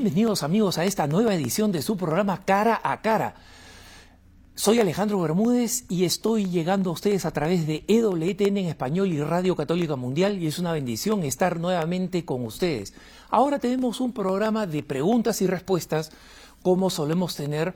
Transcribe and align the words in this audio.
Bienvenidos 0.00 0.44
amigos 0.44 0.78
a 0.78 0.84
esta 0.84 1.08
nueva 1.08 1.34
edición 1.34 1.72
de 1.72 1.82
su 1.82 1.96
programa 1.96 2.44
Cara 2.44 2.80
a 2.84 3.02
Cara. 3.02 3.34
Soy 4.54 4.78
Alejandro 4.78 5.20
Bermúdez 5.20 5.86
y 5.88 6.04
estoy 6.04 6.48
llegando 6.48 6.90
a 6.90 6.92
ustedes 6.92 7.24
a 7.24 7.32
través 7.32 7.66
de 7.66 7.84
EWTN 7.88 8.58
en 8.58 8.66
español 8.66 9.08
y 9.08 9.20
Radio 9.20 9.56
Católica 9.56 9.96
Mundial 9.96 10.38
y 10.38 10.46
es 10.46 10.60
una 10.60 10.70
bendición 10.70 11.24
estar 11.24 11.58
nuevamente 11.58 12.24
con 12.24 12.44
ustedes. 12.44 12.94
Ahora 13.28 13.58
tenemos 13.58 14.00
un 14.00 14.12
programa 14.12 14.68
de 14.68 14.84
preguntas 14.84 15.42
y 15.42 15.48
respuestas 15.48 16.12
como 16.62 16.90
solemos 16.90 17.34
tener 17.34 17.74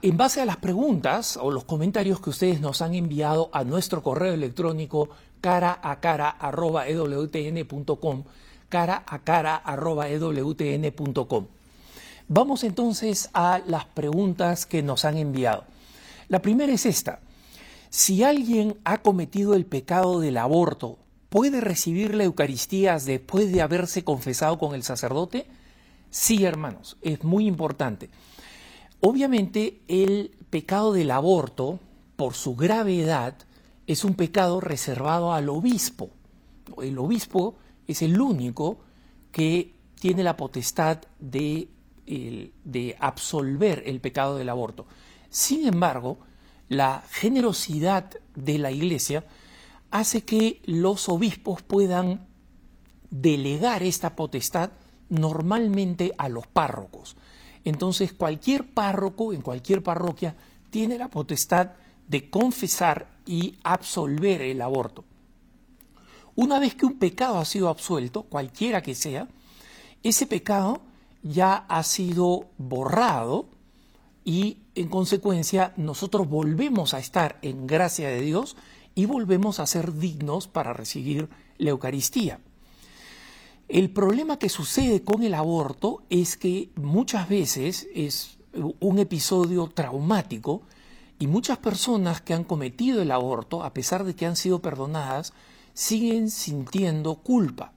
en 0.00 0.16
base 0.16 0.40
a 0.40 0.46
las 0.46 0.56
preguntas 0.56 1.36
o 1.36 1.50
los 1.50 1.64
comentarios 1.64 2.18
que 2.22 2.30
ustedes 2.30 2.62
nos 2.62 2.80
han 2.80 2.94
enviado 2.94 3.50
a 3.52 3.62
nuestro 3.62 4.02
correo 4.02 4.32
electrónico 4.32 5.10
cara 5.42 5.80
a 5.82 6.00
cara 6.00 6.30
cara 8.70 9.04
a 9.06 9.18
cara 9.18 9.62
ewtn.com. 9.66 11.46
Vamos 12.28 12.64
entonces 12.64 13.28
a 13.34 13.60
las 13.66 13.84
preguntas 13.84 14.64
que 14.64 14.82
nos 14.82 15.04
han 15.04 15.18
enviado. 15.18 15.64
La 16.28 16.40
primera 16.40 16.72
es 16.72 16.86
esta. 16.86 17.20
Si 17.90 18.22
alguien 18.22 18.78
ha 18.84 18.98
cometido 18.98 19.54
el 19.54 19.66
pecado 19.66 20.20
del 20.20 20.36
aborto, 20.36 20.96
¿puede 21.28 21.60
recibir 21.60 22.14
la 22.14 22.24
Eucaristía 22.24 22.96
después 22.98 23.52
de 23.52 23.62
haberse 23.62 24.04
confesado 24.04 24.58
con 24.58 24.76
el 24.76 24.84
sacerdote? 24.84 25.46
Sí, 26.10 26.44
hermanos, 26.44 26.96
es 27.02 27.24
muy 27.24 27.46
importante. 27.46 28.10
Obviamente 29.00 29.80
el 29.88 30.36
pecado 30.50 30.92
del 30.92 31.10
aborto, 31.10 31.80
por 32.14 32.34
su 32.34 32.54
gravedad, 32.54 33.34
es 33.88 34.04
un 34.04 34.14
pecado 34.14 34.60
reservado 34.60 35.32
al 35.32 35.48
obispo. 35.48 36.10
El 36.80 36.96
obispo 36.98 37.56
es 37.90 38.02
el 38.02 38.20
único 38.20 38.78
que 39.32 39.74
tiene 39.98 40.22
la 40.22 40.36
potestad 40.36 40.98
de, 41.18 41.68
de 42.06 42.96
absolver 42.98 43.82
el 43.86 44.00
pecado 44.00 44.36
del 44.36 44.48
aborto. 44.48 44.86
Sin 45.28 45.66
embargo, 45.66 46.18
la 46.68 47.04
generosidad 47.10 48.10
de 48.34 48.58
la 48.58 48.70
Iglesia 48.70 49.24
hace 49.90 50.22
que 50.22 50.62
los 50.64 51.08
obispos 51.08 51.62
puedan 51.62 52.26
delegar 53.10 53.82
esta 53.82 54.14
potestad 54.14 54.70
normalmente 55.08 56.12
a 56.16 56.28
los 56.28 56.46
párrocos. 56.46 57.16
Entonces 57.64 58.12
cualquier 58.12 58.72
párroco 58.72 59.32
en 59.32 59.42
cualquier 59.42 59.82
parroquia 59.82 60.36
tiene 60.70 60.96
la 60.96 61.08
potestad 61.08 61.72
de 62.06 62.30
confesar 62.30 63.08
y 63.26 63.58
absolver 63.62 64.42
el 64.42 64.62
aborto. 64.62 65.04
Una 66.40 66.58
vez 66.58 66.74
que 66.74 66.86
un 66.86 66.98
pecado 66.98 67.36
ha 67.36 67.44
sido 67.44 67.68
absuelto, 67.68 68.22
cualquiera 68.22 68.80
que 68.80 68.94
sea, 68.94 69.28
ese 70.02 70.26
pecado 70.26 70.80
ya 71.22 71.66
ha 71.68 71.82
sido 71.82 72.48
borrado 72.56 73.50
y 74.24 74.56
en 74.74 74.88
consecuencia 74.88 75.74
nosotros 75.76 76.30
volvemos 76.30 76.94
a 76.94 76.98
estar 76.98 77.38
en 77.42 77.66
gracia 77.66 78.08
de 78.08 78.22
Dios 78.22 78.56
y 78.94 79.04
volvemos 79.04 79.60
a 79.60 79.66
ser 79.66 79.92
dignos 79.92 80.48
para 80.48 80.72
recibir 80.72 81.28
la 81.58 81.72
Eucaristía. 81.72 82.40
El 83.68 83.90
problema 83.90 84.38
que 84.38 84.48
sucede 84.48 85.04
con 85.04 85.22
el 85.22 85.34
aborto 85.34 86.04
es 86.08 86.38
que 86.38 86.70
muchas 86.74 87.28
veces 87.28 87.86
es 87.94 88.38
un 88.54 88.98
episodio 88.98 89.66
traumático 89.66 90.62
y 91.18 91.26
muchas 91.26 91.58
personas 91.58 92.22
que 92.22 92.32
han 92.32 92.44
cometido 92.44 93.02
el 93.02 93.10
aborto, 93.10 93.62
a 93.62 93.74
pesar 93.74 94.04
de 94.04 94.14
que 94.14 94.24
han 94.24 94.36
sido 94.36 94.62
perdonadas, 94.62 95.34
siguen 95.74 96.30
sintiendo 96.30 97.16
culpa. 97.16 97.72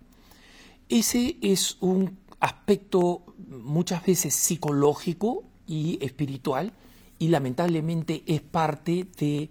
Ese 0.89 1.37
es 1.41 1.77
un 1.79 2.17
aspecto 2.39 3.23
muchas 3.47 4.05
veces 4.05 4.33
psicológico 4.33 5.43
y 5.65 5.97
espiritual 6.01 6.73
y 7.19 7.29
lamentablemente 7.29 8.23
es 8.25 8.41
parte 8.41 9.07
de 9.17 9.49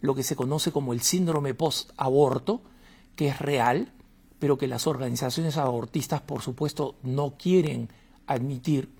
lo 0.00 0.14
que 0.14 0.22
se 0.22 0.36
conoce 0.36 0.72
como 0.72 0.92
el 0.92 1.02
síndrome 1.02 1.54
post-aborto, 1.54 2.62
que 3.14 3.28
es 3.28 3.38
real, 3.38 3.92
pero 4.38 4.56
que 4.56 4.66
las 4.66 4.86
organizaciones 4.86 5.58
abortistas 5.58 6.22
por 6.22 6.40
supuesto 6.40 6.96
no 7.02 7.36
quieren 7.36 7.90
admitir. 8.26 8.90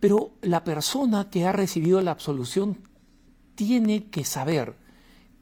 Pero 0.00 0.32
la 0.42 0.64
persona 0.64 1.30
que 1.30 1.46
ha 1.46 1.52
recibido 1.52 2.00
la 2.00 2.10
absolución 2.10 2.78
tiene 3.54 4.06
que 4.06 4.24
saber 4.24 4.76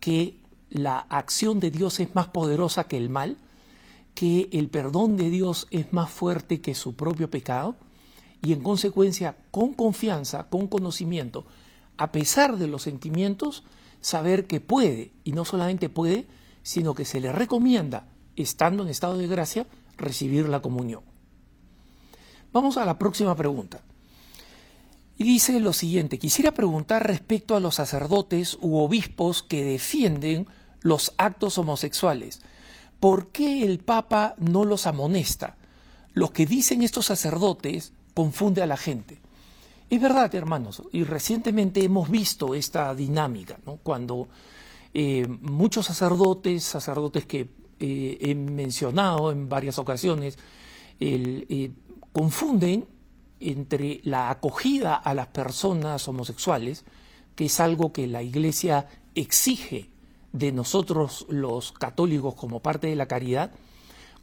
que 0.00 0.38
la 0.70 0.98
acción 0.98 1.60
de 1.60 1.70
Dios 1.70 2.00
es 2.00 2.14
más 2.14 2.28
poderosa 2.28 2.84
que 2.84 2.96
el 2.96 3.10
mal, 3.10 3.36
que 4.14 4.48
el 4.52 4.68
perdón 4.68 5.16
de 5.16 5.30
Dios 5.30 5.66
es 5.70 5.92
más 5.92 6.10
fuerte 6.10 6.60
que 6.60 6.74
su 6.74 6.94
propio 6.94 7.30
pecado 7.30 7.76
y 8.42 8.52
en 8.52 8.62
consecuencia 8.62 9.36
con 9.50 9.74
confianza, 9.74 10.48
con 10.48 10.68
conocimiento, 10.68 11.44
a 11.96 12.12
pesar 12.12 12.56
de 12.56 12.66
los 12.66 12.82
sentimientos, 12.82 13.64
saber 14.00 14.46
que 14.46 14.60
puede, 14.60 15.12
y 15.24 15.32
no 15.32 15.44
solamente 15.44 15.88
puede, 15.88 16.26
sino 16.62 16.94
que 16.94 17.04
se 17.04 17.20
le 17.20 17.32
recomienda, 17.32 18.08
estando 18.36 18.82
en 18.82 18.88
estado 18.88 19.18
de 19.18 19.26
gracia, 19.26 19.66
recibir 19.96 20.48
la 20.48 20.60
comunión. 20.60 21.02
Vamos 22.52 22.76
a 22.76 22.84
la 22.84 22.98
próxima 22.98 23.34
pregunta. 23.34 23.82
Y 25.18 25.24
dice 25.24 25.58
lo 25.60 25.72
siguiente, 25.72 26.18
quisiera 26.18 26.52
preguntar 26.52 27.06
respecto 27.06 27.56
a 27.56 27.60
los 27.60 27.76
sacerdotes 27.76 28.58
u 28.60 28.76
obispos 28.76 29.42
que 29.42 29.64
defienden 29.64 30.46
los 30.82 31.14
actos 31.16 31.56
homosexuales. 31.56 32.42
¿Por 33.00 33.28
qué 33.28 33.64
el 33.64 33.78
Papa 33.78 34.34
no 34.38 34.64
los 34.64 34.86
amonesta? 34.86 35.56
Lo 36.12 36.32
que 36.32 36.46
dicen 36.46 36.82
estos 36.82 37.06
sacerdotes 37.06 37.92
confunde 38.14 38.62
a 38.62 38.66
la 38.66 38.76
gente. 38.76 39.20
Es 39.88 40.00
verdad, 40.00 40.34
hermanos, 40.34 40.82
y 40.92 41.04
recientemente 41.04 41.84
hemos 41.84 42.10
visto 42.10 42.54
esta 42.54 42.94
dinámica, 42.94 43.58
¿no? 43.64 43.76
cuando 43.76 44.28
eh, 44.92 45.26
muchos 45.28 45.86
sacerdotes, 45.86 46.64
sacerdotes 46.64 47.24
que 47.26 47.48
eh, 47.78 48.18
he 48.20 48.34
mencionado 48.34 49.30
en 49.30 49.48
varias 49.48 49.78
ocasiones, 49.78 50.38
eh, 50.98 51.70
confunden 52.12 52.86
entre 53.40 54.00
la 54.04 54.30
acogida 54.30 54.94
a 54.94 55.14
las 55.14 55.28
personas 55.28 56.06
homosexuales, 56.08 56.84
que 57.34 57.46
es 57.46 57.60
algo 57.60 57.92
que 57.92 58.06
la 58.06 58.22
Iglesia 58.22 58.88
exige 59.14 59.90
de 60.32 60.52
nosotros 60.52 61.26
los 61.28 61.72
católicos 61.72 62.34
como 62.34 62.60
parte 62.60 62.88
de 62.88 62.96
la 62.96 63.06
caridad, 63.06 63.50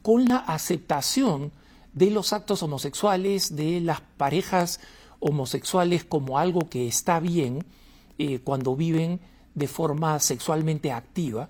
con 0.02 0.26
la 0.26 0.38
aceptación 0.38 1.52
de 1.94 2.12
los 2.12 2.34
actos 2.34 2.64
homosexuales, 2.64 3.56
de 3.56 3.82
las 3.82 4.02
parejas 4.02 4.80
homosexuales 5.20 6.04
como 6.04 6.38
algo 6.38 6.70
que 6.70 6.88
está 6.88 7.20
bien 7.20 7.66
eh, 8.18 8.40
cuando 8.40 8.76
viven 8.76 9.20
de 9.56 9.68
forma 9.68 10.20
sexualmente 10.20 10.92
activa, 10.92 11.50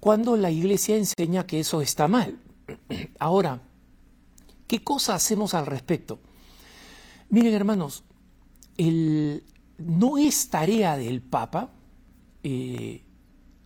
cuando 0.00 0.36
la 0.36 0.50
Iglesia 0.50 0.96
enseña 0.96 1.46
que 1.46 1.60
eso 1.60 1.80
está 1.80 2.08
mal. 2.08 2.38
Ahora, 3.18 3.60
¿qué 4.66 4.82
cosa 4.82 5.14
hacemos 5.14 5.54
al 5.54 5.66
respecto? 5.66 6.18
Miren, 7.32 7.54
hermanos, 7.54 8.04
no 9.78 10.18
es 10.18 10.50
tarea 10.50 10.98
del 10.98 11.22
Papa 11.22 11.70
eh, 12.42 13.04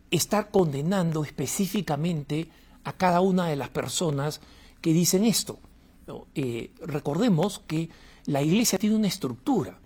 estar 0.09 0.53
condenando 0.53 1.25
específicamente 1.25 2.49
a 2.85 2.93
cada 2.93 3.21
una 3.21 3.49
de 3.49 3.57
las 3.57 3.71
personas 3.71 4.41
que 4.81 4.93
dicen 4.93 5.25
esto. 5.25 5.59
Eh, 6.37 6.75
recordemos 6.81 7.59
que 7.67 7.91
la 8.27 8.41
Iglesia 8.41 8.79
tiene 8.79 8.95
una 8.95 9.09
estructura 9.09 9.81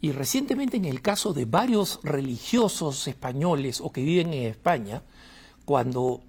y 0.00 0.10
recientemente 0.10 0.76
en 0.76 0.84
el 0.84 1.00
caso 1.00 1.32
de 1.32 1.44
varios 1.44 2.00
religiosos 2.02 3.06
españoles 3.06 3.80
o 3.80 3.92
que 3.92 4.02
viven 4.02 4.32
en 4.32 4.50
España, 4.50 5.04
cuando 5.64 6.20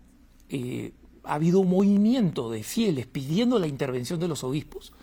eh, 0.50 0.94
ha 1.24 1.34
habido 1.34 1.62
un 1.62 1.70
movimiento 1.72 2.52
de 2.52 2.62
fieles 2.62 3.08
pidiendo 3.08 3.58
la 3.58 3.66
intervención 3.66 4.20
de 4.20 4.28
los 4.28 4.44
obispos, 4.44 4.94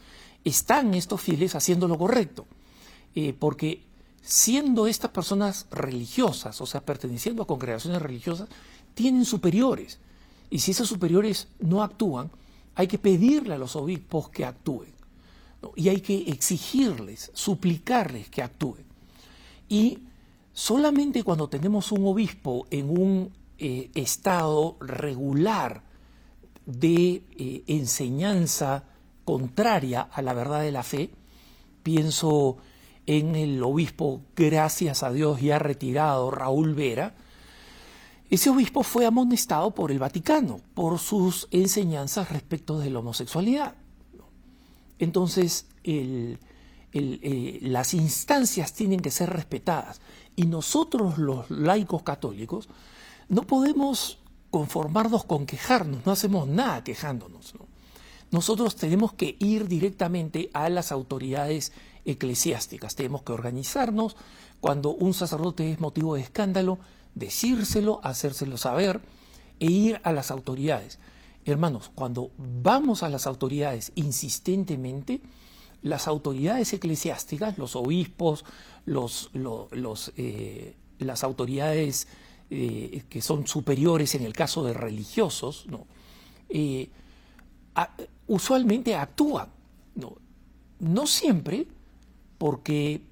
están 0.45 0.95
estos 0.95 1.21
fieles 1.21 1.55
haciendo 1.55 1.89
lo 1.89 1.99
correcto, 1.99 2.47
eh, 3.15 3.35
porque 3.39 3.85
siendo 4.23 4.87
estas 4.87 5.11
personas 5.11 5.67
religiosas, 5.71 6.61
o 6.61 6.67
sea, 6.67 6.81
perteneciendo 6.81 7.43
a 7.43 7.47
congregaciones 7.47 8.01
religiosas, 8.01 8.49
tienen 8.95 9.25
superiores. 9.25 9.99
Y 10.51 10.61
si 10.61 10.71
esos 10.71 10.89
superiores 10.89 11.49
no 11.59 11.83
actúan, 11.83 12.31
hay 12.75 12.87
que 12.87 12.99
pedirle 12.99 13.55
a 13.55 13.59
los 13.59 13.77
obispos 13.77 14.29
que 14.29 14.45
actúen. 14.45 14.93
Y 15.77 15.89
hay 15.89 16.01
que 16.01 16.31
exigirles, 16.31 17.31
suplicarles 17.35 18.29
que 18.29 18.43
actúen. 18.43 18.85
Y 19.69 19.99
solamente 20.53 21.23
cuando 21.23 21.49
tenemos 21.49 21.93
un 21.93 22.07
obispo 22.07 22.67
en 22.71 22.91
un 22.91 23.33
eh, 23.59 23.91
estado 23.95 24.77
regular 24.81 25.83
de 26.67 27.23
eh, 27.37 27.65
enseñanza 27.67 28.85
contraria 29.25 30.03
a 30.03 30.23
la 30.23 30.35
verdad 30.35 30.61
de 30.61 30.73
la 30.73 30.83
fe. 30.83 31.11
Pienso 31.83 32.59
en 33.07 33.35
el 33.35 33.63
obispo, 33.63 34.23
gracias 34.37 35.03
a 35.03 35.13
Dios 35.13 35.41
ya 35.41 35.59
retirado, 35.59 36.31
Raúl 36.31 36.75
Vera. 36.75 37.15
Ese 38.31 38.49
obispo 38.49 38.83
fue 38.83 39.05
amonestado 39.05 39.75
por 39.75 39.91
el 39.91 39.99
Vaticano 39.99 40.61
por 40.75 40.99
sus 40.99 41.49
enseñanzas 41.51 42.31
respecto 42.31 42.79
de 42.79 42.91
la 42.91 43.01
homosexualidad. 43.01 43.75
entonces 44.99 45.67
las 46.93 47.95
instancias 47.95 48.73
tienen 48.73 49.01
que 49.01 49.11
ser 49.11 49.31
respetadas. 49.31 50.01
Y 50.37 50.47
nosotros 50.47 51.19
los 51.19 51.51
laicos 51.51 52.03
católicos 52.03 52.69
no 53.29 53.43
podemos 53.43 54.19
conformarnos 54.51 55.25
con 55.25 55.45
quejarnos, 55.45 56.07
no 56.07 56.13
hacemos 56.13 56.47
nada 56.47 56.85
quejándonos. 56.85 57.55
Nosotros 58.33 58.77
tenemos 58.77 59.13
que 59.13 59.37
ir 59.39 59.69
directamente 59.69 60.51
a 60.55 60.69
las 60.71 60.91
autoridades 60.91 61.73
eclesiásticas, 62.07 62.97
tenemos 62.97 63.23
que 63.23 63.33
organizarnos, 63.33 64.17
cuando 64.61 64.91
un 64.91 65.13
sacerdote 65.13 65.71
es 65.71 65.81
motivo 65.81 66.15
de 66.15 66.23
escándalo, 66.23 66.79
decírselo, 67.15 68.01
hacérselo 68.03 68.57
saber 68.57 69.03
e 69.61 69.67
ir 69.67 70.01
a 70.03 70.13
las 70.13 70.31
autoridades. 70.31 70.99
Hermanos, 71.45 71.91
cuando 71.95 72.31
vamos 72.39 73.03
a 73.03 73.11
las 73.11 73.27
autoridades 73.27 73.93
insistentemente, 73.97 75.21
las 75.83 76.09
autoridades 76.09 76.73
eclesiásticas, 76.73 77.59
los 77.59 77.77
obispos, 77.77 78.47
los, 78.87 79.31
eh, 80.17 80.77
las 80.99 81.23
autoridades 81.23 82.09
eh, 82.49 83.03
que 83.11 83.21
son 83.21 83.47
superiores 83.47 84.15
en 84.15 84.23
el 84.23 84.33
caso 84.33 84.65
de 84.65 84.73
religiosos, 84.73 85.67
¿no? 85.67 85.87
Eh, 86.49 86.89
usualmente 88.33 88.95
actúan. 88.95 89.49
¿no? 89.95 90.17
no 90.79 91.07
siempre, 91.07 91.67
porque 92.39 93.03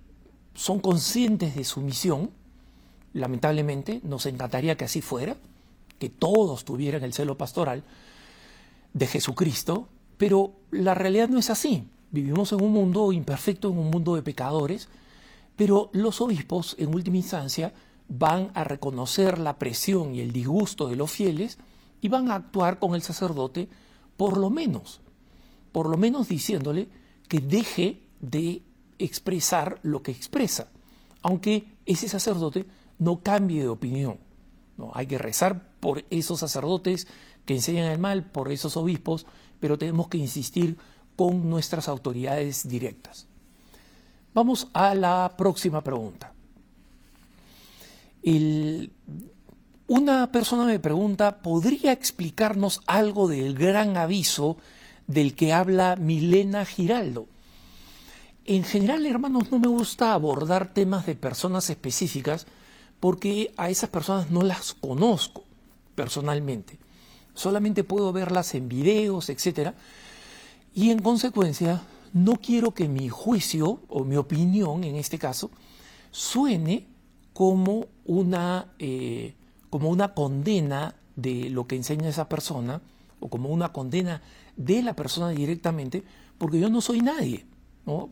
son 0.54 0.80
conscientes 0.80 1.54
de 1.54 1.64
su 1.64 1.80
misión, 1.82 2.30
lamentablemente, 3.12 4.00
nos 4.02 4.26
encantaría 4.26 4.76
que 4.76 4.86
así 4.86 5.02
fuera, 5.02 5.36
que 5.98 6.08
todos 6.08 6.64
tuvieran 6.64 7.04
el 7.04 7.12
celo 7.12 7.36
pastoral 7.36 7.84
de 8.94 9.06
Jesucristo, 9.06 9.88
pero 10.16 10.52
la 10.70 10.94
realidad 10.94 11.28
no 11.28 11.38
es 11.38 11.50
así. 11.50 11.84
Vivimos 12.10 12.52
en 12.52 12.62
un 12.62 12.72
mundo 12.72 13.12
imperfecto, 13.12 13.70
en 13.70 13.78
un 13.78 13.90
mundo 13.90 14.16
de 14.16 14.22
pecadores, 14.22 14.88
pero 15.54 15.90
los 15.92 16.20
obispos, 16.20 16.74
en 16.78 16.94
última 16.94 17.18
instancia, 17.18 17.74
van 18.08 18.50
a 18.54 18.64
reconocer 18.64 19.38
la 19.38 19.58
presión 19.58 20.14
y 20.14 20.20
el 20.20 20.32
disgusto 20.32 20.88
de 20.88 20.96
los 20.96 21.10
fieles 21.10 21.58
y 22.00 22.08
van 22.08 22.30
a 22.30 22.36
actuar 22.36 22.78
con 22.78 22.94
el 22.94 23.02
sacerdote, 23.02 23.68
por 24.16 24.38
lo 24.38 24.50
menos, 24.50 25.00
por 25.72 25.88
lo 25.88 25.96
menos 25.96 26.28
diciéndole 26.28 26.88
que 27.28 27.40
deje 27.40 28.02
de 28.20 28.62
expresar 28.98 29.78
lo 29.82 30.02
que 30.02 30.12
expresa, 30.12 30.68
aunque 31.22 31.64
ese 31.86 32.08
sacerdote 32.08 32.66
no 32.98 33.22
cambie 33.22 33.62
de 33.62 33.68
opinión. 33.68 34.18
¿no? 34.76 34.90
Hay 34.94 35.06
que 35.06 35.18
rezar 35.18 35.70
por 35.80 36.04
esos 36.10 36.40
sacerdotes 36.40 37.06
que 37.44 37.54
enseñan 37.54 37.90
el 37.90 37.98
mal, 37.98 38.24
por 38.24 38.52
esos 38.52 38.76
obispos, 38.76 39.26
pero 39.58 39.78
tenemos 39.78 40.08
que 40.08 40.18
insistir 40.18 40.76
con 41.16 41.48
nuestras 41.50 41.88
autoridades 41.88 42.68
directas. 42.68 43.26
Vamos 44.32 44.68
a 44.72 44.94
la 44.94 45.34
próxima 45.36 45.82
pregunta. 45.82 46.32
una 49.86 50.30
persona 50.30 50.64
me 50.64 50.78
pregunta, 50.78 51.42
¿podría 51.42 51.92
explicarnos 51.92 52.80
algo 52.86 53.28
del 53.28 53.54
gran 53.54 53.96
aviso 53.96 54.56
del 55.10 55.34
que 55.34 55.52
habla 55.52 55.96
Milena 55.96 56.64
Giraldo? 56.64 57.26
En 58.44 58.64
general, 58.64 59.04
hermanos, 59.06 59.50
no 59.50 59.58
me 59.58 59.68
gusta 59.68 60.12
abordar 60.12 60.72
temas 60.72 61.04
de 61.06 61.14
personas 61.14 61.68
específicas 61.68 62.46
porque 63.00 63.52
a 63.56 63.70
esas 63.70 63.90
personas 63.90 64.30
no 64.30 64.42
las 64.42 64.74
conozco 64.74 65.44
personalmente. 65.94 66.78
Solamente 67.34 67.84
puedo 67.84 68.12
verlas 68.12 68.54
en 68.54 68.68
videos, 68.68 69.30
etc. 69.30 69.72
Y 70.74 70.90
en 70.90 71.00
consecuencia, 71.00 71.82
no 72.12 72.36
quiero 72.36 72.72
que 72.72 72.88
mi 72.88 73.08
juicio 73.08 73.80
o 73.88 74.04
mi 74.04 74.16
opinión, 74.16 74.84
en 74.84 74.96
este 74.96 75.18
caso, 75.18 75.50
suene 76.10 76.86
como 77.32 77.86
una, 78.04 78.72
eh, 78.78 79.34
como 79.70 79.88
una 79.88 80.14
condena 80.14 80.94
de 81.16 81.50
lo 81.50 81.66
que 81.66 81.76
enseña 81.76 82.08
esa 82.08 82.28
persona 82.28 82.80
o 83.20 83.28
como 83.28 83.50
una 83.50 83.72
condena 83.72 84.22
de 84.60 84.82
la 84.82 84.94
persona 84.94 85.30
directamente, 85.30 86.04
porque 86.36 86.60
yo 86.60 86.68
no 86.68 86.82
soy 86.82 87.00
nadie. 87.00 87.46
¿no? 87.86 88.10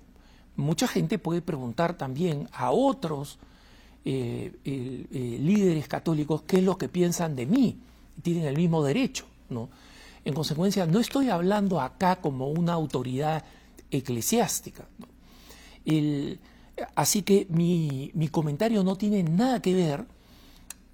Mucha 0.57 0.89
gente 0.89 1.19
puede 1.19 1.43
preguntar 1.43 1.99
también 1.99 2.49
a 2.53 2.71
otros 2.71 3.39
eh, 4.05 4.53
eh, 4.65 5.39
líderes 5.41 5.87
católicos 5.89 6.43
qué 6.47 6.59
es 6.59 6.65
lo 6.65 6.79
que 6.79 6.89
piensan 6.89 7.37
de 7.37 7.45
mí. 7.45 7.79
Tienen 8.23 8.47
el 8.47 8.57
mismo 8.57 8.83
derecho. 8.83 9.27
¿no? 9.51 9.69
En 10.25 10.33
consecuencia, 10.33 10.87
no 10.87 11.01
estoy 11.01 11.29
hablando 11.29 11.83
acá 11.83 12.17
como 12.17 12.49
una 12.49 12.73
autoridad 12.73 13.45
eclesiástica. 13.91 14.89
así 16.95 17.23
que 17.23 17.47
mi, 17.51 18.29
comentario 18.31 18.83
no 18.85 18.97
tiene 18.97 19.23
nada 19.23 19.61
que 19.61 19.75
ver 19.75 20.07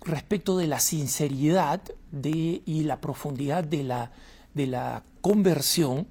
respecto 0.01 0.57
de 0.59 0.67
la 0.67 0.81
sinceridad 0.81 1.81
de, 2.11 2.63
y 2.67 2.83
la 2.83 3.01
profundidad 3.01 3.63
de 3.63 3.85
la, 3.85 4.11
de 4.53 4.67
la 4.67 5.03
conversión 5.25 6.07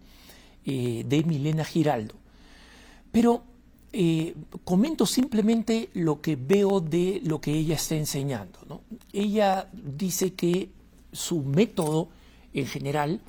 eh, 0.66 1.06
de 1.08 1.24
Milena 1.24 1.64
Giraldo. 1.64 2.16
Pero 3.12 3.44
eh, 3.92 4.34
comento 4.64 5.06
simplemente 5.06 5.92
lo 5.94 6.20
que 6.20 6.36
veo 6.36 6.80
de 6.80 7.22
lo 7.24 7.40
que 7.40 7.54
ella 7.54 7.76
está 7.76 7.94
enseñando. 7.94 8.82
Ella 9.12 9.70
dice 9.72 10.34
que 10.34 10.72
su 11.12 11.44
método 11.44 12.10
en 12.56 12.66
general 12.66 13.22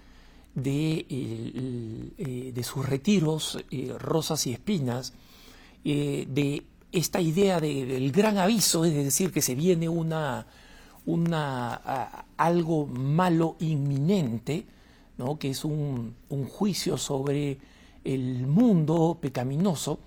de, 0.54 1.04
eh, 1.10 2.52
de 2.54 2.62
sus 2.64 2.88
retiros, 2.88 3.58
rosas 3.98 4.46
y 4.46 4.54
espinas, 4.54 5.12
de 5.84 6.62
esta 6.92 7.20
idea 7.20 7.60
del 7.60 8.10
gran 8.10 8.38
aviso, 8.38 8.86
es 8.86 8.94
decir, 8.94 9.30
que 9.32 9.42
se 9.42 9.54
viene 9.54 9.86
una, 9.90 10.46
una, 11.04 11.74
algo 12.38 12.86
malo 12.86 13.56
inminente, 13.60 14.64
que 15.38 15.50
es 15.50 15.64
un, 15.64 16.14
un 16.28 16.46
juicio 16.46 16.98
sobre 16.98 17.58
el 18.04 18.46
mundo 18.46 19.18
pecaminoso, 19.20 19.98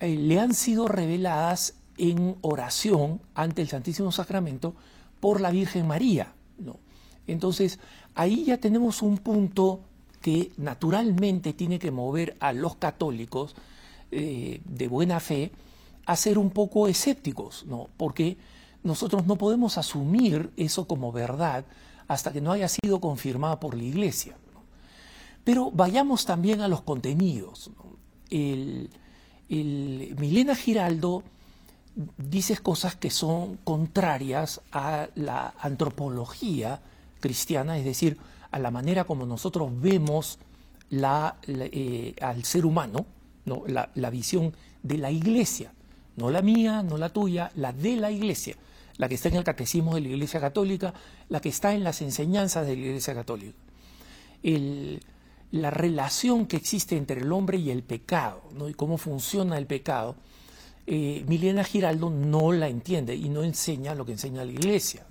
eh, 0.00 0.16
le 0.16 0.38
han 0.38 0.54
sido 0.54 0.88
reveladas 0.88 1.74
en 1.98 2.36
oración 2.40 3.20
ante 3.34 3.62
el 3.62 3.68
Santísimo 3.68 4.12
Sacramento 4.12 4.74
por 5.20 5.40
la 5.40 5.50
Virgen 5.50 5.86
María. 5.86 6.32
¿no? 6.58 6.76
Entonces, 7.26 7.78
ahí 8.14 8.44
ya 8.44 8.58
tenemos 8.58 9.02
un 9.02 9.18
punto 9.18 9.80
que 10.20 10.52
naturalmente 10.56 11.52
tiene 11.52 11.78
que 11.78 11.90
mover 11.90 12.36
a 12.40 12.52
los 12.52 12.76
católicos 12.76 13.54
eh, 14.10 14.60
de 14.64 14.88
buena 14.88 15.20
fe 15.20 15.52
a 16.06 16.16
ser 16.16 16.38
un 16.38 16.50
poco 16.50 16.88
escépticos, 16.88 17.64
¿no? 17.66 17.88
porque 17.96 18.36
nosotros 18.82 19.26
no 19.26 19.36
podemos 19.36 19.78
asumir 19.78 20.50
eso 20.56 20.86
como 20.86 21.12
verdad 21.12 21.64
hasta 22.08 22.32
que 22.32 22.40
no 22.40 22.52
haya 22.52 22.68
sido 22.68 23.00
confirmada 23.00 23.60
por 23.60 23.74
la 23.74 23.82
Iglesia. 23.82 24.36
Pero 25.44 25.70
vayamos 25.70 26.24
también 26.24 26.60
a 26.62 26.68
los 26.68 26.82
contenidos. 26.82 27.70
El, 28.30 28.90
Milena 29.48 30.54
Giraldo 30.56 31.22
dice 32.16 32.56
cosas 32.56 32.96
que 32.96 33.10
son 33.10 33.58
contrarias 33.62 34.62
a 34.72 35.08
la 35.14 35.54
antropología 35.60 36.80
cristiana, 37.20 37.78
es 37.78 37.84
decir, 37.84 38.18
a 38.50 38.58
la 38.58 38.70
manera 38.70 39.04
como 39.04 39.26
nosotros 39.26 39.70
vemos 39.80 40.38
eh, 40.90 42.14
al 42.20 42.44
ser 42.44 42.66
humano, 42.66 43.06
¿no? 43.44 43.64
La, 43.66 44.10
visión 44.10 44.54
de 44.82 44.98
la 44.98 45.10
iglesia, 45.10 45.72
no 46.16 46.30
la 46.30 46.40
mía, 46.40 46.82
no 46.82 46.96
la 46.96 47.10
tuya, 47.10 47.50
la 47.56 47.72
de 47.72 47.96
la 47.96 48.10
iglesia, 48.10 48.56
la 48.96 49.08
que 49.08 49.14
está 49.14 49.28
en 49.28 49.36
el 49.36 49.44
catecismo 49.44 49.94
de 49.94 50.02
la 50.02 50.08
iglesia 50.08 50.40
católica, 50.40 50.94
la 51.28 51.40
que 51.40 51.48
está 51.48 51.74
en 51.74 51.84
las 51.84 52.02
enseñanzas 52.02 52.66
de 52.66 52.76
la 52.76 52.82
iglesia 52.82 53.14
católica. 53.14 53.58
La 55.50 55.70
relación 55.70 56.46
que 56.46 56.56
existe 56.56 56.96
entre 56.96 57.20
el 57.20 57.32
hombre 57.32 57.58
y 57.58 57.70
el 57.70 57.82
pecado, 57.82 58.42
¿no? 58.54 58.68
y 58.68 58.74
cómo 58.74 58.98
funciona 58.98 59.56
el 59.56 59.66
pecado, 59.66 60.16
eh, 60.86 61.24
Milena 61.26 61.64
Giraldo 61.64 62.10
no 62.10 62.52
la 62.52 62.68
entiende 62.68 63.14
y 63.14 63.28
no 63.28 63.42
enseña 63.42 63.94
lo 63.94 64.04
que 64.04 64.12
enseña 64.12 64.44
la 64.44 64.52
Iglesia. 64.52 65.06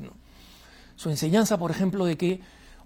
Su 0.96 1.10
enseñanza, 1.10 1.58
por 1.58 1.72
ejemplo, 1.72 2.06
de 2.06 2.16
que 2.16 2.42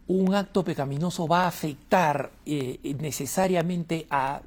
un 0.08 0.34
acto 0.34 0.63
pecaminoso 0.63 1.27
va 1.27 1.44
a 1.44 1.48
afectar 1.48 2.32
eh, 2.46 2.96
necesariamente 3.00 4.08
a, 4.10 4.42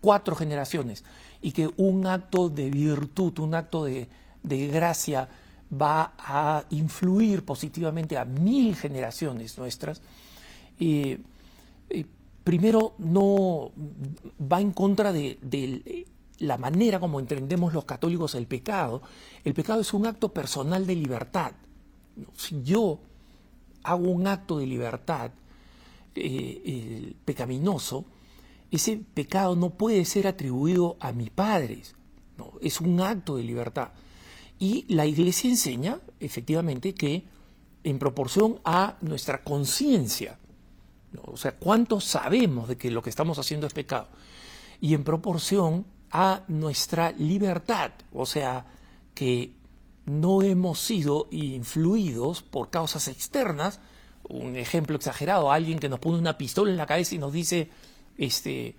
cuatro 0.00 0.34
generaciones 0.34 1.04
y 1.40 1.52
que 1.52 1.70
un 1.76 2.06
acto 2.06 2.48
de 2.48 2.70
virtud, 2.70 3.38
un 3.40 3.54
acto 3.54 3.84
de, 3.84 4.08
gracia 4.42 5.28
va 5.72 6.14
a 6.18 6.64
influir 6.70 7.44
positivamente 7.44 8.18
a 8.18 8.24
mil 8.24 8.76
generaciones 8.76 9.56
nuestras, 9.56 10.02
eh, 10.78 11.18
primero 12.44 12.94
no 12.98 13.70
va 14.40 14.60
en 14.60 14.72
contra 14.72 15.12
de, 15.12 16.06
la 16.38 16.58
manera 16.58 16.98
como 16.98 17.20
entendemos 17.20 17.72
los 17.72 17.84
católicos 17.84 18.34
el 18.34 18.46
pecado. 18.46 19.02
El 19.44 19.54
pecado 19.54 19.80
es 19.80 19.94
un 19.94 20.06
acto 20.06 20.32
personal 20.32 20.86
de 20.86 20.96
libertad. 20.96 21.52
Si 22.36 22.62
yo 22.62 22.98
hago 23.84 24.10
un 24.10 24.26
acto 24.26 24.58
de 24.58 24.66
libertad 24.66 25.30
eh, 26.14 27.14
pecaminoso, 27.24 28.04
ese 28.70 29.00
pecado 29.14 29.54
no 29.54 29.70
puede 29.70 30.04
ser 30.04 30.26
atribuido 30.26 30.96
a 30.98 31.12
mis 31.12 31.30
padres, 31.30 31.94
no, 32.38 32.52
es 32.60 32.80
un 32.80 33.00
acto 33.00 33.36
de 33.36 33.44
libertad. 33.44 33.90
Y 34.62 34.84
la 34.86 35.06
iglesia 35.06 35.50
enseña, 35.50 35.98
efectivamente, 36.20 36.94
que 36.94 37.24
en 37.82 37.98
proporción 37.98 38.60
a 38.64 38.96
nuestra 39.00 39.42
conciencia, 39.42 40.38
o 41.24 41.36
sea, 41.36 41.56
cuánto 41.56 42.00
sabemos 42.00 42.68
de 42.68 42.76
que 42.76 42.92
lo 42.92 43.02
que 43.02 43.10
estamos 43.10 43.40
haciendo 43.40 43.66
es 43.66 43.72
pecado, 43.72 44.06
y 44.80 44.94
en 44.94 45.02
proporción 45.02 45.84
a 46.12 46.44
nuestra 46.46 47.10
libertad, 47.10 47.90
o 48.12 48.24
sea, 48.24 48.66
que 49.16 49.52
no 50.06 50.42
hemos 50.42 50.78
sido 50.78 51.26
influidos 51.32 52.42
por 52.42 52.70
causas 52.70 53.08
externas, 53.08 53.80
un 54.28 54.54
ejemplo 54.54 54.94
exagerado, 54.94 55.50
alguien 55.50 55.80
que 55.80 55.88
nos 55.88 55.98
pone 55.98 56.18
una 56.18 56.38
pistola 56.38 56.70
en 56.70 56.76
la 56.76 56.86
cabeza 56.86 57.16
y 57.16 57.18
nos 57.18 57.32
dice, 57.32 57.68
este, 58.16 58.76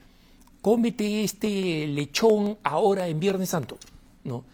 cómete 0.62 1.26
este 1.26 1.88
lechón 1.88 2.58
ahora 2.64 3.10
en 3.10 3.20
Viernes 3.20 3.50
Santo, 3.50 3.78
¿no? 4.24 4.46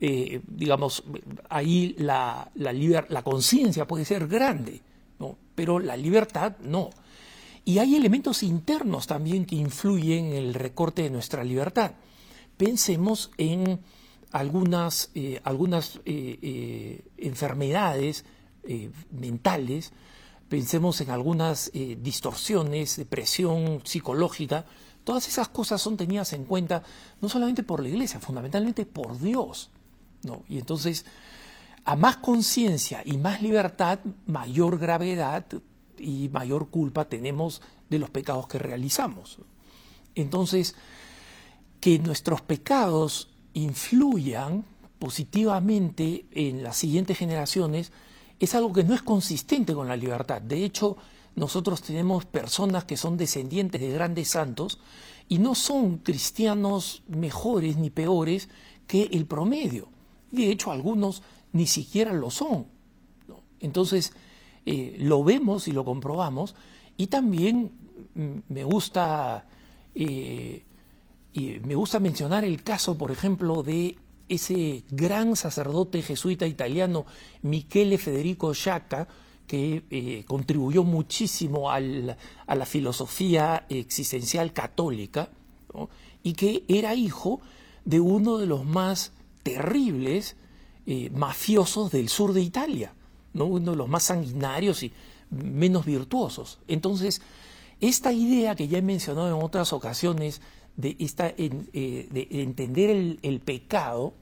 Eh, 0.00 0.40
digamos, 0.46 1.04
ahí 1.48 1.94
la, 1.98 2.50
la, 2.56 2.72
la 2.72 3.22
conciencia 3.22 3.86
puede 3.86 4.04
ser 4.04 4.26
grande, 4.26 4.80
¿no? 5.18 5.36
pero 5.54 5.78
la 5.78 5.96
libertad 5.96 6.56
no. 6.60 6.90
Y 7.64 7.78
hay 7.78 7.94
elementos 7.94 8.42
internos 8.42 9.06
también 9.06 9.46
que 9.46 9.56
influyen 9.56 10.26
en 10.26 10.34
el 10.34 10.54
recorte 10.54 11.02
de 11.02 11.10
nuestra 11.10 11.44
libertad. 11.44 11.92
Pensemos 12.56 13.30
en 13.38 13.80
algunas, 14.32 15.10
eh, 15.14 15.40
algunas 15.44 16.00
eh, 16.04 17.00
enfermedades 17.16 18.24
mentales, 19.10 19.92
pensemos 20.48 21.00
en 21.02 21.10
algunas 21.10 21.70
distorsiones, 21.72 22.96
depresión 22.96 23.82
psicológica, 23.84 24.64
todas 25.04 25.28
esas 25.28 25.48
cosas 25.48 25.82
son 25.82 25.98
tenidas 25.98 26.32
en 26.32 26.44
cuenta 26.44 26.82
no 27.20 27.28
solamente 27.28 27.62
por 27.62 27.80
la 27.80 27.90
iglesia, 27.90 28.20
fundamentalmente 28.20 28.86
por 28.86 29.20
Dios. 29.20 29.70
¿No? 30.24 30.44
Y 30.48 30.58
entonces, 30.58 31.04
a 31.84 31.96
más 31.96 32.16
conciencia 32.16 33.02
y 33.04 33.16
más 33.18 33.42
libertad, 33.42 34.00
mayor 34.26 34.78
gravedad 34.78 35.44
y 35.98 36.28
mayor 36.30 36.68
culpa 36.70 37.06
tenemos 37.06 37.62
de 37.90 37.98
los 37.98 38.10
pecados 38.10 38.48
que 38.48 38.58
realizamos. 38.58 39.38
Entonces, 40.14 40.74
que 41.80 41.98
nuestros 41.98 42.40
pecados 42.40 43.30
influyan 43.52 44.64
positivamente 44.98 46.26
en 46.32 46.62
las 46.62 46.76
siguientes 46.76 47.18
generaciones 47.18 47.92
es 48.40 48.54
algo 48.54 48.72
que 48.72 48.84
no 48.84 48.94
es 48.94 49.02
consistente 49.02 49.74
con 49.74 49.86
la 49.88 49.96
libertad. 49.96 50.40
De 50.40 50.64
hecho, 50.64 50.96
nosotros 51.36 51.82
tenemos 51.82 52.24
personas 52.24 52.84
que 52.84 52.96
son 52.96 53.16
descendientes 53.16 53.80
de 53.80 53.92
grandes 53.92 54.28
santos 54.28 54.78
y 55.28 55.38
no 55.38 55.54
son 55.54 55.98
cristianos 55.98 57.02
mejores 57.08 57.76
ni 57.76 57.90
peores 57.90 58.48
que 58.86 59.04
el 59.12 59.26
promedio 59.26 59.93
de 60.34 60.50
hecho 60.50 60.70
algunos 60.70 61.22
ni 61.52 61.66
siquiera 61.66 62.12
lo 62.12 62.30
son. 62.30 62.66
Entonces, 63.60 64.12
eh, 64.66 64.96
lo 64.98 65.24
vemos 65.24 65.68
y 65.68 65.72
lo 65.72 65.84
comprobamos, 65.84 66.54
y 66.96 67.06
también 67.06 67.72
me 68.48 68.64
gusta, 68.64 69.46
eh, 69.94 70.64
me 71.34 71.74
gusta 71.74 72.00
mencionar 72.00 72.44
el 72.44 72.62
caso, 72.62 72.96
por 72.98 73.10
ejemplo, 73.10 73.62
de 73.62 73.96
ese 74.28 74.84
gran 74.90 75.36
sacerdote 75.36 76.02
jesuita 76.02 76.46
italiano 76.46 77.06
Michele 77.42 77.98
Federico 77.98 78.54
Sciacca, 78.54 79.08
que 79.46 79.84
eh, 79.90 80.24
contribuyó 80.26 80.84
muchísimo 80.84 81.70
a 81.70 81.80
la 81.80 82.66
filosofía 82.66 83.66
existencial 83.68 84.52
católica, 84.52 85.30
y 86.22 86.32
que 86.34 86.64
era 86.68 86.94
hijo 86.94 87.40
de 87.84 88.00
uno 88.00 88.38
de 88.38 88.46
los 88.46 88.64
más 88.64 89.12
terribles 89.44 90.36
eh, 90.86 91.10
mafiosos 91.10 91.92
del 91.92 92.08
sur 92.08 92.32
de 92.32 92.40
Italia, 92.40 92.92
¿no? 93.32 93.44
uno 93.44 93.70
de 93.70 93.76
los 93.76 93.88
más 93.88 94.02
sanguinarios 94.02 94.82
y 94.82 94.92
menos 95.30 95.86
virtuosos. 95.86 96.58
Entonces, 96.66 97.22
esta 97.80 98.12
idea 98.12 98.56
que 98.56 98.66
ya 98.66 98.78
he 98.78 98.82
mencionado 98.82 99.28
en 99.28 99.42
otras 99.42 99.72
ocasiones 99.72 100.40
de, 100.76 100.96
esta, 100.98 101.28
eh, 101.28 102.08
de 102.10 102.28
entender 102.42 102.90
el, 103.22 103.40
pecado 103.40 104.14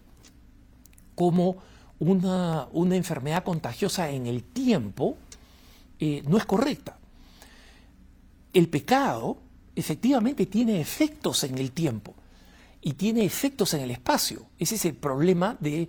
como 1.15 1.57
una, 1.99 2.69
una, 2.73 2.97
enfermedad 2.97 3.45
contagiosa 3.45 4.11
en 4.11 4.27
el 4.27 4.43
tiempo, 4.43 5.17
eh, 5.99 6.23
no 6.29 6.37
es 6.37 6.45
correcta. 6.45 6.99
El 8.53 8.69
pecado 8.69 9.39
efectivamente 9.75 10.47
tiene 10.47 10.81
efectos 10.81 11.45
en 11.45 11.59
el 11.59 11.73
tiempo 11.73 12.15
y 12.83 12.95
tiene 12.95 13.25
efectos 13.25 13.75
en 13.75 13.81
el 13.81 13.93
espacio. 13.93 14.47
Ese 14.59 14.75
es 14.75 14.85
el 14.85 14.95
problema 14.95 15.57
de 15.61 15.89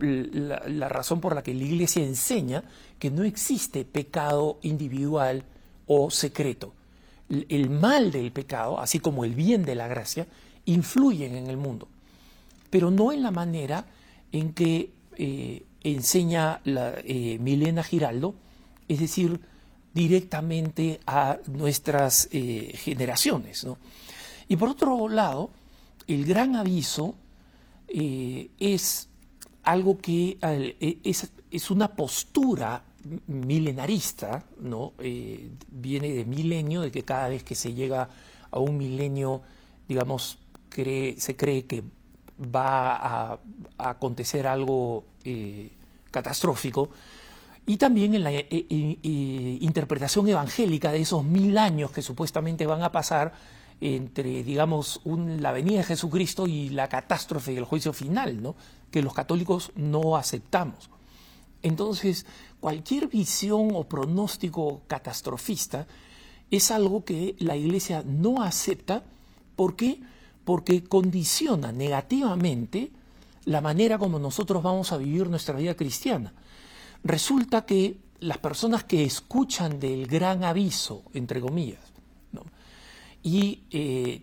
la, 0.00 0.88
razón 0.88 1.20
por 1.20 1.34
la 1.34 1.42
que 1.42 1.54
la 1.54 1.64
Iglesia 1.64 2.02
enseña 2.02 2.64
que 2.98 3.10
no 3.10 3.22
existe 3.22 3.84
pecado 3.84 4.58
individual 4.62 5.44
o 5.86 6.10
secreto. 6.10 6.72
El 7.28 7.70
mal 7.70 8.10
del 8.10 8.32
pecado, 8.32 8.80
así 8.80 9.00
como 9.00 9.24
el 9.24 9.34
bien 9.34 9.64
de 9.64 9.74
la 9.74 9.86
gracia, 9.86 10.26
influyen 10.64 11.36
en 11.36 11.48
el 11.48 11.58
mundo, 11.58 11.88
pero 12.70 12.90
no 12.90 13.12
en 13.12 13.22
la 13.22 13.30
manera 13.30 13.86
en 14.32 14.52
que 14.52 14.90
eh, 15.16 15.64
enseña 15.82 16.60
eh, 16.64 17.38
Milena 17.40 17.82
Giraldo, 17.82 18.34
es 18.88 19.00
decir, 19.00 19.40
directamente 19.92 21.00
a 21.06 21.38
nuestras 21.46 22.28
eh, 22.32 22.72
generaciones. 22.76 23.66
Y 24.48 24.56
por 24.56 24.70
otro 24.70 25.08
lado, 25.08 25.50
el 26.06 26.24
gran 26.24 26.56
aviso 26.56 27.14
eh, 27.88 28.50
es 28.58 29.08
algo 29.62 29.98
que 29.98 30.38
e, 30.40 30.98
es, 31.04 31.70
una 31.70 31.94
postura 31.94 32.82
milenarista, 33.26 34.44
¿no? 34.60 34.92
Eh, 34.98 35.50
viene 35.70 36.12
de 36.12 36.24
milenio, 36.24 36.80
de 36.80 36.90
que 36.90 37.02
cada 37.02 37.28
vez 37.28 37.44
que 37.44 37.54
se 37.54 37.72
llega 37.72 38.08
a 38.50 38.58
un 38.58 38.76
milenio, 38.76 39.42
digamos, 39.88 40.38
se 40.74 41.36
cree 41.36 41.64
que 41.66 41.84
va 42.54 42.96
a, 42.96 43.38
acontecer 43.78 44.46
algo 44.46 45.04
eh, 45.24 45.70
catastrófico, 46.10 46.90
y 47.66 47.76
también 47.78 48.14
en 48.14 48.24
la 48.24 48.32
interpretación 48.32 50.28
evangélica 50.28 50.92
de 50.92 51.00
esos 51.00 51.24
mil 51.24 51.56
años 51.56 51.90
que 51.92 52.02
supuestamente 52.02 52.66
van 52.66 52.82
a 52.82 52.92
pasar, 52.92 53.32
entre, 53.80 54.42
digamos, 54.42 55.00
la 55.04 55.52
venida 55.52 55.78
de 55.78 55.84
Jesucristo 55.84 56.46
y 56.46 56.70
la 56.70 56.88
catástrofe 56.88 57.52
y 57.52 57.56
el 57.56 57.64
juicio 57.64 57.92
final, 57.92 58.42
¿no? 58.42 58.54
que 58.90 59.02
los 59.02 59.14
católicos 59.14 59.72
no 59.74 60.16
aceptamos. 60.16 60.90
Entonces, 61.62 62.26
cualquier 62.60 63.08
visión 63.08 63.70
o 63.74 63.84
pronóstico 63.84 64.82
catastrofista 64.86 65.86
es 66.50 66.70
algo 66.70 67.04
que 67.04 67.34
la 67.38 67.56
Iglesia 67.56 68.04
no 68.06 68.42
acepta. 68.42 69.02
¿Por 69.56 69.74
qué? 69.74 70.00
Porque 70.44 70.84
condiciona 70.84 71.72
negativamente 71.72 72.92
la 73.46 73.60
manera 73.60 73.98
como 73.98 74.18
nosotros 74.18 74.62
vamos 74.62 74.92
a 74.92 74.96
vivir 74.96 75.28
nuestra 75.28 75.56
vida 75.56 75.74
cristiana. 75.74 76.32
Resulta 77.02 77.66
que 77.66 77.96
las 78.20 78.38
personas 78.38 78.84
que 78.84 79.04
escuchan 79.04 79.80
del 79.80 80.06
gran 80.06 80.44
aviso, 80.44 81.02
entre 81.12 81.40
comillas, 81.40 81.93
y 83.24 83.62
eh, 83.70 84.22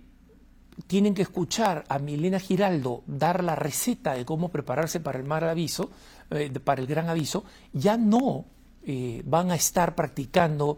tienen 0.87 1.15
que 1.15 1.23
escuchar 1.23 1.83
a 1.89 1.99
Milena 1.99 2.39
Giraldo 2.39 3.03
dar 3.07 3.43
la 3.43 3.55
receta 3.55 4.13
de 4.13 4.23
cómo 4.25 4.49
prepararse 4.49 4.99
para 4.99 5.17
el 5.17 5.25
mar 5.25 5.43
aviso, 5.43 5.89
eh, 6.29 6.51
para 6.63 6.81
el 6.81 6.87
gran 6.87 7.09
aviso, 7.09 7.43
ya 7.73 7.97
no 7.97 8.45
eh, 8.83 9.23
van 9.25 9.51
a 9.51 9.55
estar 9.55 9.95
practicando 9.95 10.77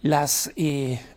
las 0.00 0.52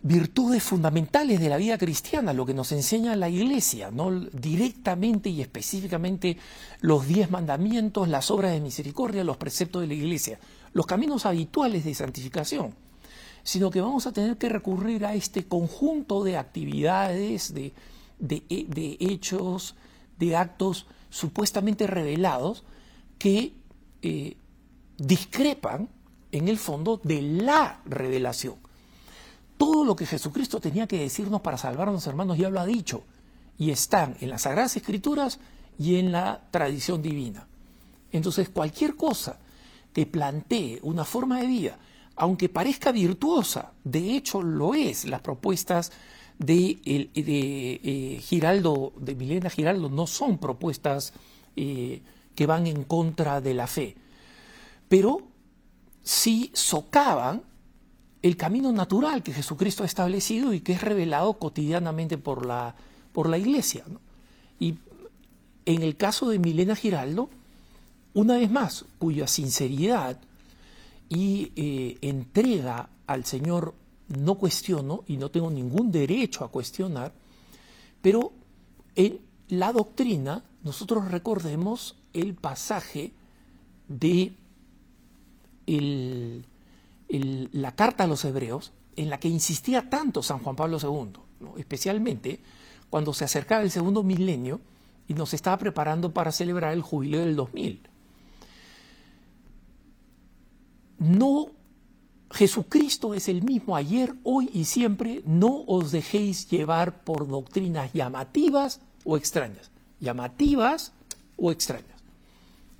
virtudes 0.00 0.62
fundamentales 0.62 1.40
de 1.40 1.50
la 1.50 1.58
vida 1.58 1.76
cristiana, 1.76 2.32
lo 2.32 2.46
que 2.46 2.54
nos 2.54 2.72
enseña 2.72 3.16
la 3.16 3.28
Iglesia, 3.28 3.90
no 3.90 4.10
directamente 4.10 5.28
y 5.28 5.42
específicamente 5.42 6.38
los 6.80 7.06
diez 7.06 7.30
mandamientos, 7.30 8.08
las 8.08 8.30
obras 8.30 8.52
de 8.52 8.60
misericordia, 8.60 9.24
los 9.24 9.36
preceptos 9.36 9.82
de 9.82 9.88
la 9.88 9.94
Iglesia, 9.94 10.38
los 10.72 10.86
caminos 10.86 11.26
habituales 11.26 11.84
de 11.84 11.94
santificación 11.94 12.87
sino 13.48 13.70
que 13.70 13.80
vamos 13.80 14.06
a 14.06 14.12
tener 14.12 14.36
que 14.36 14.50
recurrir 14.50 15.06
a 15.06 15.14
este 15.14 15.48
conjunto 15.48 16.22
de 16.22 16.36
actividades, 16.36 17.54
de, 17.54 17.72
hechos, 19.00 19.74
de 20.18 20.36
actos 20.36 20.86
supuestamente 21.08 21.86
revelados 21.86 22.62
que 23.18 23.54
eh, 24.02 24.36
discrepan 24.98 25.88
en 26.30 26.48
el 26.48 26.58
fondo 26.58 27.00
de 27.02 27.22
la 27.22 27.80
revelación. 27.86 28.56
Todo 29.56 29.82
lo 29.82 29.96
que 29.96 30.04
Jesucristo 30.04 30.60
tenía 30.60 30.86
que 30.86 30.98
decirnos 30.98 31.40
para 31.40 31.56
salvarnos, 31.56 32.06
hermanos, 32.06 32.36
ya 32.36 32.50
lo 32.50 32.60
ha 32.60 32.66
dicho, 32.66 33.04
y 33.56 33.70
están 33.70 34.14
en 34.20 34.28
las 34.28 34.42
Sagradas 34.42 34.76
Escrituras 34.76 35.38
y 35.78 35.96
en 35.96 36.12
la 36.12 36.42
tradición 36.50 37.00
divina. 37.00 37.46
Entonces, 38.12 38.50
cualquier 38.50 38.94
cosa 38.94 39.38
que 39.94 40.04
plantee 40.04 40.80
una 40.82 41.06
forma 41.06 41.40
de 41.40 41.46
vida 41.46 41.78
aunque 42.18 42.48
parezca 42.48 42.92
virtuosa, 42.92 43.72
de 43.84 44.16
hecho 44.16 44.42
lo 44.42 44.74
es, 44.74 45.04
las 45.04 45.20
propuestas 45.20 45.92
de, 46.38 46.78
eh, 46.84 48.20
Giraldo, 48.20 48.92
de 48.98 49.14
Milena 49.14 49.50
Giraldo, 49.50 49.88
no 49.88 50.06
son 50.06 50.38
propuestas 50.38 51.12
eh, 51.56 52.02
que 52.34 52.46
van 52.46 52.66
en 52.66 52.84
contra 52.84 53.40
de 53.40 53.54
la 53.54 53.68
fe, 53.68 53.96
pero 54.88 55.22
sí 56.02 56.50
socavan 56.54 57.42
el 58.22 58.36
camino 58.36 58.72
natural 58.72 59.22
que 59.22 59.32
Jesucristo 59.32 59.84
ha 59.84 59.86
establecido 59.86 60.52
y 60.52 60.60
que 60.60 60.72
es 60.72 60.82
revelado 60.82 61.34
cotidianamente 61.34 62.18
por 62.18 62.44
la, 62.44 62.74
por 63.12 63.28
la 63.28 63.38
iglesia. 63.38 63.84
Y 64.58 64.74
en 65.66 65.82
el 65.82 65.96
caso 65.96 66.30
de 66.30 66.40
Milena 66.40 66.74
Giraldo, 66.74 67.30
una 68.14 68.38
vez 68.38 68.50
más, 68.50 68.86
cuya 68.98 69.28
sinceridad 69.28 70.18
y 71.08 71.52
eh, 71.56 71.98
entrega 72.02 72.88
al 73.06 73.24
Señor 73.24 73.74
no 74.08 74.36
cuestiono 74.36 75.04
y 75.06 75.16
no 75.16 75.30
tengo 75.30 75.50
ningún 75.50 75.90
derecho 75.90 76.44
a 76.44 76.50
cuestionar, 76.50 77.12
pero 78.00 78.32
en 78.94 79.20
la 79.48 79.72
doctrina 79.72 80.44
nosotros 80.62 81.10
recordemos 81.10 81.96
el 82.12 82.34
pasaje 82.34 83.12
de 83.88 84.32
la 87.10 87.72
carta 87.72 88.04
a 88.04 88.06
los 88.06 88.24
hebreos 88.24 88.72
en 88.96 89.10
la 89.10 89.20
que 89.20 89.28
insistía 89.28 89.88
tanto 89.88 90.22
San 90.22 90.38
Juan 90.38 90.56
Pablo 90.56 90.78
II, 90.82 91.52
especialmente 91.58 92.40
cuando 92.90 93.12
se 93.12 93.24
acercaba 93.24 93.62
el 93.62 93.70
segundo 93.70 94.02
milenio 94.02 94.60
y 95.06 95.14
nos 95.14 95.34
estaba 95.34 95.58
preparando 95.58 96.12
para 96.12 96.32
celebrar 96.32 96.72
el 96.72 96.82
jubileo 96.82 97.20
del 97.20 97.36
2000. 97.36 97.87
No, 100.98 101.50
Jesucristo 102.30 103.14
es 103.14 103.28
el 103.28 103.42
mismo 103.42 103.76
ayer, 103.76 104.14
hoy 104.24 104.50
y 104.52 104.64
siempre. 104.64 105.22
No 105.24 105.64
os 105.66 105.92
dejéis 105.92 106.48
llevar 106.50 107.04
por 107.04 107.28
doctrinas 107.28 107.92
llamativas 107.92 108.80
o 109.04 109.16
extrañas. 109.16 109.70
Llamativas 110.00 110.92
o 111.36 111.50
extrañas. 111.52 111.86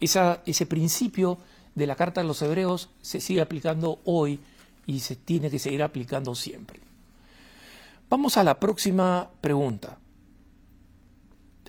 ese 0.00 0.66
principio 0.66 1.38
de 1.74 1.86
la 1.86 1.96
carta 1.96 2.20
de 2.20 2.26
los 2.26 2.42
hebreos 2.42 2.90
se 3.00 3.20
sigue 3.20 3.40
aplicando 3.40 4.00
hoy 4.04 4.40
y 4.86 5.00
se 5.00 5.16
tiene 5.16 5.50
que 5.50 5.58
seguir 5.58 5.82
aplicando 5.82 6.34
siempre. 6.34 6.80
Vamos 8.10 8.36
a 8.36 8.44
la 8.44 8.58
próxima 8.58 9.30
pregunta. 9.40 9.98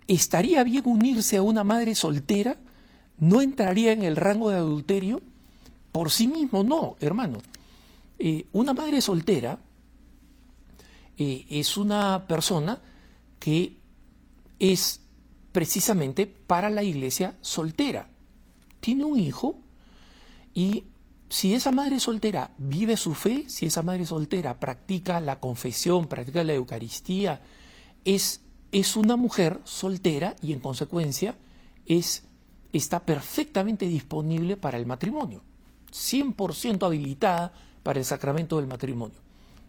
¿Estaría 0.08 0.64
bien 0.64 0.84
unirse 0.86 1.38
a 1.38 1.44
una 1.44 1.64
madre 1.64 1.94
soltera? 1.96 2.58
¿No 3.20 3.42
entraría 3.42 3.92
en 3.92 4.04
el 4.04 4.16
rango 4.16 4.50
de 4.50 4.58
adulterio? 4.58 5.22
Por 5.92 6.12
sí 6.12 6.28
mismo, 6.28 6.64
no, 6.64 6.96
hermano. 7.00 7.40
Eh, 8.18 8.48
una 8.52 8.74
madre 8.74 9.02
soltera 9.02 9.60
eh, 11.18 11.46
es 11.50 11.78
una 11.78 12.28
persona 12.28 12.82
que 13.40 13.78
es 14.60 15.02
precisamente 15.52 16.28
para 16.28 16.70
la 16.70 16.84
iglesia 16.84 17.38
soltera. 17.42 18.10
Tiene 18.80 19.06
un 19.06 19.20
hijo 19.20 19.60
y 20.54 20.84
si 21.30 21.54
esa 21.54 21.72
madre 21.72 22.00
soltera 22.00 22.52
vive 22.58 22.98
su 22.98 23.14
fe, 23.14 23.46
si 23.48 23.68
esa 23.68 23.84
madre 23.84 24.06
soltera 24.06 24.60
practica 24.60 25.20
la 25.20 25.40
confesión, 25.40 26.08
practica 26.08 26.44
la 26.44 26.54
Eucaristía, 26.54 27.42
es, 28.04 28.42
es 28.72 28.96
una 28.96 29.16
mujer 29.16 29.60
soltera 29.64 30.36
y 30.42 30.54
en 30.54 30.60
consecuencia 30.60 31.36
es, 31.86 32.24
está 32.74 33.06
perfectamente 33.06 33.88
disponible 33.88 34.58
para 34.58 34.78
el 34.78 34.86
matrimonio. 34.86 35.44
100% 35.92 36.86
habilitada 36.86 37.54
para 37.84 38.00
el 38.00 38.06
sacramento 38.06 38.58
del 38.58 38.68
matrimonio. 38.68 39.18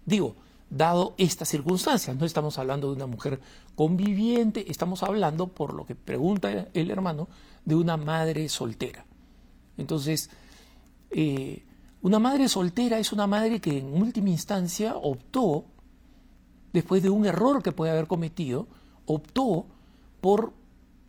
Digo, 0.05 0.37
dado 0.71 1.15
estas 1.19 1.49
circunstancias, 1.49 2.17
no 2.17 2.25
estamos 2.25 2.59
hablando 2.59 2.89
de 2.89 2.97
una 2.97 3.07
mujer 3.07 3.41
conviviente, 3.75 4.71
estamos 4.71 5.03
hablando, 5.03 5.49
por 5.49 5.75
lo 5.75 5.85
que 5.85 5.95
pregunta 5.95 6.69
el 6.73 6.91
hermano, 6.91 7.29
de 7.65 7.75
una 7.75 7.97
madre 7.97 8.49
soltera. 8.49 9.05
Entonces, 9.77 10.31
eh, 11.11 11.65
una 12.03 12.19
madre 12.19 12.49
soltera 12.49 12.99
es 12.99 13.13
una 13.13 13.27
madre 13.27 13.61
que 13.61 13.79
en 13.79 13.93
última 14.01 14.31
instancia 14.31 14.95
optó, 14.97 15.65
después 16.73 17.03
de 17.03 17.11
un 17.11 17.27
error 17.27 17.63
que 17.63 17.73
puede 17.73 17.93
haber 17.93 18.07
cometido, 18.07 18.69
optó 19.07 19.67
por 20.21 20.53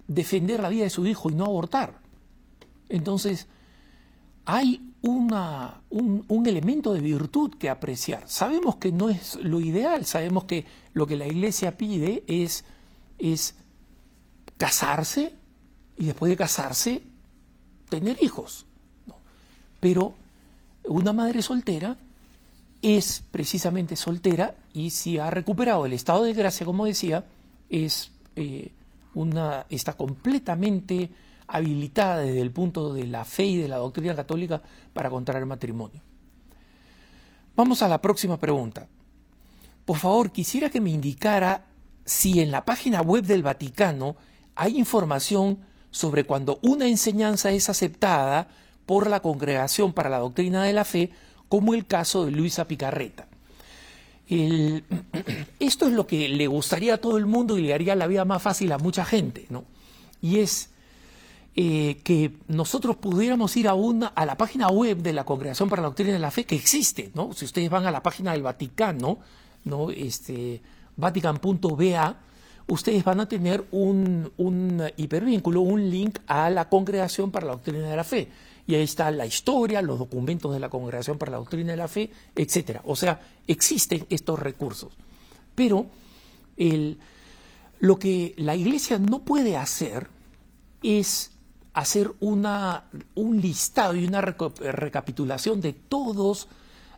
defender 0.08 0.60
la 0.60 0.70
vida 0.70 0.84
de 0.84 0.90
su 0.90 1.06
hijo 1.06 1.30
y 1.30 1.36
no 1.36 1.46
abortar. 1.46 2.00
Entonces, 2.90 3.48
hay 4.46 4.91
una, 5.02 5.82
un, 5.90 6.46
elemento 6.46 6.94
de 6.94 7.02
virtud 7.02 7.56
que 7.58 7.70
apreciar. 7.70 8.24
Sabemos 8.28 8.76
que 8.76 8.92
no 8.92 9.10
es 9.10 9.36
lo 9.42 9.60
ideal, 9.60 10.06
sabemos 10.06 10.44
que 10.44 10.66
lo 10.94 11.08
que 11.08 11.18
la 11.18 11.28
iglesia 11.28 11.78
pide 11.78 12.24
es, 12.28 12.66
es 13.18 13.56
casarse 14.58 15.34
y 15.98 16.06
después 16.06 16.30
de 16.30 16.38
casarse 16.38 17.04
tener 17.90 18.22
hijos. 18.22 18.66
Pero 19.80 20.14
una 20.86 21.14
madre 21.14 21.42
soltera 21.42 21.98
es 22.82 23.24
precisamente 23.32 23.96
soltera 23.96 24.56
y 24.74 24.92
si 24.92 25.18
ha 25.18 25.30
recuperado 25.32 25.86
el 25.86 25.94
estado 25.94 26.24
de 26.24 26.34
gracia, 26.34 26.66
como 26.66 26.86
decía, 26.86 27.26
es 27.70 28.12
eh, 28.36 28.72
una, 29.16 29.66
está 29.70 29.94
completamente 29.94 31.10
habilitada 31.52 32.18
desde 32.18 32.42
el 32.42 32.52
punto 32.52 32.94
de 32.94 33.06
la 33.06 33.26
fe 33.26 33.46
y 33.46 33.58
de 33.58 33.68
la 33.68 33.78
doctrina 33.78 34.16
católica 34.16 34.62
para 34.94 35.10
contraer 35.10 35.46
matrimonio. 35.46 36.02
Vamos 37.56 37.82
a 37.82 37.88
la 37.88 38.02
próxima 38.02 38.38
pregunta. 38.38 38.88
Por 39.86 39.98
favor, 39.98 40.32
quisiera 40.32 40.70
que 40.70 40.82
me 40.82 40.90
indicara 40.90 41.66
si 42.06 42.40
en 42.40 42.52
la 42.52 42.66
página 42.66 43.02
web 43.02 43.26
del 43.26 43.44
Vaticano 43.44 44.16
hay 44.56 44.78
información 44.78 45.60
sobre 45.92 46.24
cuando 46.24 46.60
una 46.62 46.88
enseñanza 46.88 47.52
es 47.52 47.70
aceptada 47.70 48.48
por 48.86 49.10
la 49.10 49.20
Congregación 49.20 49.94
para 49.94 50.10
la 50.10 50.20
Doctrina 50.20 50.64
de 50.64 50.74
la 50.74 50.86
Fe, 50.86 51.12
como 51.50 51.74
el 51.74 51.86
caso 51.86 52.26
de 52.26 52.32
Luisa 52.32 52.68
Picarreta. 52.68 53.28
esto 55.60 55.88
es 55.88 55.94
lo 55.94 56.08
que 56.08 56.30
le 56.30 56.48
gustaría 56.48 56.94
a 56.94 56.98
todo 56.98 57.18
el 57.18 57.26
mundo 57.26 57.58
y 57.58 57.64
le 57.64 57.74
haría 57.74 57.96
la 57.96 58.08
vida 58.08 58.24
más 58.24 58.42
fácil 58.42 58.72
a 58.72 58.78
mucha 58.78 59.04
gente, 59.04 59.46
¿no? 59.50 59.66
Y 60.22 60.40
es 60.40 60.71
eh, 61.56 62.00
que 62.04 62.38
nosotros 62.48 62.96
pudiéramos 62.96 63.58
ir 63.58 63.68
a, 63.68 63.74
una, 63.74 64.08
a 64.08 64.26
la 64.26 64.38
página 64.38 64.70
web 64.70 65.00
de 65.00 65.12
la 65.12 65.26
Congregación 65.26 65.70
para 65.70 65.82
la 65.82 65.90
Doctrina 65.90 66.14
de 66.14 66.20
la 66.20 66.32
Fe, 66.32 66.46
que 66.46 66.56
existe, 66.56 67.12
¿no? 67.14 67.34
Si 67.34 67.44
ustedes 67.44 67.70
van 67.70 67.86
a 67.86 67.92
la 67.92 68.02
página 68.02 68.32
del 68.32 68.42
Vaticano, 68.42 69.20
¿no? 69.66 69.92
Este, 69.92 70.62
vatican.ba, 70.96 72.20
ustedes 72.68 73.04
van 73.04 73.20
a 73.20 73.28
tener 73.28 73.66
un, 73.72 74.32
un 74.38 74.84
hipervínculo, 74.96 75.60
un 75.60 75.90
link 75.90 76.20
a 76.28 76.50
la 76.50 76.70
Congregación 76.70 77.32
para 77.32 77.48
la 77.48 77.52
Doctrina 77.54 77.90
de 77.90 77.96
la 77.98 78.04
Fe. 78.06 78.30
Y 78.66 78.76
ahí 78.76 78.84
está 78.84 79.12
la 79.12 79.26
historia, 79.26 79.82
los 79.82 80.00
documentos 80.00 80.54
de 80.54 80.60
la 80.62 80.70
Congregación 80.70 81.18
para 81.18 81.34
la 81.34 81.38
Doctrina 81.40 81.72
de 81.72 81.78
la 81.78 81.90
Fe, 81.90 82.12
etc. 82.34 82.80
O 82.86 82.96
sea, 82.96 83.20
existen 83.46 84.06
estos 84.10 84.40
recursos. 84.40 84.94
Pero 85.54 85.88
el, 86.56 86.98
lo 87.80 88.00
que 88.00 88.34
la 88.38 88.56
Iglesia 88.56 89.00
no 89.00 89.24
puede 89.24 89.58
hacer 89.58 90.08
es 90.84 91.32
hacer 91.74 92.14
una, 92.20 92.86
un 93.16 93.40
listado 93.40 93.96
y 93.96 94.06
una 94.06 94.22
recapitulación 94.22 95.62
de 95.62 95.74
todos, 95.74 96.48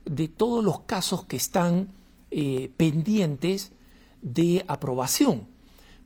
de 0.06 0.28
todos 0.28 0.64
los 0.64 0.82
casos 0.82 1.26
que 1.26 1.38
están 1.38 1.90
eh, 2.32 2.72
pendientes 2.78 3.72
de 4.22 4.66
aprobación, 4.68 5.48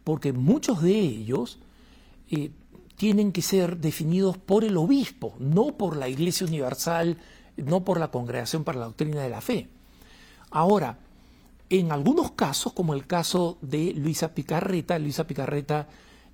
porque 0.04 0.34
muchos 0.34 0.82
de 0.82 1.00
ellos 1.00 1.60
eh, 2.30 2.52
tienen 2.98 3.32
que 3.32 3.42
ser 3.42 3.78
definidos 3.78 4.38
por 4.38 4.64
el 4.64 4.76
obispo, 4.76 5.36
no 5.40 5.78
por 5.78 5.96
la 5.96 6.10
Iglesia 6.10 6.48
Universal, 6.48 7.18
no 7.56 7.86
por 7.86 8.00
la 8.00 8.12
Congregación 8.12 8.64
para 8.64 8.80
la 8.80 8.86
Doctrina 8.86 9.22
de 9.22 9.30
la 9.30 9.42
Fe. 9.42 9.70
Ahora, 10.50 11.00
en 11.70 11.92
algunos 11.92 12.32
casos, 12.32 12.74
como 12.74 12.94
el 12.94 13.06
caso 13.06 13.58
de 13.62 13.94
Luisa 13.94 14.34
Picarreta, 14.34 14.98
Luisa 15.00 15.28
Picarreta 15.28 15.88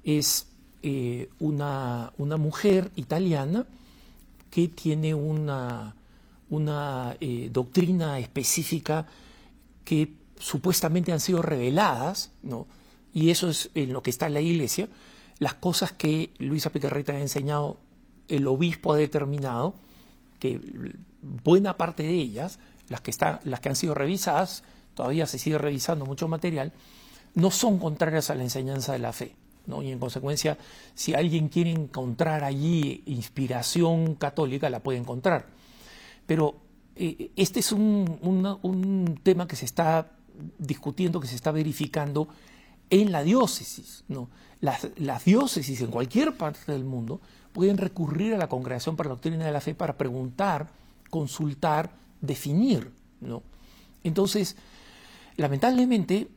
es 0.04 0.48
eh, 0.84 1.30
una, 1.40 2.12
una, 2.18 2.38
mujer 2.38 2.92
italiana 2.96 3.66
que 4.52 4.68
tiene 4.68 5.14
una, 5.14 5.96
una 6.50 7.16
eh, 7.22 7.50
doctrina 7.52 8.20
específica 8.20 9.08
que 9.86 10.14
supuestamente 10.38 11.12
han 11.12 11.20
sido 11.20 11.42
reveladas, 11.42 12.32
¿no? 12.44 12.68
y 13.14 13.30
eso 13.30 13.50
es 13.50 13.70
en 13.76 13.94
lo 13.94 14.04
que 14.04 14.10
está 14.10 14.28
en 14.28 14.34
la 14.34 14.42
iglesia, 14.42 14.90
las 15.40 15.54
cosas 15.54 15.94
que 15.94 16.32
Luisa 16.38 16.70
Picarreta 16.70 17.14
ha 17.14 17.20
enseñado, 17.20 17.78
el 18.28 18.46
obispo 18.48 18.94
ha 18.94 18.98
determinado 18.98 19.76
que 20.40 20.60
buena 21.22 21.78
parte 21.78 22.04
de 22.04 22.14
ellas, 22.14 22.60
las 22.90 23.02
que, 23.02 23.12
están, 23.12 23.40
las 23.46 23.60
que 23.62 23.70
han 23.70 23.76
sido 23.76 23.94
revisadas, 23.94 24.64
todavía 24.96 25.26
se 25.28 25.40
sigue 25.40 25.58
revisando 25.58 26.06
mucho 26.06 26.28
material, 26.28 26.74
no 27.36 27.52
son 27.52 27.80
contrarias 27.80 28.30
a 28.30 28.36
la 28.36 28.44
enseñanza 28.44 28.94
de 28.94 29.00
la 29.00 29.14
fe. 29.14 29.36
Y 29.68 29.92
en 29.92 30.00
consecuencia, 30.00 30.58
si 30.94 31.14
alguien 31.14 31.48
quiere 31.48 31.72
encontrar 31.72 32.44
allí 32.44 33.02
inspiración 33.06 34.16
católica, 34.16 34.70
la 34.70 34.82
puede 34.82 34.98
encontrar. 34.98 35.46
Pero 36.26 36.56
eh, 36.96 37.32
este 37.36 37.62
es 37.62 37.72
un, 37.72 39.20
tema 39.24 39.48
que 39.48 39.56
se 39.56 39.66
está 39.66 40.12
discutiendo, 40.58 41.20
que 41.20 41.28
se 41.28 41.36
está 41.36 41.52
verificando 41.52 42.28
en 42.90 43.12
la 43.12 43.24
diócesis. 43.24 44.04
¿no? 44.10 44.30
Las, 44.60 44.90
las, 44.98 45.24
diócesis 45.24 45.80
en 45.82 45.92
cualquier 45.92 46.36
parte 46.36 46.72
del 46.72 46.84
mundo 46.84 47.22
pueden 47.54 47.78
recurrir 47.78 48.34
a 48.34 48.38
la 48.38 48.50
Congregación 48.50 48.96
para 48.96 49.10
la 49.10 49.16
Doctrina 49.16 49.46
de 49.46 49.52
la 49.52 49.62
Fe 49.62 49.76
para 49.76 49.98
preguntar, 49.98 50.70
consultar, 51.10 51.92
definir. 52.20 52.92
¿no? 53.22 53.44
Entonces, 54.04 54.58
lamentablemente, 55.38 56.28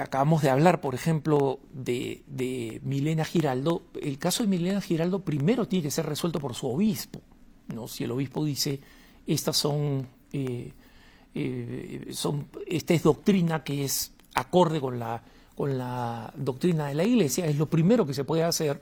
acabamos 0.00 0.42
de 0.42 0.50
hablar, 0.50 0.80
por 0.80 0.94
ejemplo, 0.94 1.60
de, 1.72 2.80
Milena 2.84 3.24
Giraldo. 3.24 3.82
El 4.00 4.18
caso 4.18 4.42
de 4.42 4.48
Milena 4.48 4.80
Giraldo 4.80 5.20
primero 5.20 5.66
tiene 5.66 5.84
que 5.84 5.90
ser 5.90 6.06
resuelto 6.06 6.40
por 6.40 6.54
su 6.54 6.68
obispo. 6.68 7.20
¿no? 7.68 7.88
Si 7.88 8.04
el 8.04 8.10
obispo 8.10 8.44
dice, 8.44 8.80
estas 9.26 9.56
son, 9.56 10.06
eh, 10.32 10.72
eh, 11.34 12.12
esta 12.66 12.94
es 12.94 13.02
doctrina 13.02 13.64
que 13.64 13.84
es 13.84 14.12
acorde 14.34 14.80
con 14.80 14.98
la, 14.98 15.22
con 15.54 15.78
la 15.78 16.32
doctrina 16.36 16.88
de 16.88 16.94
la 16.94 17.04
Iglesia, 17.04 17.46
es 17.46 17.56
lo 17.56 17.66
primero 17.66 18.06
que 18.06 18.14
se 18.14 18.24
puede 18.24 18.42
hacer. 18.42 18.80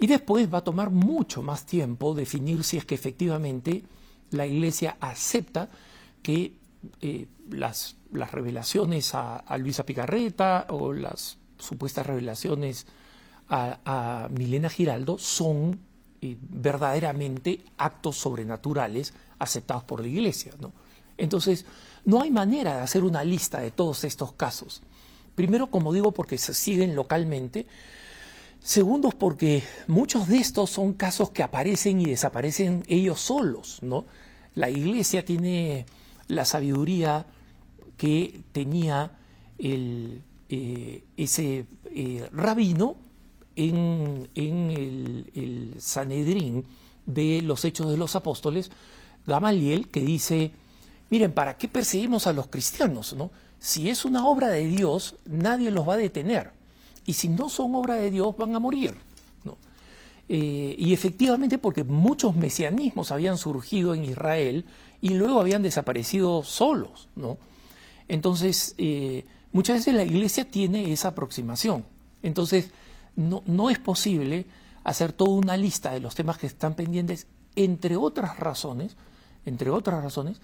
Y 0.00 0.06
después 0.08 0.52
va 0.52 0.58
a 0.58 0.64
tomar 0.64 0.90
mucho 0.90 1.42
más 1.42 1.66
tiempo 1.66 2.14
definir 2.14 2.64
si 2.64 2.76
es 2.76 2.84
que 2.84 2.96
efectivamente 2.96 3.84
la 4.30 4.46
Iglesia 4.46 4.96
acepta 5.00 5.70
que 6.22 6.54
las 7.50 7.96
las 8.14 8.32
revelaciones 8.32 9.14
a, 9.14 9.44
Luisa 9.58 9.84
Picarreta 9.84 10.66
o 10.70 10.92
las 10.92 11.36
supuestas 11.58 12.06
revelaciones 12.06 12.86
a, 13.48 14.28
Milena 14.30 14.70
Giraldo 14.70 15.18
son 15.18 15.78
eh, 16.22 16.36
verdaderamente 16.40 17.60
actos 17.76 18.16
sobrenaturales 18.16 19.12
aceptados 19.38 19.84
por 19.84 20.00
la 20.00 20.08
Iglesia. 20.08 20.52
¿no? 20.58 20.72
Entonces, 21.18 21.66
no 22.04 22.22
hay 22.22 22.30
manera 22.30 22.76
de 22.76 22.82
hacer 22.82 23.04
una 23.04 23.22
lista 23.22 23.60
de 23.60 23.70
todos 23.70 24.04
estos 24.04 24.32
casos. 24.32 24.82
Primero, 25.34 25.66
como 25.68 25.92
digo, 25.92 26.12
porque 26.12 26.38
se 26.38 26.54
siguen 26.54 26.94
localmente. 26.94 27.66
Segundo, 28.60 29.10
porque 29.10 29.62
muchos 29.88 30.28
de 30.28 30.38
estos 30.38 30.70
son 30.70 30.94
casos 30.94 31.30
que 31.30 31.42
aparecen 31.42 32.00
y 32.00 32.06
desaparecen 32.06 32.84
ellos 32.86 33.20
solos. 33.20 33.80
¿no? 33.82 34.06
La 34.54 34.70
Iglesia 34.70 35.24
tiene 35.24 35.86
la 36.28 36.44
sabiduría 36.44 37.26
que 37.96 38.40
tenía 38.52 39.12
el, 39.58 40.22
eh, 40.48 41.04
ese 41.16 41.66
eh, 41.86 42.28
rabino 42.32 42.96
en, 43.56 44.28
el, 44.34 45.30
el, 45.34 45.74
Sanedrín 45.78 46.64
de 47.06 47.40
los 47.42 47.64
Hechos 47.64 47.90
de 47.90 47.96
los 47.96 48.16
Apóstoles, 48.16 48.70
Gamaliel, 49.26 49.88
que 49.88 50.00
dice, 50.00 50.52
miren, 51.10 51.32
¿para 51.32 51.56
qué 51.56 51.68
perseguimos 51.68 52.26
a 52.26 52.32
los 52.32 52.48
cristianos? 52.48 53.14
¿no? 53.14 53.30
Si 53.58 53.88
es 53.88 54.04
una 54.04 54.26
obra 54.26 54.48
de 54.48 54.66
Dios, 54.66 55.16
nadie 55.24 55.70
los 55.70 55.88
va 55.88 55.94
a 55.94 55.98
detener. 55.98 56.50
Y 57.06 57.14
si 57.14 57.28
no 57.28 57.48
son 57.48 57.74
obra 57.74 57.94
de 57.94 58.10
Dios, 58.10 58.36
van 58.36 58.54
a 58.54 58.60
morir. 58.60 58.94
Eh, 60.28 60.74
y 60.78 60.94
efectivamente 60.94 61.58
porque 61.58 61.84
muchos 61.84 62.34
mesianismos 62.34 63.10
habían 63.10 63.36
surgido 63.36 63.94
en 63.94 64.04
Israel 64.04 64.64
y 65.00 65.10
luego 65.10 65.40
habían 65.40 65.62
desaparecido 65.62 66.42
solos. 66.42 67.08
¿no? 67.14 67.36
Entonces, 68.08 68.74
eh, 68.78 69.24
muchas 69.52 69.78
veces 69.78 69.94
la 69.94 70.04
iglesia 70.04 70.50
tiene 70.50 70.92
esa 70.92 71.08
aproximación. 71.08 71.84
Entonces, 72.22 72.70
no, 73.16 73.42
no 73.46 73.70
es 73.70 73.78
posible 73.78 74.46
hacer 74.82 75.12
toda 75.12 75.30
una 75.30 75.56
lista 75.56 75.92
de 75.92 76.00
los 76.00 76.14
temas 76.14 76.38
que 76.38 76.46
están 76.46 76.74
pendientes, 76.74 77.26
entre 77.56 77.96
otras 77.96 78.38
razones, 78.38 78.96
entre 79.46 79.70
otras 79.70 80.02
razones, 80.02 80.40